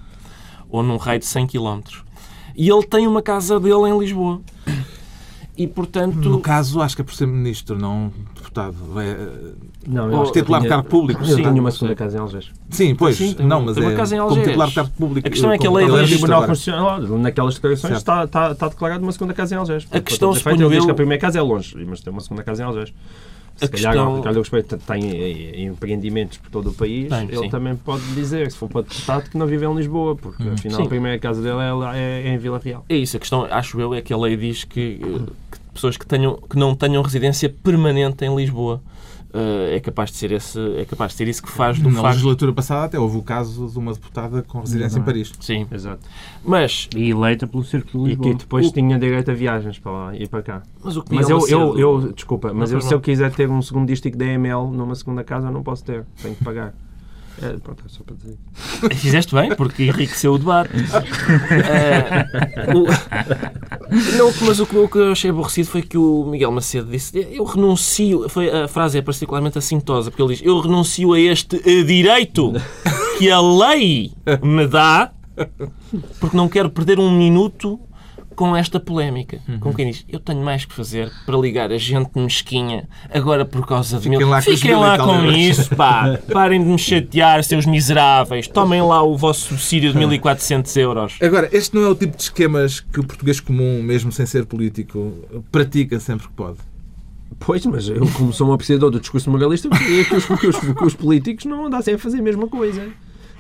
ou 0.70 0.84
num 0.84 0.98
raio 0.98 1.20
de 1.20 1.26
100 1.26 1.48
km. 1.48 1.82
E 2.56 2.70
ele 2.70 2.84
tem 2.84 3.06
uma 3.06 3.22
casa 3.22 3.60
dele 3.60 3.90
em 3.90 3.98
Lisboa. 3.98 4.42
E, 5.58 5.66
portanto... 5.66 6.30
No 6.30 6.40
caso, 6.40 6.82
acho 6.82 6.96
que 6.96 7.02
é 7.02 7.06
por 7.06 7.14
ser 7.14 7.26
ministro, 7.26 7.78
não 7.78 8.12
deputado. 8.58 8.76
É, 9.00 9.18
não, 9.88 10.12
eu 10.12 10.32
titular 10.32 10.62
de 10.62 10.68
cargo 10.68 10.88
público. 10.88 11.24
Eu 11.24 11.36
tenho 11.36 11.60
uma 11.60 11.72
segunda 11.72 11.96
casa 11.96 12.18
em 12.18 12.20
Algés. 12.20 12.52
Sim, 12.70 12.96
pois. 12.96 13.16
Sim, 13.16 13.36
não, 13.40 13.62
mas 13.62 13.78
uma 13.78 13.92
é 13.92 13.96
casa 13.96 14.16
em 14.16 14.20
como 14.20 14.44
titular 14.44 14.70
de 14.70 14.76
cargo 14.76 14.92
público. 14.92 15.28
A 15.28 15.32
questão 15.32 15.52
é 15.52 15.58
que 15.58 15.68
a 15.68 15.72
lei 15.72 15.88
do 15.88 16.04
Tribunal 16.06 16.46
Constitucional, 16.46 17.02
naquelas 17.02 17.56
declarações, 17.56 17.98
está, 17.98 18.24
está, 18.24 18.52
está 18.52 18.68
declarada 18.68 19.04
uma 19.04 19.12
segunda 19.12 19.34
casa 19.34 19.56
em 19.56 19.58
Algés. 19.58 19.88
A 19.92 20.00
questão, 20.00 20.34
se 20.34 20.48
ele 20.48 20.70
diz 20.70 20.86
que 20.86 20.92
a 20.92 20.96
primeira 20.96 21.22
casa 21.22 21.40
é 21.40 21.42
longe, 21.42 21.76
mas 21.88 22.02
tem 22.02 22.12
uma 22.12 22.22
segunda 22.22 22.44
casa 22.44 22.64
em 22.64 22.66
Algés. 22.66 22.94
Se 23.58 23.66
a 23.66 23.68
calhar 23.68 23.94
questão... 23.94 24.14
o 24.14 24.16
Ricardo 24.18 24.40
Respeito 24.40 24.78
tem 24.78 25.66
empreendimentos 25.66 26.38
por 26.38 26.50
todo 26.52 26.70
o 26.70 26.74
país, 26.74 27.10
tem, 27.10 27.24
ele 27.24 27.38
sim. 27.38 27.50
também 27.50 27.76
pode 27.76 28.04
dizer, 28.14 28.52
se 28.52 28.58
for 28.58 28.70
para 28.70 28.82
deputado, 28.82 29.30
que 29.30 29.38
não 29.38 29.48
vive 29.48 29.66
em 29.66 29.76
Lisboa, 29.76 30.16
porque 30.16 30.44
hum. 30.44 30.54
afinal 30.54 30.78
sim. 30.78 30.86
a 30.86 30.90
primeira 30.90 31.20
casa 31.20 31.42
dele 31.42 31.58
é, 31.60 31.98
é, 31.98 32.28
é, 32.28 32.34
em 32.34 32.38
Vila 32.38 32.62
Real. 32.64 32.86
É 32.88 32.96
isso, 32.96 33.18
a 33.18 33.20
questão, 33.20 33.46
acho 33.46 33.80
eu, 33.82 33.94
é 33.94 34.02
que 34.02 34.14
a 34.14 34.18
lei 34.18 34.38
diz 34.38 34.64
que, 34.64 35.00
que 35.52 35.60
pessoas 35.74 35.98
que, 35.98 36.06
tenham, 36.06 36.36
que 36.36 36.58
não 36.58 36.76
tenham 36.76 37.02
residência 37.02 37.50
permanente 37.50 38.24
em 38.24 38.36
Lisboa. 38.36 38.82
Uh, 39.38 39.76
é 39.76 39.80
capaz 39.80 40.10
de 40.10 40.18
ser 40.18 40.32
esse 40.32 40.58
é 40.78 40.86
capaz 40.86 41.12
de 41.12 41.18
ser 41.18 41.28
isso 41.28 41.44
que 41.44 41.52
faz 41.52 41.78
do 41.78 41.92
na 41.92 42.02
facto... 42.02 42.08
legislatura 42.08 42.52
passada 42.54 42.86
até 42.86 42.98
houve 42.98 43.18
o 43.18 43.22
caso 43.22 43.68
de 43.68 43.78
uma 43.78 43.94
deputada 43.94 44.42
com 44.42 44.62
residência 44.62 44.98
em 44.98 45.04
Paris. 45.04 45.32
Sim. 45.40 45.68
Exato. 45.72 46.00
Mas 46.44 46.90
e 46.96 47.12
eleita 47.12 47.46
pelo 47.46 47.64
Círculo 47.64 48.06
de 48.06 48.10
Lisboa 48.10 48.30
e 48.30 48.32
que 48.32 48.40
depois 48.40 48.68
o... 48.68 48.72
tinha 48.72 48.98
direito 48.98 49.30
a 49.30 49.36
viagens 49.36 49.78
para 49.78 49.92
lá 49.92 50.16
e 50.16 50.28
para 50.28 50.42
cá. 50.42 50.64
Mas, 50.84 50.98
o 50.98 51.04
que 51.04 51.14
mas 51.14 51.30
eu, 51.30 51.48
eu, 51.48 51.78
eu, 51.78 52.14
desculpa 52.14 52.52
mas 52.52 52.72
eu, 52.72 52.82
se 52.82 52.92
eu 52.92 53.00
quiser 53.00 53.32
ter 53.32 53.48
um 53.48 53.62
segundo 53.62 53.88
dístico 53.88 54.18
da 54.18 54.26
EML 54.26 54.72
numa 54.72 54.96
segunda 54.96 55.24
casa 55.24 55.50
eu 55.50 55.52
não 55.52 55.62
posso 55.62 55.84
ter. 55.84 56.04
Tenho 56.20 56.34
que 56.34 56.44
pagar. 56.44 56.74
É, 57.40 57.56
pronto, 57.58 57.84
é 57.86 57.90
só 57.90 58.04
para 58.04 58.16
dizer. 58.16 58.36
Fizeste 58.96 59.36
bem, 59.36 59.56
porque 59.56 59.84
enriqueceu 59.84 60.34
o 60.34 60.40
debate. 60.40 60.72
é, 61.70 62.74
o, 62.74 62.88
não, 64.18 64.34
mas 64.42 64.60
o 64.60 64.66
que, 64.66 64.78
o 64.78 64.88
que 64.88 64.98
eu 64.98 65.12
achei 65.12 65.30
aborrecido 65.30 65.70
foi 65.70 65.82
que 65.82 65.98
o 65.98 66.26
Miguel 66.26 66.52
Macedo 66.52 66.90
disse: 66.90 67.28
Eu 67.32 67.44
renuncio. 67.44 68.28
Foi, 68.30 68.50
a 68.50 68.68
frase 68.68 68.98
é 68.98 69.02
particularmente 69.02 69.58
assintosa, 69.58 70.10
porque 70.10 70.22
ele 70.22 70.36
diz: 70.36 70.46
Eu 70.46 70.60
renuncio 70.60 71.14
a 71.14 71.20
este 71.20 71.58
direito 71.84 72.54
que 73.18 73.30
a 73.30 73.42
lei 73.42 74.12
me 74.42 74.68
dá, 74.68 75.12
porque 76.20 76.36
não 76.36 76.48
quero 76.48 76.70
perder 76.70 77.00
um 77.00 77.12
minuto 77.12 77.80
com 78.38 78.56
esta 78.56 78.80
polémica. 78.80 79.40
Uhum. 79.50 79.60
Com 79.60 79.74
quem 79.74 79.90
diz, 79.90 80.06
eu 80.08 80.20
tenho 80.20 80.42
mais 80.42 80.64
que 80.64 80.72
fazer 80.72 81.12
para 81.26 81.36
ligar 81.36 81.72
a 81.72 81.78
gente 81.78 82.12
mesquinha 82.16 82.88
agora 83.12 83.44
por 83.44 83.66
causa 83.66 83.98
de 83.98 84.04
Fiquem 84.04 84.20
mil... 84.20 84.30
lá 84.30 84.44
com, 84.44 84.52
Fiquem 84.52 84.76
lá 84.76 84.98
com 84.98 85.26
isso, 85.32 85.76
pá. 85.76 86.20
Parem 86.32 86.64
de 86.64 86.70
me 86.70 86.78
chatear, 86.78 87.44
seus 87.44 87.66
miseráveis. 87.66 88.48
Tomem 88.48 88.80
lá 88.82 89.02
o 89.02 89.18
vosso 89.18 89.48
subsídio 89.48 89.92
de 89.92 89.98
1.400 89.98 90.78
euros. 90.78 91.18
Agora, 91.20 91.50
este 91.52 91.76
não 91.76 91.84
é 91.84 91.90
o 91.90 91.96
tipo 91.96 92.16
de 92.16 92.22
esquemas 92.22 92.80
que 92.80 93.00
o 93.00 93.04
português 93.04 93.40
comum, 93.40 93.82
mesmo 93.82 94.12
sem 94.12 94.28
ser 94.28 94.46
político, 94.46 95.14
pratica 95.52 96.00
sempre 96.00 96.28
que 96.28 96.34
pode. 96.34 96.60
Pois, 97.40 97.66
mas 97.66 97.90
eu, 97.90 98.08
como 98.14 98.32
sou 98.32 98.50
um 98.50 98.54
apreciador 98.54 98.92
do 98.92 99.00
discurso 99.00 99.32
moralista, 99.32 99.68
é 99.68 100.04
que 100.04 100.16
os, 100.16 100.26
que 100.26 100.48
os, 100.48 100.60
que 100.60 100.84
os 100.84 100.94
políticos 100.94 101.46
não 101.46 101.66
andassem 101.66 101.96
a 101.96 101.98
fazer 101.98 102.20
a 102.20 102.22
mesma 102.22 102.48
coisa. 102.48 102.88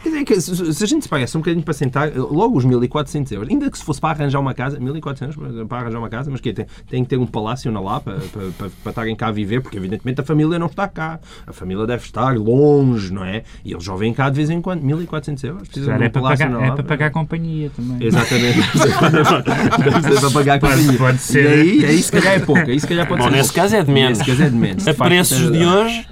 Quer 0.03 0.10
dizer, 0.10 0.25
que 0.25 0.41
se 0.73 0.83
a 0.83 0.88
gente 0.88 1.03
se 1.03 1.10
pagasse 1.10 1.36
um 1.36 1.41
bocadinho 1.41 1.63
para 1.63 1.73
sentar, 1.73 2.12
logo 2.15 2.57
os 2.57 2.65
1.400 2.65 3.31
euros, 3.31 3.49
ainda 3.49 3.69
que 3.69 3.77
se 3.77 3.83
fosse 3.83 3.99
para 3.99 4.12
arranjar 4.12 4.39
uma 4.39 4.53
casa, 4.53 4.79
1.400 4.79 5.21
euros 5.21 5.67
para 5.67 5.79
arranjar 5.79 5.99
uma 5.99 6.10
casa, 6.10 6.29
mas 6.29 6.39
que 6.39 6.53
tem, 6.53 6.65
tem 6.89 7.03
que 7.03 7.10
ter 7.10 7.17
um 7.17 7.25
palácio 7.25 7.71
na 7.71 7.79
lá 7.79 7.99
para, 7.99 8.15
para, 8.15 8.41
para, 8.57 8.69
para 8.83 8.89
estarem 8.89 9.15
cá 9.15 9.27
a 9.27 9.31
viver, 9.31 9.62
porque 9.62 9.77
evidentemente 9.77 10.21
a 10.21 10.23
família 10.23 10.60
não 10.60 10.67
está 10.67 10.88
cá. 10.88 11.19
A 11.45 11.53
família 11.53 11.86
deve 11.86 12.03
estar 12.03 12.36
longe, 12.38 13.12
não 13.12 13.23
é? 13.23 13.43
E 13.65 13.71
eles 13.71 13.83
já 13.83 13.95
vêm 13.95 14.13
cá 14.13 14.29
de 14.29 14.36
vez 14.36 14.49
em 14.49 14.62
quando, 14.62 14.83
1.400 14.83 15.43
euros. 15.43 15.67
Precisa 15.67 15.93
de 15.93 15.99
um 15.99 16.03
é 16.03 16.10
para 16.10 16.21
palácio 16.21 16.45
pagar, 16.45 16.60
na 16.60 16.67
É 16.67 16.71
para 16.71 16.83
pagar 16.83 17.05
a 17.07 17.12
companhia 17.12 17.71
também. 17.75 18.07
Exatamente. 18.07 18.60
ser 18.77 20.21
para 20.21 20.31
pagar 20.31 20.53
a 20.55 20.60
companhia. 20.60 20.97
Pode 20.97 21.17
ser. 21.19 21.43
E 21.43 21.47
aí, 21.47 21.86
aí 21.86 22.03
se 22.03 22.12
calhar 22.12 22.33
é 22.33 22.39
pouco. 22.39 22.62
Aí 22.62 22.79
se 22.79 22.88
calhar 22.88 23.07
pode 23.07 23.21
Bom, 23.21 23.29
ser 23.29 23.36
nesse 23.36 23.53
caso 23.53 23.75
é 23.75 23.83
de 23.83 23.91
menos. 23.91 24.19
Nesse 24.19 24.31
caso 24.31 24.43
é 24.43 24.49
de 24.49 24.55
menos. 24.55 24.88
A 24.88 24.93
preços 24.93 25.51
de 25.51 25.65
hoje... 25.65 26.05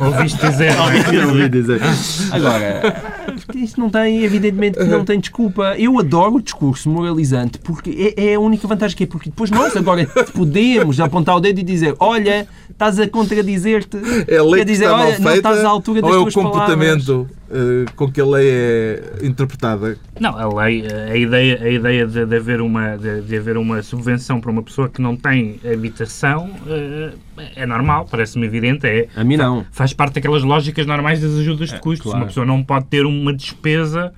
Ouviste 0.00 0.46
dizer. 0.46 0.72
Ouvi 1.28 1.48
dizer. 1.48 1.80
Agora, 2.32 2.71
Isto 3.54 3.80
não 3.80 3.90
tem, 3.90 4.22
evidentemente, 4.22 4.78
que 4.78 4.84
não 4.84 5.04
tem 5.04 5.18
desculpa. 5.18 5.74
Eu 5.78 5.98
adoro 5.98 6.36
o 6.36 6.42
discurso 6.42 6.88
moralizante 6.88 7.58
porque 7.58 8.14
é, 8.16 8.30
é 8.30 8.34
a 8.34 8.40
única 8.40 8.66
vantagem 8.66 8.96
que 8.96 9.04
é. 9.04 9.06
Porque 9.06 9.30
depois 9.30 9.50
nós 9.50 9.76
agora 9.76 10.06
podemos 10.34 11.00
apontar 11.00 11.36
o 11.36 11.40
dedo 11.40 11.58
e 11.58 11.62
dizer: 11.62 11.94
Olha, 11.98 12.46
estás 12.82 12.98
a 12.98 13.08
contradizer-te. 13.08 13.96
É 14.26 14.38
a 14.38 14.42
lei 14.42 14.56
Quer 14.56 14.64
dizer, 14.64 14.84
que 14.86 14.90
está 14.90 14.96
mal 14.96 15.06
olha, 15.06 15.14
feita, 15.16 15.30
não 15.30 15.36
estás 15.36 15.64
à 15.64 15.68
altura 15.68 16.02
das 16.02 16.10
ou 16.10 16.16
é 16.16 16.20
o 16.20 16.32
comportamento 16.32 17.28
eh, 17.50 17.84
com 17.94 18.10
que 18.10 18.20
a 18.20 18.26
lei 18.26 18.50
é 18.50 19.02
interpretada? 19.22 19.96
Não, 20.18 20.36
a 20.36 20.62
lei, 20.64 20.84
a 20.86 21.16
ideia, 21.16 21.62
a 21.62 21.70
ideia 21.70 22.06
de, 22.06 22.26
de 22.26 22.36
haver 22.36 22.60
uma, 22.60 22.96
de, 22.96 23.20
de 23.22 23.36
haver 23.36 23.56
uma 23.56 23.82
subvenção 23.82 24.40
para 24.40 24.50
uma 24.50 24.62
pessoa 24.62 24.88
que 24.88 25.00
não 25.00 25.16
tem 25.16 25.60
habitação 25.70 26.50
eh, 26.66 27.12
é 27.54 27.66
normal, 27.66 28.06
parece-me 28.10 28.46
evidente. 28.46 28.86
É, 28.86 29.08
A 29.14 29.22
mim 29.22 29.36
não. 29.36 29.64
faz 29.70 29.92
parte 29.92 30.14
daquelas 30.14 30.42
lógicas 30.42 30.84
normais 30.86 31.20
das 31.20 31.32
ajudas 31.38 31.70
de 31.70 31.78
custos. 31.78 32.02
claro. 32.02 32.18
Uma 32.18 32.26
pessoa 32.26 32.44
não 32.44 32.62
pode 32.64 32.86
ter 32.86 33.06
uma 33.06 33.32
despesa 33.32 34.12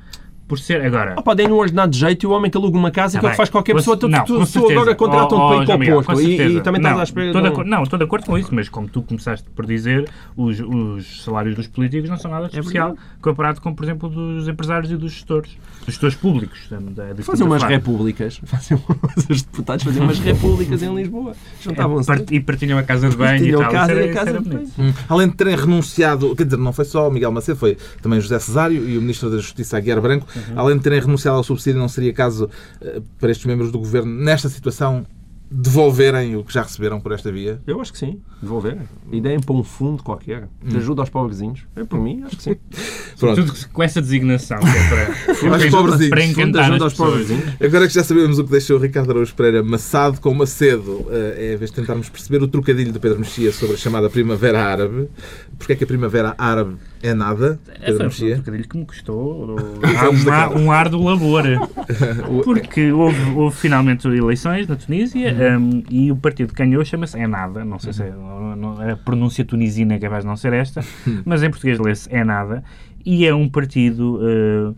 por 0.59 0.65
ser. 0.65 0.85
Agora. 0.85 1.15
Ah, 1.17 1.23
pá, 1.23 1.35
deem 1.35 1.49
um 1.51 1.57
ordenado 1.57 1.91
de 1.93 1.99
jeito 1.99 2.25
e 2.25 2.27
o 2.27 2.31
homem 2.31 2.51
que 2.51 2.57
aluga 2.57 2.77
uma 2.79 2.91
casa, 2.91 3.15
Tá 3.15 3.21
que 3.21 3.27
é 3.27 3.29
o 3.29 3.31
que 3.33 3.37
faz 3.37 3.49
qualquer 3.51 3.75
pessoa, 3.75 3.97
tu, 3.97 4.09
não, 4.09 4.25
tu, 4.25 4.39
com 4.39 4.45
tu 4.47 4.71
agora 4.71 4.93
Oh, 4.93 4.95
para 4.97 5.39
oh, 5.39 5.63
ir 5.63 5.67
para 5.67 6.03
Porto 6.03 6.21
e, 6.21 6.57
e 6.57 6.61
também 6.61 6.81
estás 6.81 6.95
não, 6.95 7.01
à 7.01 7.05
espera 7.05 7.27
estou 7.27 7.41
de 7.43 7.47
de 7.47 7.51
um- 7.51 7.53
acordo- 7.53 7.71
Não, 7.71 7.83
estou 7.83 7.99
de 7.99 8.05
acordo 8.05 8.27
com 8.27 8.39
isso, 8.39 8.55
mas 8.55 8.69
como 8.69 8.89
tu 8.89 9.03
começaste 9.03 9.49
por 9.55 9.67
dizer, 9.67 10.09
os, 10.37 10.61
os 10.61 11.25
salários 11.25 11.55
dos 11.57 11.67
políticos 11.67 12.09
não 12.11 12.17
são 12.17 12.31
nada 12.31 12.49
de 12.49 12.57
É 12.57 12.61
especial 12.61 12.97
comparado 13.21 13.61
com, 13.61 13.75
por 13.75 13.85
exemplo, 13.85 14.09
dos 14.09 14.49
empresários 14.49 14.91
e 14.91 14.97
dos 14.97 15.13
gestores. 15.13 15.51
Dos 15.81 15.87
gestores 15.95 16.15
públicos. 16.17 16.59
Da, 16.71 16.79
da, 16.79 17.13
da 17.13 17.23
Fazer 17.23 17.45
umas 17.45 17.63
repúblicas. 17.63 18.41
Fazer, 18.45 18.79
os 19.31 19.43
deputados 19.43 19.85
faziam 19.85 20.05
umas 20.05 20.19
repúblicas 20.19 20.83
em 20.83 20.95
Lisboa. 20.95 21.33
Juntavam-se. 21.61 22.07
Part- 22.07 22.31
E 22.35 22.41
partilham 22.41 22.79
a 22.79 22.83
casa 22.83 23.09
de 23.09 23.17
banho 23.17 23.45
e 23.45 23.53
tal. 23.53 23.63
a 23.63 23.69
casa 23.69 23.93
e 23.93 23.97
era- 23.99 24.11
a 24.11 24.15
casa 24.15 24.31
era 24.31 24.41
bonito. 24.41 24.71
Hum. 24.79 24.93
Além 25.09 25.29
de 25.29 25.35
terem 25.37 25.57
renunciado, 25.57 26.35
quer 26.37 26.45
dizer, 26.45 26.57
não 26.57 26.73
foi 26.73 26.85
só 26.85 27.09
o 27.09 27.11
Miguel 27.11 27.31
Macedo, 27.33 27.59
foi 27.59 27.77
também 28.01 28.21
José 28.21 28.39
Cesário 28.39 28.89
e 28.89 28.97
o 28.97 29.01
Ministro 29.03 29.31
da 29.31 29.37
Justiça, 29.37 29.77
Aguiar 29.77 30.01
Branco. 30.01 30.27
Além 30.55 30.77
de 30.77 30.83
terem 30.83 31.01
renunciado 31.01 31.37
ao 31.37 31.45
subsídio, 31.45 31.79
não 31.81 31.89
seria 31.89 32.13
caso 32.13 32.49
eh, 32.81 33.01
para 33.19 33.31
estes 33.31 33.47
membros 33.47 33.71
do 33.71 33.79
Governo, 33.79 34.13
nesta 34.13 34.49
situação, 34.49 35.07
devolverem 35.51 36.35
o 36.37 36.43
que 36.43 36.53
já 36.53 36.63
receberam 36.63 37.01
por 37.01 37.13
esta 37.13 37.31
via? 37.31 37.61
Eu 37.67 37.81
acho 37.81 37.93
que 37.93 37.99
sim. 37.99 38.21
Devolver. 38.43 38.77
E 39.13 39.21
deem 39.21 39.39
para 39.41 39.55
um 39.55 39.63
fundo 39.63 40.03
qualquer. 40.03 40.49
De 40.61 40.77
ajuda 40.79 41.03
aos 41.03 41.11
pobrezinhos. 41.11 41.65
É 41.77 41.85
por 41.85 42.01
mim, 42.01 42.25
acho 42.27 42.37
que 42.37 42.43
sim. 42.43 42.57
Pronto. 43.19 43.45
Tudo 43.45 43.69
com 43.73 43.83
essa 43.83 44.03
designação. 44.03 44.59
Que 44.59 44.67
é 44.67 44.89
para, 44.89 45.55
Aos 45.55 45.67
pobrezinhos. 45.67 46.11
para 46.11 46.25
encantar 46.25 46.65
ajuda 46.65 46.85
aos 46.85 46.95
pobrezinhos. 46.95 47.45
Agora 47.61 47.87
que 47.87 47.95
já 47.95 48.03
sabemos 48.03 48.39
o 48.39 48.45
que 48.45 48.51
deixou 48.51 48.79
o 48.79 48.81
Ricardo 48.81 49.11
Araújo 49.11 49.35
Pereira 49.35 49.63
maçado 49.63 50.21
com 50.21 50.35
Macedo, 50.35 51.07
eh, 51.11 51.51
é 51.51 51.55
a 51.55 51.57
vez 51.57 51.71
de 51.71 51.77
tentarmos 51.77 52.09
perceber 52.09 52.43
o 52.43 52.49
trocadilho 52.49 52.93
de 52.93 52.99
Pedro 52.99 53.21
Mexia 53.21 53.53
sobre 53.53 53.75
a 53.77 53.79
chamada 53.79 54.11
Primavera 54.11 54.65
Árabe. 54.65 55.09
Porque 55.57 55.75
é 55.75 55.77
que 55.77 55.85
a 55.85 55.87
Primavera 55.87 56.35
Árabe 56.37 56.77
é 57.05 57.15
nada, 57.15 57.59
É, 57.81 57.93
foi 57.93 58.33
um 58.33 58.35
trocadilho 58.37 58.69
que 58.69 58.77
me 58.79 58.85
custou 58.87 59.57
um, 60.59 60.65
um 60.65 60.73
árduo 60.73 61.05
labor. 61.05 61.45
Porque 62.45 62.91
houve, 62.93 63.31
houve 63.37 63.57
finalmente 63.57 64.07
eleições 64.09 64.67
na 64.67 64.77
Tunísia 64.77 65.35
um, 65.59 65.83
e 65.91 66.11
o 66.11 66.17
partido 66.17 66.53
que 66.55 66.63
ganhou 66.65 66.85
chama-se 66.85 67.19
É 67.19 67.27
Nada. 67.27 67.65
Não 67.65 67.79
sei 67.79 67.93
se 67.93 68.03
é, 68.03 68.11
não- 68.11 68.57
não- 68.57 68.91
a 68.91 68.97
pronúncia 68.97 69.45
tunisina 69.45 69.95
é 69.95 69.99
capaz 69.99 70.23
de 70.25 70.29
não 70.29 70.37
ser 70.37 70.53
esta, 70.53 70.81
mas 71.25 71.43
em 71.43 71.51
português 71.51 71.79
lê-se 71.79 72.09
É 72.15 72.25
Nada. 72.25 72.65
E 73.05 73.27
é 73.27 73.35
um 73.35 73.49
partido 73.51 74.17
uh, 74.23 74.71
uh, 74.71 74.77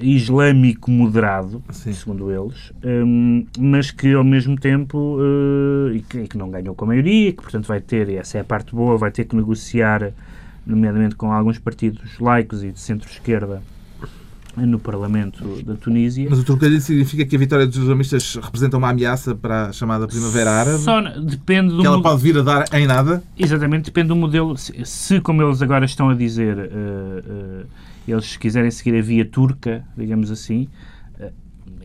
islâmico 0.00 0.90
moderado, 0.90 1.62
Sim. 1.70 1.92
segundo 1.92 2.30
eles, 2.32 2.72
um, 2.82 3.44
mas 3.58 3.90
que 3.90 4.14
ao 4.14 4.24
mesmo 4.24 4.56
tempo 4.58 5.18
uh, 5.18 5.92
e, 5.94 6.00
que, 6.00 6.18
e 6.20 6.28
que 6.28 6.38
não 6.38 6.50
ganhou 6.50 6.74
com 6.74 6.86
a 6.86 6.88
maioria, 6.88 7.30
que 7.32 7.42
portanto 7.42 7.66
vai 7.66 7.80
ter, 7.82 8.08
e 8.08 8.16
essa 8.16 8.38
é 8.38 8.40
a 8.40 8.44
parte 8.44 8.74
boa, 8.74 8.96
vai 8.96 9.10
ter 9.10 9.26
que 9.26 9.36
negociar, 9.36 10.12
nomeadamente 10.66 11.14
com 11.14 11.32
alguns 11.32 11.58
partidos 11.58 12.18
laicos 12.18 12.64
e 12.64 12.72
de 12.72 12.80
centro-esquerda 12.80 13.62
no 14.56 14.78
Parlamento 14.78 15.62
da 15.62 15.74
Tunísia. 15.74 16.26
Mas 16.30 16.38
o 16.38 16.44
trocadilho 16.44 16.80
significa 16.80 17.26
que 17.26 17.36
a 17.36 17.38
vitória 17.38 17.66
dos 17.66 17.76
islamistas 17.76 18.36
representa 18.36 18.78
uma 18.78 18.88
ameaça 18.88 19.34
para 19.34 19.66
a 19.66 19.72
chamada 19.72 20.06
Primavera 20.06 20.50
Árabe? 20.50 20.78
Só 20.78 21.00
depende 21.20 21.74
do 21.74 21.82
Que 21.82 21.86
ela 21.86 22.00
pode 22.00 22.22
vir 22.22 22.38
a 22.38 22.42
dar 22.42 22.64
em 22.72 22.86
nada? 22.86 23.22
Exatamente, 23.38 23.86
depende 23.86 24.08
do 24.08 24.16
modelo. 24.16 24.56
Se, 24.56 24.72
se, 24.84 25.20
como 25.20 25.42
eles 25.42 25.60
agora 25.60 25.84
estão 25.84 26.08
a 26.08 26.14
dizer, 26.14 26.56
eh, 26.58 26.68
eh, 26.72 27.64
eles 28.08 28.38
quiserem 28.38 28.70
seguir 28.70 28.96
a 28.98 29.02
via 29.02 29.26
turca, 29.26 29.84
digamos 29.94 30.30
assim, 30.30 30.68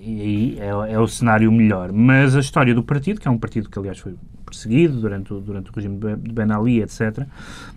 e 0.01 0.21
aí 0.21 0.57
é, 0.59 0.93
é 0.93 0.99
o 0.99 1.07
cenário 1.07 1.51
melhor. 1.51 1.91
Mas 1.91 2.35
a 2.35 2.39
história 2.39 2.73
do 2.73 2.83
partido, 2.83 3.19
que 3.19 3.27
é 3.27 3.31
um 3.31 3.37
partido 3.37 3.69
que 3.69 3.77
aliás 3.77 3.99
foi 3.99 4.15
perseguido 4.51 4.99
durante 5.01 5.33
o, 5.33 5.39
durante 5.39 5.69
o 5.69 5.73
regime 5.73 5.97
de 5.97 6.31
Ben- 6.31 6.51
Ali, 6.51 6.81
etc., 6.81 7.25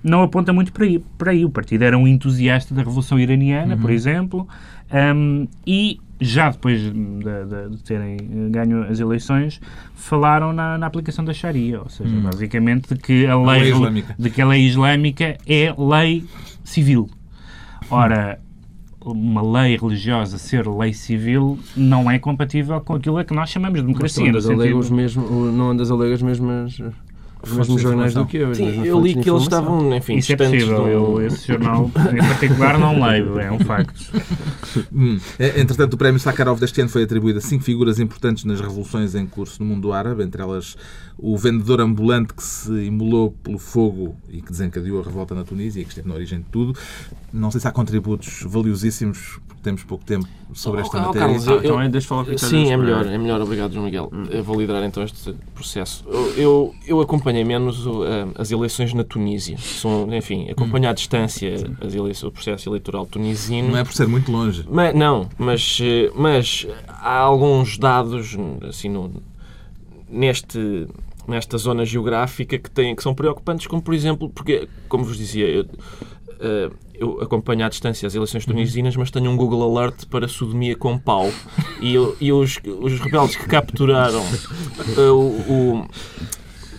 não 0.03 0.23
aponta 0.23 0.53
muito 0.53 0.73
para 0.73 0.85
aí. 0.85 0.99
Para 1.17 1.31
aí. 1.31 1.45
O 1.45 1.51
partido 1.51 1.83
era 1.83 1.97
um 1.97 2.07
entusiasta 2.09 2.75
da 2.75 2.83
Revolução 2.83 3.19
Iraniana, 3.19 3.77
por 3.77 3.91
exemplo, 3.91 4.47
um, 5.17 5.47
e 5.67 5.99
já 6.21 6.51
depois 6.51 6.81
de, 6.81 6.91
de- 6.93 7.77
de 7.77 7.83
terem 7.83 8.17
eh, 8.17 8.49
ganho 8.51 8.85
as 8.85 8.99
eleições, 9.01 9.61
falaram 9.95 10.53
na, 10.53 10.79
na 10.79 10.87
aplicação 10.87 11.25
da 11.25 11.33
Sharia, 11.33 11.81
ou 11.81 11.89
seja, 11.89 12.15
basicamente 12.21 12.95
de 12.95 13.01
que 13.01 13.27
a 13.27 13.37
lei, 13.37 13.61
lei 13.63 13.73
islâmica. 13.73 14.15
de 14.19 14.31
que 14.31 14.41
a 14.43 14.47
lei 14.47 14.67
islâmica 14.67 15.37
é 15.47 15.75
lei 15.77 16.25
civil. 16.63 17.09
Ora, 17.91 18.39
uma 19.05 19.43
lei 19.43 19.77
religiosa 19.77 20.39
ser 20.39 20.67
lei 20.67 20.93
civil 20.93 21.59
não 21.77 22.11
é 22.11 22.19
compatível 22.19 22.81
com 22.81 22.95
aquilo 22.95 23.19
a 23.19 23.25
que 23.25 23.35
nós 23.35 23.51
chamamos 23.51 23.81
de 23.81 23.87
Mas 23.87 24.15
tu 24.15 24.21
democracia. 24.23 24.29
andas 24.31 24.47
a 24.47 24.49
ler 24.51 24.57
sentido- 24.59 24.79
os 24.79 24.91
mesmo, 24.91 25.53
não 25.53 25.71
andas 25.71 25.91
a 25.91 25.95
ler 25.95 26.13
as 26.15 26.23
mesmas, 26.23 26.79
os 27.45 27.57
mesmos 27.57 27.77
de 27.77 27.83
jornais 27.83 28.15
do 28.15 28.27
que 28.27 28.37
eu. 28.39 28.55
Sim, 28.55 28.85
eu 28.85 29.01
li 29.01 29.15
que 29.15 29.29
eles 29.31 29.43
estavam, 29.43 29.95
enfim, 29.95 30.17
Isso 30.17 30.33
é 30.33 30.37
possível. 30.37 30.83
do- 30.83 30.89
Eu, 30.89 31.27
esse 31.27 31.47
jornal 31.49 31.91
em 32.13 32.17
particular 32.19 32.79
não 32.79 33.01
leio, 33.05 33.39
é 33.39 33.51
um 33.53 33.59
facto. 33.61 34.01
Hum. 34.93 35.21
É, 35.39 35.61
Entretanto, 35.61 35.95
o 35.95 35.97
prémio 35.97 36.19
Sakharov 36.19 36.59
deste 36.59 36.81
ano 36.81 36.91
foi 36.91 37.05
atribuído 37.05 37.39
a 37.39 37.41
cinco 37.43 37.63
figuras 37.63 38.01
importantes 38.01 38.43
nas 38.45 38.61
revoluções 38.61 39.15
em 39.15 39.25
curso 39.25 39.63
no 39.63 39.69
mundo 39.69 39.93
árabe, 39.93 40.25
entre 40.25 40.43
elas 40.43 40.77
o 41.17 41.37
vendedor 41.39 41.81
ambulante 41.81 42.35
que 42.35 42.43
se 42.43 42.73
imolou 42.73 43.31
pelo 43.31 43.57
fogo 43.59 44.17
e 44.29 44.41
que 44.43 44.51
desencadeou 44.51 45.01
a 45.01 45.05
revolta 45.05 45.33
na 45.33 45.45
Tunísia 45.45 45.81
e 45.81 45.85
que 45.85 45.91
esteve 45.91 46.09
na 46.09 46.15
origem 46.15 46.41
de 46.41 46.47
tudo. 46.47 46.77
Não 47.33 47.53
sei 47.53 47.61
se 47.61 47.69
há 47.69 47.71
contributos 47.71 48.43
valiosíssimos, 48.45 49.39
porque 49.47 49.63
temos 49.63 49.85
pouco 49.85 50.05
tempo 50.05 50.27
sobre 50.55 50.81
esta 50.81 50.97
Oh, 50.97 51.01
oh, 51.01 51.07
matéria. 51.09 51.27
Carlos, 51.27 51.49
Ah, 51.49 51.53
eu- 51.53 51.59
então 51.59 51.81
é, 51.83 51.89
deixa 51.89 52.07
falar 52.09 52.25
com 52.25 52.31
Ricardo 52.31 52.51
Sim, 52.51 52.71
é 52.73 52.77
melhor, 52.77 53.07
é 53.07 53.19
melhor, 53.19 53.41
obrigado, 53.41 53.73
João 53.73 53.85
Miguel. 53.85 54.11
Eu 54.31 54.43
vou 54.43 54.59
liderar 54.59 54.83
então 54.85 55.03
este 55.03 55.35
processo. 55.55 56.05
Eu, 56.07 56.33
eu, 56.37 56.75
eu 56.87 57.01
acompanhei 57.01 57.45
menos 57.45 57.85
eh, 57.87 58.27
as 58.37 58.51
eleições 58.51 58.95
na 58.95 59.05
Tunísia. 59.05 59.59
São, 59.59 60.09
enfim, 60.15 60.49
acompanho 60.51 60.89
à 60.89 60.93
distância 60.93 61.55
as 61.81 61.95
eleições, 61.95 62.29
o 62.29 62.33
processo 62.33 62.69
eleitoral 62.69 63.05
tunisino. 63.05 63.69
Não 63.69 63.77
é 63.79 63.85
por 63.85 63.93
ser 63.93 64.07
muito 64.07 64.31
longe. 64.33 64.65
Mas, 64.71 64.95
não, 64.95 65.29
mas, 65.37 65.79
eh, 65.83 66.11
mas 66.15 66.67
há 66.89 67.19
alguns 67.19 67.77
dados 67.77 68.37
assim, 68.69 68.89
no, 68.89 69.11
neste, 70.09 70.87
nesta 71.27 71.59
zona 71.59 71.85
geográfica 71.85 72.59
que, 72.59 72.71
têm, 72.71 72.95
que 72.95 73.03
são 73.03 73.15
preocupantes, 73.15 73.67
como 73.67 73.83
por 73.83 73.95
exemplo, 73.95 74.31
porque, 74.31 74.69
como 74.89 75.05
vos 75.05 75.17
dizia, 75.17 75.47
eu, 75.49 75.67
eh, 76.45 76.71
eu 76.95 77.21
acompanho 77.21 77.65
à 77.65 77.69
distância 77.69 78.07
as 78.07 78.15
eleições 78.15 78.45
tunisinas, 78.47 78.95
mas 78.97 79.11
tenho 79.11 79.31
um 79.31 79.37
Google 79.37 79.63
Alert 79.79 80.07
para 80.07 80.29
sodomia 80.29 80.77
com 80.77 80.97
pau. 80.99 81.29
E, 81.81 81.95
eu- 81.95 82.17
e 82.21 82.33
os, 82.33 82.61
os 82.65 83.01
rebeldes 83.01 83.35
que 83.37 83.47
capturaram 83.47 84.23
eh, 84.97 85.11
o, 85.11 85.19
o- 85.81 85.89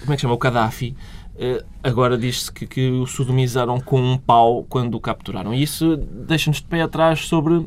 Como 0.01 0.13
é 0.13 0.15
que 0.15 0.21
chama? 0.21 0.33
O 0.33 0.37
Gaddafi. 0.37 0.95
eh, 1.37 1.63
agora 1.83 2.17
diz-se 2.17 2.51
que, 2.51 2.65
que 2.65 2.89
o 2.91 3.05
sodomizaram 3.05 3.79
com 3.81 3.99
um 4.01 4.17
pau 4.17 4.63
quando 4.69 4.95
o 4.95 4.99
capturaram. 5.01 5.53
E 5.53 5.61
isso 5.63 5.97
deixa-nos 5.97 6.59
de 6.61 6.65
pé 6.67 6.81
atrás 6.81 7.21
sobre 7.27 7.65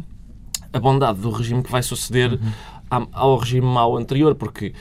a 0.72 0.78
bondade 0.78 1.18
do 1.20 1.30
regime 1.30 1.62
que 1.62 1.70
vai 1.70 1.82
suceder 1.82 2.38
a- 2.90 3.06
ao 3.12 3.36
regime 3.36 3.66
mau 3.66 3.96
anterior, 3.96 4.34
porque 4.34 4.72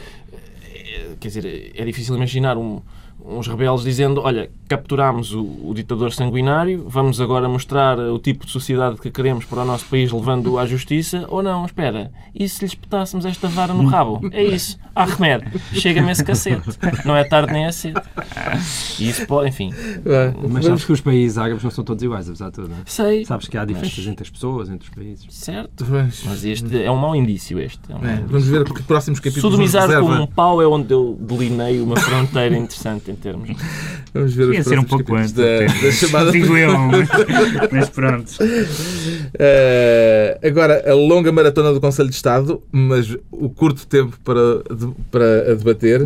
quer 1.19 1.27
dizer, 1.27 1.71
é 1.75 1.83
difícil 1.85 2.15
imaginar 2.15 2.57
um- 2.57 2.81
uns 3.27 3.47
rebeldes 3.47 3.83
dizendo 3.83 4.21
olha, 4.21 4.49
capturámos 4.67 5.33
o, 5.33 5.43
o 5.43 5.73
ditador 5.75 6.11
sanguinário, 6.13 6.85
vamos 6.87 7.19
agora 7.19 7.47
mostrar 7.49 7.99
o 7.99 8.17
tipo 8.19 8.45
de 8.45 8.51
sociedade 8.51 8.97
que 8.99 9.11
queremos 9.11 9.45
para 9.45 9.61
o 9.61 9.65
nosso 9.65 9.85
país 9.85 10.11
levando-o 10.11 10.57
à 10.57 10.65
justiça, 10.65 11.25
ou 11.27 11.43
não, 11.43 11.65
espera, 11.65 12.11
e 12.33 12.47
se 12.47 12.63
lhes 12.63 12.73
petássemos 12.75 13.25
esta 13.25 13.47
vara 13.47 13.73
no 13.73 13.85
rabo? 13.87 14.21
É 14.31 14.43
isso, 14.43 14.77
há 14.95 15.05
remédio, 15.05 15.59
chega-me 15.73 16.11
esse 16.11 16.23
cacete, 16.23 16.69
não 17.05 17.15
é 17.15 17.23
tarde 17.23 17.51
nem 17.53 17.65
é 17.65 17.71
cedo. 17.71 18.01
E 18.99 19.09
isso 19.09 19.25
pode, 19.27 19.49
enfim, 19.49 19.73
Mas 20.49 20.65
sabes 20.65 20.85
que 20.85 20.91
os 20.91 21.01
países 21.01 21.37
árabes 21.37 21.63
não 21.63 21.71
são 21.71 21.83
todos 21.83 22.03
iguais, 22.03 22.27
apesar 22.27 22.47
de 22.47 22.53
tudo, 22.53 22.69
não 22.69 22.77
é? 22.77 22.81
sei, 22.85 23.25
Sabes 23.25 23.47
que 23.47 23.57
há 23.57 23.65
diferenças 23.65 24.05
entre 24.07 24.23
as 24.23 24.29
pessoas, 24.29 24.69
entre 24.69 24.87
os 24.89 24.93
países. 24.95 25.25
certo, 25.29 25.85
Mas, 25.89 26.23
mas 26.25 26.45
este 26.45 26.83
é 26.83 26.91
um 26.91 26.97
mau 26.97 27.15
indício, 27.15 27.59
este. 27.59 27.79
É 27.89 27.95
um 27.95 27.99
mau 27.99 28.07
é, 28.07 28.13
indício. 28.13 28.27
vamos 28.29 28.47
ver 28.47 28.63
que 28.65 28.83
próximos 28.83 29.19
capítulos 29.19 29.51
Sodomizar 29.51 29.99
com 29.99 30.11
um 30.11 30.27
pau 30.27 30.61
é 30.61 30.67
onde 30.67 30.93
eu 30.93 31.17
delinei 31.19 31.81
uma 31.81 31.95
fronteira 31.97 32.57
interessante 32.57 33.16
termos. 33.17 33.49
Vamos 34.13 34.33
ver 34.33 34.43
os 34.43 34.47
Devia 34.47 34.63
ser 34.63 34.79
um 34.79 34.83
pouco 34.83 35.15
antes. 35.15 35.31
da, 35.31 35.65
da 35.65 35.91
chamada 35.91 36.31
Digo 36.37 36.57
eu, 36.57 36.77
mas, 36.87 37.09
mas 37.71 37.89
pronto. 37.89 38.31
Uh, 38.41 40.47
agora, 40.47 40.89
a 40.89 40.93
longa 40.93 41.31
maratona 41.31 41.73
do 41.73 41.79
Conselho 41.79 42.09
de 42.09 42.15
Estado, 42.15 42.61
mas 42.71 43.15
o 43.31 43.49
curto 43.49 43.85
tempo 43.85 44.17
para, 44.23 44.75
de, 44.75 44.87
para 45.11 45.51
a 45.51 45.55
debater. 45.55 46.01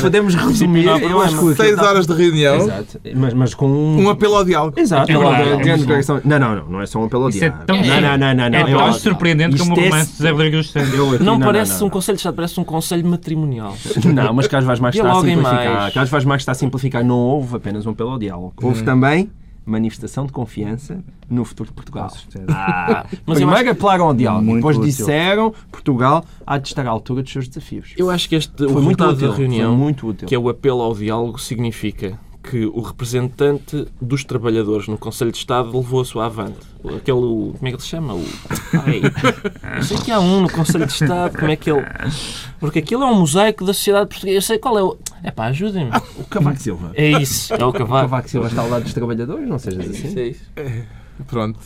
Podemos 0.00 0.34
resumir. 0.34 0.86
Eu 0.86 1.20
acho 1.20 1.38
que 1.38 1.54
seis 1.56 1.78
horas 1.78 2.06
de 2.06 2.14
reunião. 2.14 2.56
Exato. 2.56 3.00
Mas, 3.14 3.34
mas 3.34 3.54
com 3.54 3.66
um... 3.66 4.04
um 4.04 4.10
apelo 4.10 4.36
ao 4.36 4.44
diálogo. 4.44 4.78
Exato. 4.78 5.10
É 5.10 5.16
verdade, 5.16 6.20
não, 6.24 6.38
não, 6.38 6.54
não, 6.54 6.70
não 6.70 6.80
é 6.80 6.86
só 6.86 7.00
um 7.00 7.04
apelo 7.04 7.24
ao 7.24 7.30
diálogo. 7.30 7.62
É 7.62 7.66
tão, 7.66 7.76
não, 7.76 8.00
não, 8.00 8.18
não, 8.18 8.34
não, 8.34 8.50
não. 8.50 8.58
É 8.58 8.64
tão 8.64 8.92
surpreendente 8.94 9.58
como 9.58 9.72
o 9.72 9.80
romance 9.80 10.12
de 10.12 10.18
José 10.18 10.30
Rodrigues 10.30 10.58
dos 10.58 10.72
Santos. 10.72 11.20
Não 11.20 11.38
parece 11.38 11.84
um 11.84 11.90
Conselho 11.90 12.16
de 12.16 12.20
Estado, 12.20 12.34
parece 12.34 12.60
um 12.60 12.64
Conselho 12.64 13.06
matrimonial. 13.06 13.76
Não, 14.12 14.32
mas 14.34 14.46
Carlos 14.46 14.66
Vaz 14.66 14.80
mais 14.80 14.94
está 14.94 15.10
a 15.10 15.20
simplificar. 15.20 15.92
Carlos 15.92 16.10
Vaz 16.10 16.24
mais 16.24 16.42
está 16.42 16.52
a 16.52 16.54
simplificar. 16.54 17.04
Não 17.04 17.16
houve 17.18 17.56
apenas 17.56 17.86
um 17.86 17.90
apelo 17.90 18.10
ao 18.10 18.18
diálogo. 18.18 18.54
Houve 18.62 18.82
também 18.82 19.30
manifestação 19.64 20.26
de 20.26 20.32
confiança 20.32 21.02
no 21.28 21.44
futuro 21.44 21.68
de 21.68 21.74
Portugal. 21.74 22.10
Ah, 22.48 23.06
mas 23.24 23.38
Primeiro 23.38 23.70
apelaram 23.70 24.06
ao 24.06 24.14
diálogo, 24.14 24.54
depois 24.56 24.76
útil. 24.76 24.88
disseram 24.88 25.54
Portugal 25.70 26.24
há 26.46 26.58
de 26.58 26.68
estar 26.68 26.86
à 26.86 26.90
altura 26.90 27.22
dos 27.22 27.30
seus 27.32 27.46
desafios. 27.46 27.94
Eu 27.96 28.10
acho 28.10 28.28
que 28.28 28.34
este 28.34 28.52
foi 28.56 28.66
o 28.66 28.82
muito 28.82 29.04
útil, 29.04 29.28
da 29.28 29.34
reunião, 29.36 29.76
muito 29.76 30.08
útil. 30.08 30.26
que 30.26 30.34
é 30.34 30.38
o 30.38 30.48
apelo 30.48 30.80
ao 30.82 30.94
diálogo, 30.94 31.38
significa 31.38 32.18
que 32.42 32.64
o 32.64 32.80
representante 32.80 33.86
dos 34.00 34.24
trabalhadores 34.24 34.88
no 34.88 34.96
Conselho 34.96 35.30
de 35.30 35.38
Estado 35.38 35.76
levou 35.76 36.00
a 36.00 36.04
sua 36.04 36.26
avante. 36.26 36.58
Aquele, 36.84 37.20
como 37.20 37.58
é 37.62 37.68
que 37.68 37.74
ele 37.74 37.80
se 37.80 37.88
chama? 37.88 38.14
O, 38.14 38.24
ai, 38.82 39.02
sei 39.82 39.98
que 39.98 40.10
há 40.10 40.18
um 40.18 40.40
no 40.40 40.50
Conselho 40.50 40.86
de 40.86 40.92
Estado, 40.92 41.38
como 41.38 41.50
é 41.50 41.56
que 41.56 41.70
ele... 41.70 41.84
Porque 42.58 42.78
aquilo 42.78 43.02
é 43.02 43.06
um 43.06 43.20
mosaico 43.20 43.64
da 43.64 43.74
sociedade 43.74 44.08
portuguesa. 44.08 44.38
Eu 44.38 44.42
sei 44.42 44.58
qual 44.58 44.78
é 44.78 44.82
o... 44.82 44.96
É 45.22 45.30
pá, 45.30 45.46
ajudem-me. 45.46 45.90
O 46.18 46.24
Cavaco 46.24 46.58
Silva. 46.58 46.92
É 46.94 47.10
isso, 47.10 47.52
é 47.52 47.64
o 47.64 47.72
Cavaco. 47.72 47.98
O 47.98 48.00
Cavaco 48.00 48.30
Silva 48.30 48.48
está 48.48 48.62
ao 48.62 48.70
lado 48.70 48.84
dos 48.84 48.94
trabalhadores, 48.94 49.46
não 49.46 49.58
sejas 49.58 49.90
assim. 49.90 50.18
É 50.18 50.28
isso. 50.28 50.42
É, 50.56 50.84
pronto. 51.26 51.58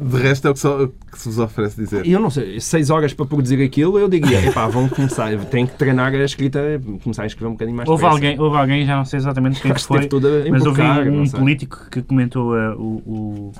De 0.00 0.16
resto 0.16 0.48
é 0.48 0.50
o 0.50 0.54
que, 0.54 0.60
só, 0.60 0.86
que 0.86 1.18
se 1.18 1.28
vos 1.28 1.38
oferece 1.38 1.76
dizer. 1.76 2.06
Eu 2.06 2.20
não 2.20 2.30
sei, 2.30 2.60
seis 2.60 2.90
horas 2.90 3.12
para 3.12 3.26
produzir 3.26 3.62
aquilo, 3.62 3.98
eu 3.98 4.08
diria, 4.08 4.46
epá, 4.46 4.66
vão 4.66 4.88
começar, 4.88 5.36
têm 5.46 5.66
que 5.66 5.76
treinar 5.76 6.12
a 6.12 6.24
escrita, 6.24 6.60
começar 7.02 7.24
a 7.24 7.26
escrever 7.26 7.48
um 7.48 7.52
bocadinho 7.52 7.76
mais 7.76 7.88
houve 7.88 8.04
alguém 8.04 8.40
Houve 8.40 8.56
alguém, 8.56 8.86
já 8.86 8.96
não 8.96 9.04
sei 9.04 9.18
exatamente 9.18 9.60
quem 9.60 9.72
foi, 9.78 10.08
mas 10.50 10.64
houve 10.64 10.82
um 10.82 11.28
político 11.28 11.86
que 11.90 12.02
comentou 12.02 12.54
uh, 12.54 12.74
o, 12.76 13.52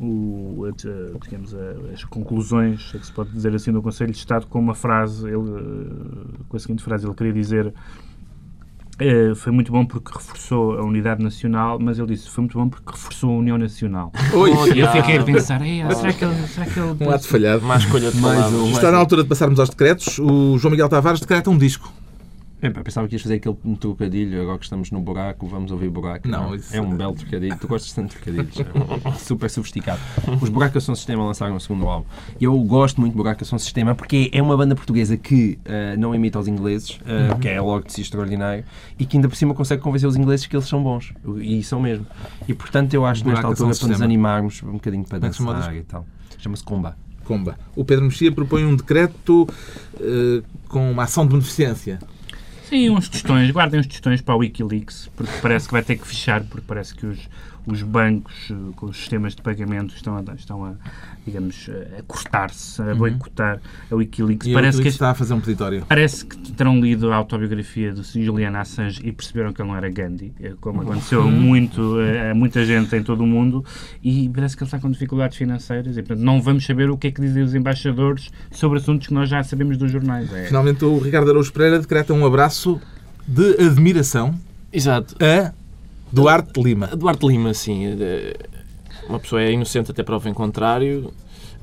o, 0.00 0.04
o 0.04 0.66
uh, 0.66 1.18
digamos, 1.22 1.52
uh, 1.52 1.90
as 1.92 2.04
conclusões, 2.04 2.92
que 2.92 3.04
se 3.04 3.12
pode 3.12 3.30
dizer 3.30 3.54
assim, 3.54 3.72
do 3.72 3.82
Conselho 3.82 4.12
de 4.12 4.18
Estado 4.18 4.46
com 4.46 4.58
uma 4.58 4.74
frase, 4.74 5.26
ele, 5.26 5.36
uh, 5.36 6.44
com 6.48 6.56
a 6.56 6.60
seguinte 6.60 6.82
frase, 6.82 7.06
ele 7.06 7.14
queria 7.14 7.32
dizer 7.32 7.72
Uh, 9.00 9.34
foi 9.34 9.50
muito 9.50 9.72
bom 9.72 9.86
porque 9.86 10.12
reforçou 10.12 10.78
a 10.78 10.84
unidade 10.84 11.22
nacional, 11.22 11.78
mas 11.80 11.98
ele 11.98 12.08
disse 12.08 12.28
foi 12.28 12.42
muito 12.42 12.58
bom 12.58 12.68
porque 12.68 12.90
reforçou 12.92 13.30
a 13.30 13.38
União 13.38 13.56
Nacional. 13.56 14.12
Oi. 14.34 14.50
E 14.74 14.80
eu 14.80 14.88
fiquei 14.88 15.16
a 15.16 15.22
pensar, 15.24 15.60
será 15.60 16.12
que 16.12 16.24
ele. 16.24 16.46
Será 16.46 16.66
que 16.66 16.78
ele 16.78 17.08
um 17.08 17.10
ato 17.10 17.26
falhado. 17.26 17.62
Escolha 17.74 18.10
de 18.10 18.18
mais 18.18 18.52
um, 18.52 18.70
Está 18.70 18.92
na 18.92 18.98
altura 18.98 19.22
de 19.22 19.28
passarmos 19.28 19.58
aos 19.58 19.70
decretos. 19.70 20.18
O 20.18 20.58
João 20.58 20.70
Miguel 20.70 20.88
Tavares 20.88 21.20
decreta 21.20 21.48
um 21.48 21.56
disco. 21.56 21.90
É, 22.62 22.68
pensava 22.70 23.08
que 23.08 23.14
ias 23.14 23.22
fazer 23.22 23.36
aquele 23.36 23.56
trocadilho, 23.78 24.42
agora 24.42 24.58
que 24.58 24.64
estamos 24.64 24.90
no 24.90 25.00
buraco, 25.00 25.46
vamos 25.46 25.72
ouvir 25.72 25.88
buraco. 25.88 26.28
Não, 26.28 26.50
não. 26.50 26.60
É 26.72 26.80
um 26.80 26.94
belo 26.94 27.14
trocadilho. 27.14 27.56
Tu 27.58 27.66
gostas 27.66 27.92
tanto 27.92 28.10
de 28.10 28.16
trocadilhos. 28.16 28.60
É 28.60 29.12
super 29.18 29.48
sofisticado. 29.48 30.00
Os 30.40 30.48
Buracos 30.48 30.84
São 30.84 30.94
Sistema 30.94 31.24
lançaram 31.24 31.56
o 31.56 31.60
segundo 31.60 31.86
álbum. 31.86 32.06
Eu 32.40 32.56
gosto 32.60 33.00
muito 33.00 33.12
de 33.12 33.18
Buracos 33.18 33.48
São 33.48 33.58
Sistema 33.58 33.94
porque 33.94 34.30
é 34.32 34.42
uma 34.42 34.56
banda 34.56 34.74
portuguesa 34.74 35.16
que 35.16 35.58
uh, 35.64 35.98
não 35.98 36.14
imita 36.14 36.38
os 36.38 36.48
ingleses, 36.48 36.90
uh, 37.00 37.38
que 37.40 37.48
é 37.48 37.60
logo 37.60 37.86
de 37.86 37.92
si 37.92 38.02
extraordinário, 38.02 38.64
e 38.98 39.06
que 39.06 39.16
ainda 39.16 39.28
por 39.28 39.36
cima 39.36 39.54
consegue 39.54 39.82
convencer 39.82 40.08
os 40.08 40.16
ingleses 40.16 40.46
que 40.46 40.54
eles 40.54 40.68
são 40.68 40.82
bons. 40.82 41.14
E 41.40 41.62
são 41.62 41.80
mesmo. 41.80 42.06
E 42.46 42.52
portanto 42.52 42.92
eu 42.92 43.06
acho 43.06 43.22
que 43.22 43.28
nesta 43.30 43.46
altura 43.46 43.74
para 43.74 43.88
nos 43.88 44.02
animarmos 44.02 44.62
um 44.62 44.72
bocadinho 44.72 45.04
para 45.04 45.16
é 45.16 45.20
dançar 45.20 45.74
e 45.74 45.82
tal. 45.82 46.04
Chama-se 46.38 46.62
Comba. 46.62 46.96
Comba. 47.24 47.56
O 47.76 47.84
Pedro 47.84 48.06
Mexia 48.06 48.32
propõe 48.32 48.64
um 48.64 48.74
decreto 48.74 49.48
uh, 49.94 50.42
com 50.68 50.90
uma 50.90 51.04
ação 51.04 51.24
de 51.24 51.30
beneficência. 51.30 51.98
Sim, 52.70 52.90
uns 52.90 53.08
tostões. 53.08 53.50
Guardem 53.50 53.80
uns 53.80 53.88
tostões 53.88 54.20
para 54.20 54.36
o 54.36 54.38
Wikileaks, 54.38 55.10
porque 55.16 55.32
parece 55.42 55.66
que 55.66 55.72
vai 55.72 55.82
ter 55.82 55.96
que 55.96 56.06
fechar, 56.06 56.44
porque 56.44 56.64
parece 56.64 56.94
que 56.94 57.04
os, 57.04 57.18
os 57.66 57.82
bancos 57.82 58.32
eh, 58.48 58.54
com 58.76 58.86
os 58.86 58.96
sistemas 58.96 59.34
de 59.34 59.42
pagamento 59.42 59.92
estão 59.92 60.16
a, 60.16 60.34
estão 60.34 60.64
a 60.64 60.74
digamos, 61.26 61.68
a 61.98 62.02
cortar-se, 62.02 62.80
a 62.82 62.86
uhum. 62.86 62.96
boicotar 62.96 63.60
a 63.90 63.94
Wikileaks. 63.94 64.48
E 64.48 64.52
parece 64.52 64.80
a 64.80 64.82
que 64.82 64.88
está 64.88 65.10
a 65.10 65.14
fazer 65.14 65.34
um 65.34 65.40
peditório. 65.40 65.84
Parece 65.88 66.24
que 66.24 66.36
terão 66.52 66.80
lido 66.80 67.12
a 67.12 67.16
autobiografia 67.16 67.92
de 67.92 68.02
Julian 68.24 68.56
Assange 68.58 69.00
e 69.04 69.12
perceberam 69.12 69.52
que 69.52 69.60
ele 69.60 69.68
não 69.68 69.76
era 69.76 69.88
Gandhi, 69.88 70.32
eh, 70.40 70.54
como 70.60 70.82
aconteceu 70.82 71.20
uhum. 71.22 71.30
muito 71.30 72.00
eh, 72.00 72.30
a 72.30 72.34
muita 72.34 72.64
gente 72.64 72.94
em 72.96 73.02
todo 73.02 73.22
o 73.22 73.26
mundo, 73.26 73.64
e 74.02 74.28
parece 74.28 74.56
que 74.56 74.62
ele 74.62 74.68
está 74.68 74.78
com 74.78 74.90
dificuldades 74.90 75.36
financeiras 75.36 75.96
e, 75.96 76.02
portanto, 76.02 76.24
não 76.24 76.40
vamos 76.40 76.64
saber 76.64 76.90
o 76.90 76.96
que 76.96 77.08
é 77.08 77.10
que 77.10 77.20
dizem 77.20 77.42
os 77.42 77.54
embaixadores 77.54 78.30
sobre 78.50 78.78
assuntos 78.78 79.06
que 79.06 79.14
nós 79.14 79.28
já 79.28 79.42
sabemos 79.42 79.76
dos 79.76 79.90
jornais. 79.90 80.32
É... 80.32 80.46
Finalmente, 80.46 80.84
o 80.84 80.98
Ricardo 80.98 81.30
Araújo 81.30 81.52
Pereira 81.52 81.78
decreta 81.78 82.12
um 82.12 82.24
abraço 82.26 82.59
de 83.26 83.64
admiração 83.64 84.34
Exato. 84.72 85.14
a 85.22 85.52
Duarte 86.12 86.60
Lima. 86.60 86.88
Duarte 86.88 87.26
Lima, 87.26 87.54
sim. 87.54 87.96
Uma 89.08 89.18
pessoa 89.18 89.42
é 89.42 89.52
inocente 89.52 89.90
até 89.90 90.02
prova 90.02 90.28
em 90.28 90.34
contrário. 90.34 91.12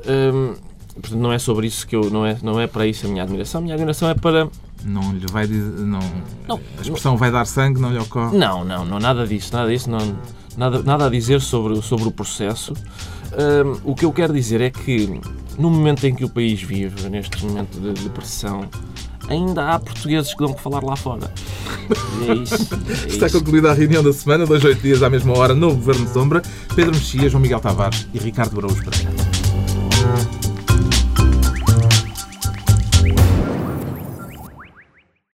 Hum, 0.08 0.56
portanto, 0.94 1.20
não 1.20 1.32
é 1.32 1.40
sobre 1.40 1.68
isso 1.68 1.86
que 1.88 1.96
eu. 1.96 2.10
Não 2.10 2.26
é, 2.26 2.38
não 2.42 2.60
é 2.60 2.68
para 2.68 2.86
isso 2.88 3.06
a 3.06 3.10
minha 3.10 3.24
admiração. 3.24 3.60
A 3.60 3.62
minha 3.62 3.76
admiração 3.76 4.10
é 4.10 4.14
para. 4.14 4.50
Não 4.84 5.14
lhe 5.14 5.26
vai 5.32 5.48
dizer. 5.48 5.72
Não, 5.82 6.00
não, 6.48 6.60
a 6.78 6.82
expressão 6.82 7.14
não, 7.14 7.18
vai 7.18 7.32
dar 7.32 7.46
sangue, 7.46 7.80
não 7.80 7.92
lhe 7.92 8.00
ocorre? 8.00 8.38
Não, 8.38 8.64
não, 8.64 8.86
não 8.86 9.00
nada 9.00 9.26
disso. 9.26 9.54
Nada 9.54 9.70
disso. 9.70 9.90
Não, 9.90 10.18
nada, 10.56 10.82
nada 10.84 11.08
a 11.08 11.10
dizer 11.10 11.42
sobre, 11.42 11.82
sobre 11.82 12.08
o 12.08 12.12
processo. 12.12 12.74
Um, 13.34 13.92
o 13.92 13.96
que 13.96 14.06
eu 14.06 14.12
quero 14.12 14.34
dizer 14.34 14.62
é 14.62 14.70
que, 14.70 15.20
no 15.58 15.70
momento 15.70 16.06
em 16.08 16.16
que 16.16 16.24
o 16.24 16.30
país 16.30 16.62
vive, 16.62 17.10
neste 17.10 17.46
momento 17.46 17.80
de 17.80 18.04
depressão, 18.04 18.68
ainda 19.28 19.74
há 19.74 19.80
portugueses 19.80 20.34
que 20.34 20.40
dão 20.40 20.54
que 20.54 20.62
falar 20.62 20.84
lá 20.84 20.96
fora. 20.96 21.32
É 22.28 22.34
isso. 22.34 22.70
É 23.06 23.08
Está 23.08 23.30
concluída 23.30 23.72
a 23.72 23.74
reunião 23.74 24.04
da 24.04 24.14
semana, 24.14 24.46
dois, 24.46 24.64
oito 24.64 24.82
dias 24.82 25.04
à 25.04 25.10
mesma 25.10 25.38
hora, 25.38 25.54
no 25.54 25.74
Governo 25.74 26.06
de 26.06 26.12
Sombra. 26.12 26.42
Pedro 26.76 26.94
Mexias, 26.94 27.32
João 27.32 27.42
Miguel 27.42 27.60
Tavares 27.60 28.08
e 28.14 28.20
Ricardo 28.20 28.58
Araújo 28.60 28.84
Pereira. 28.84 29.12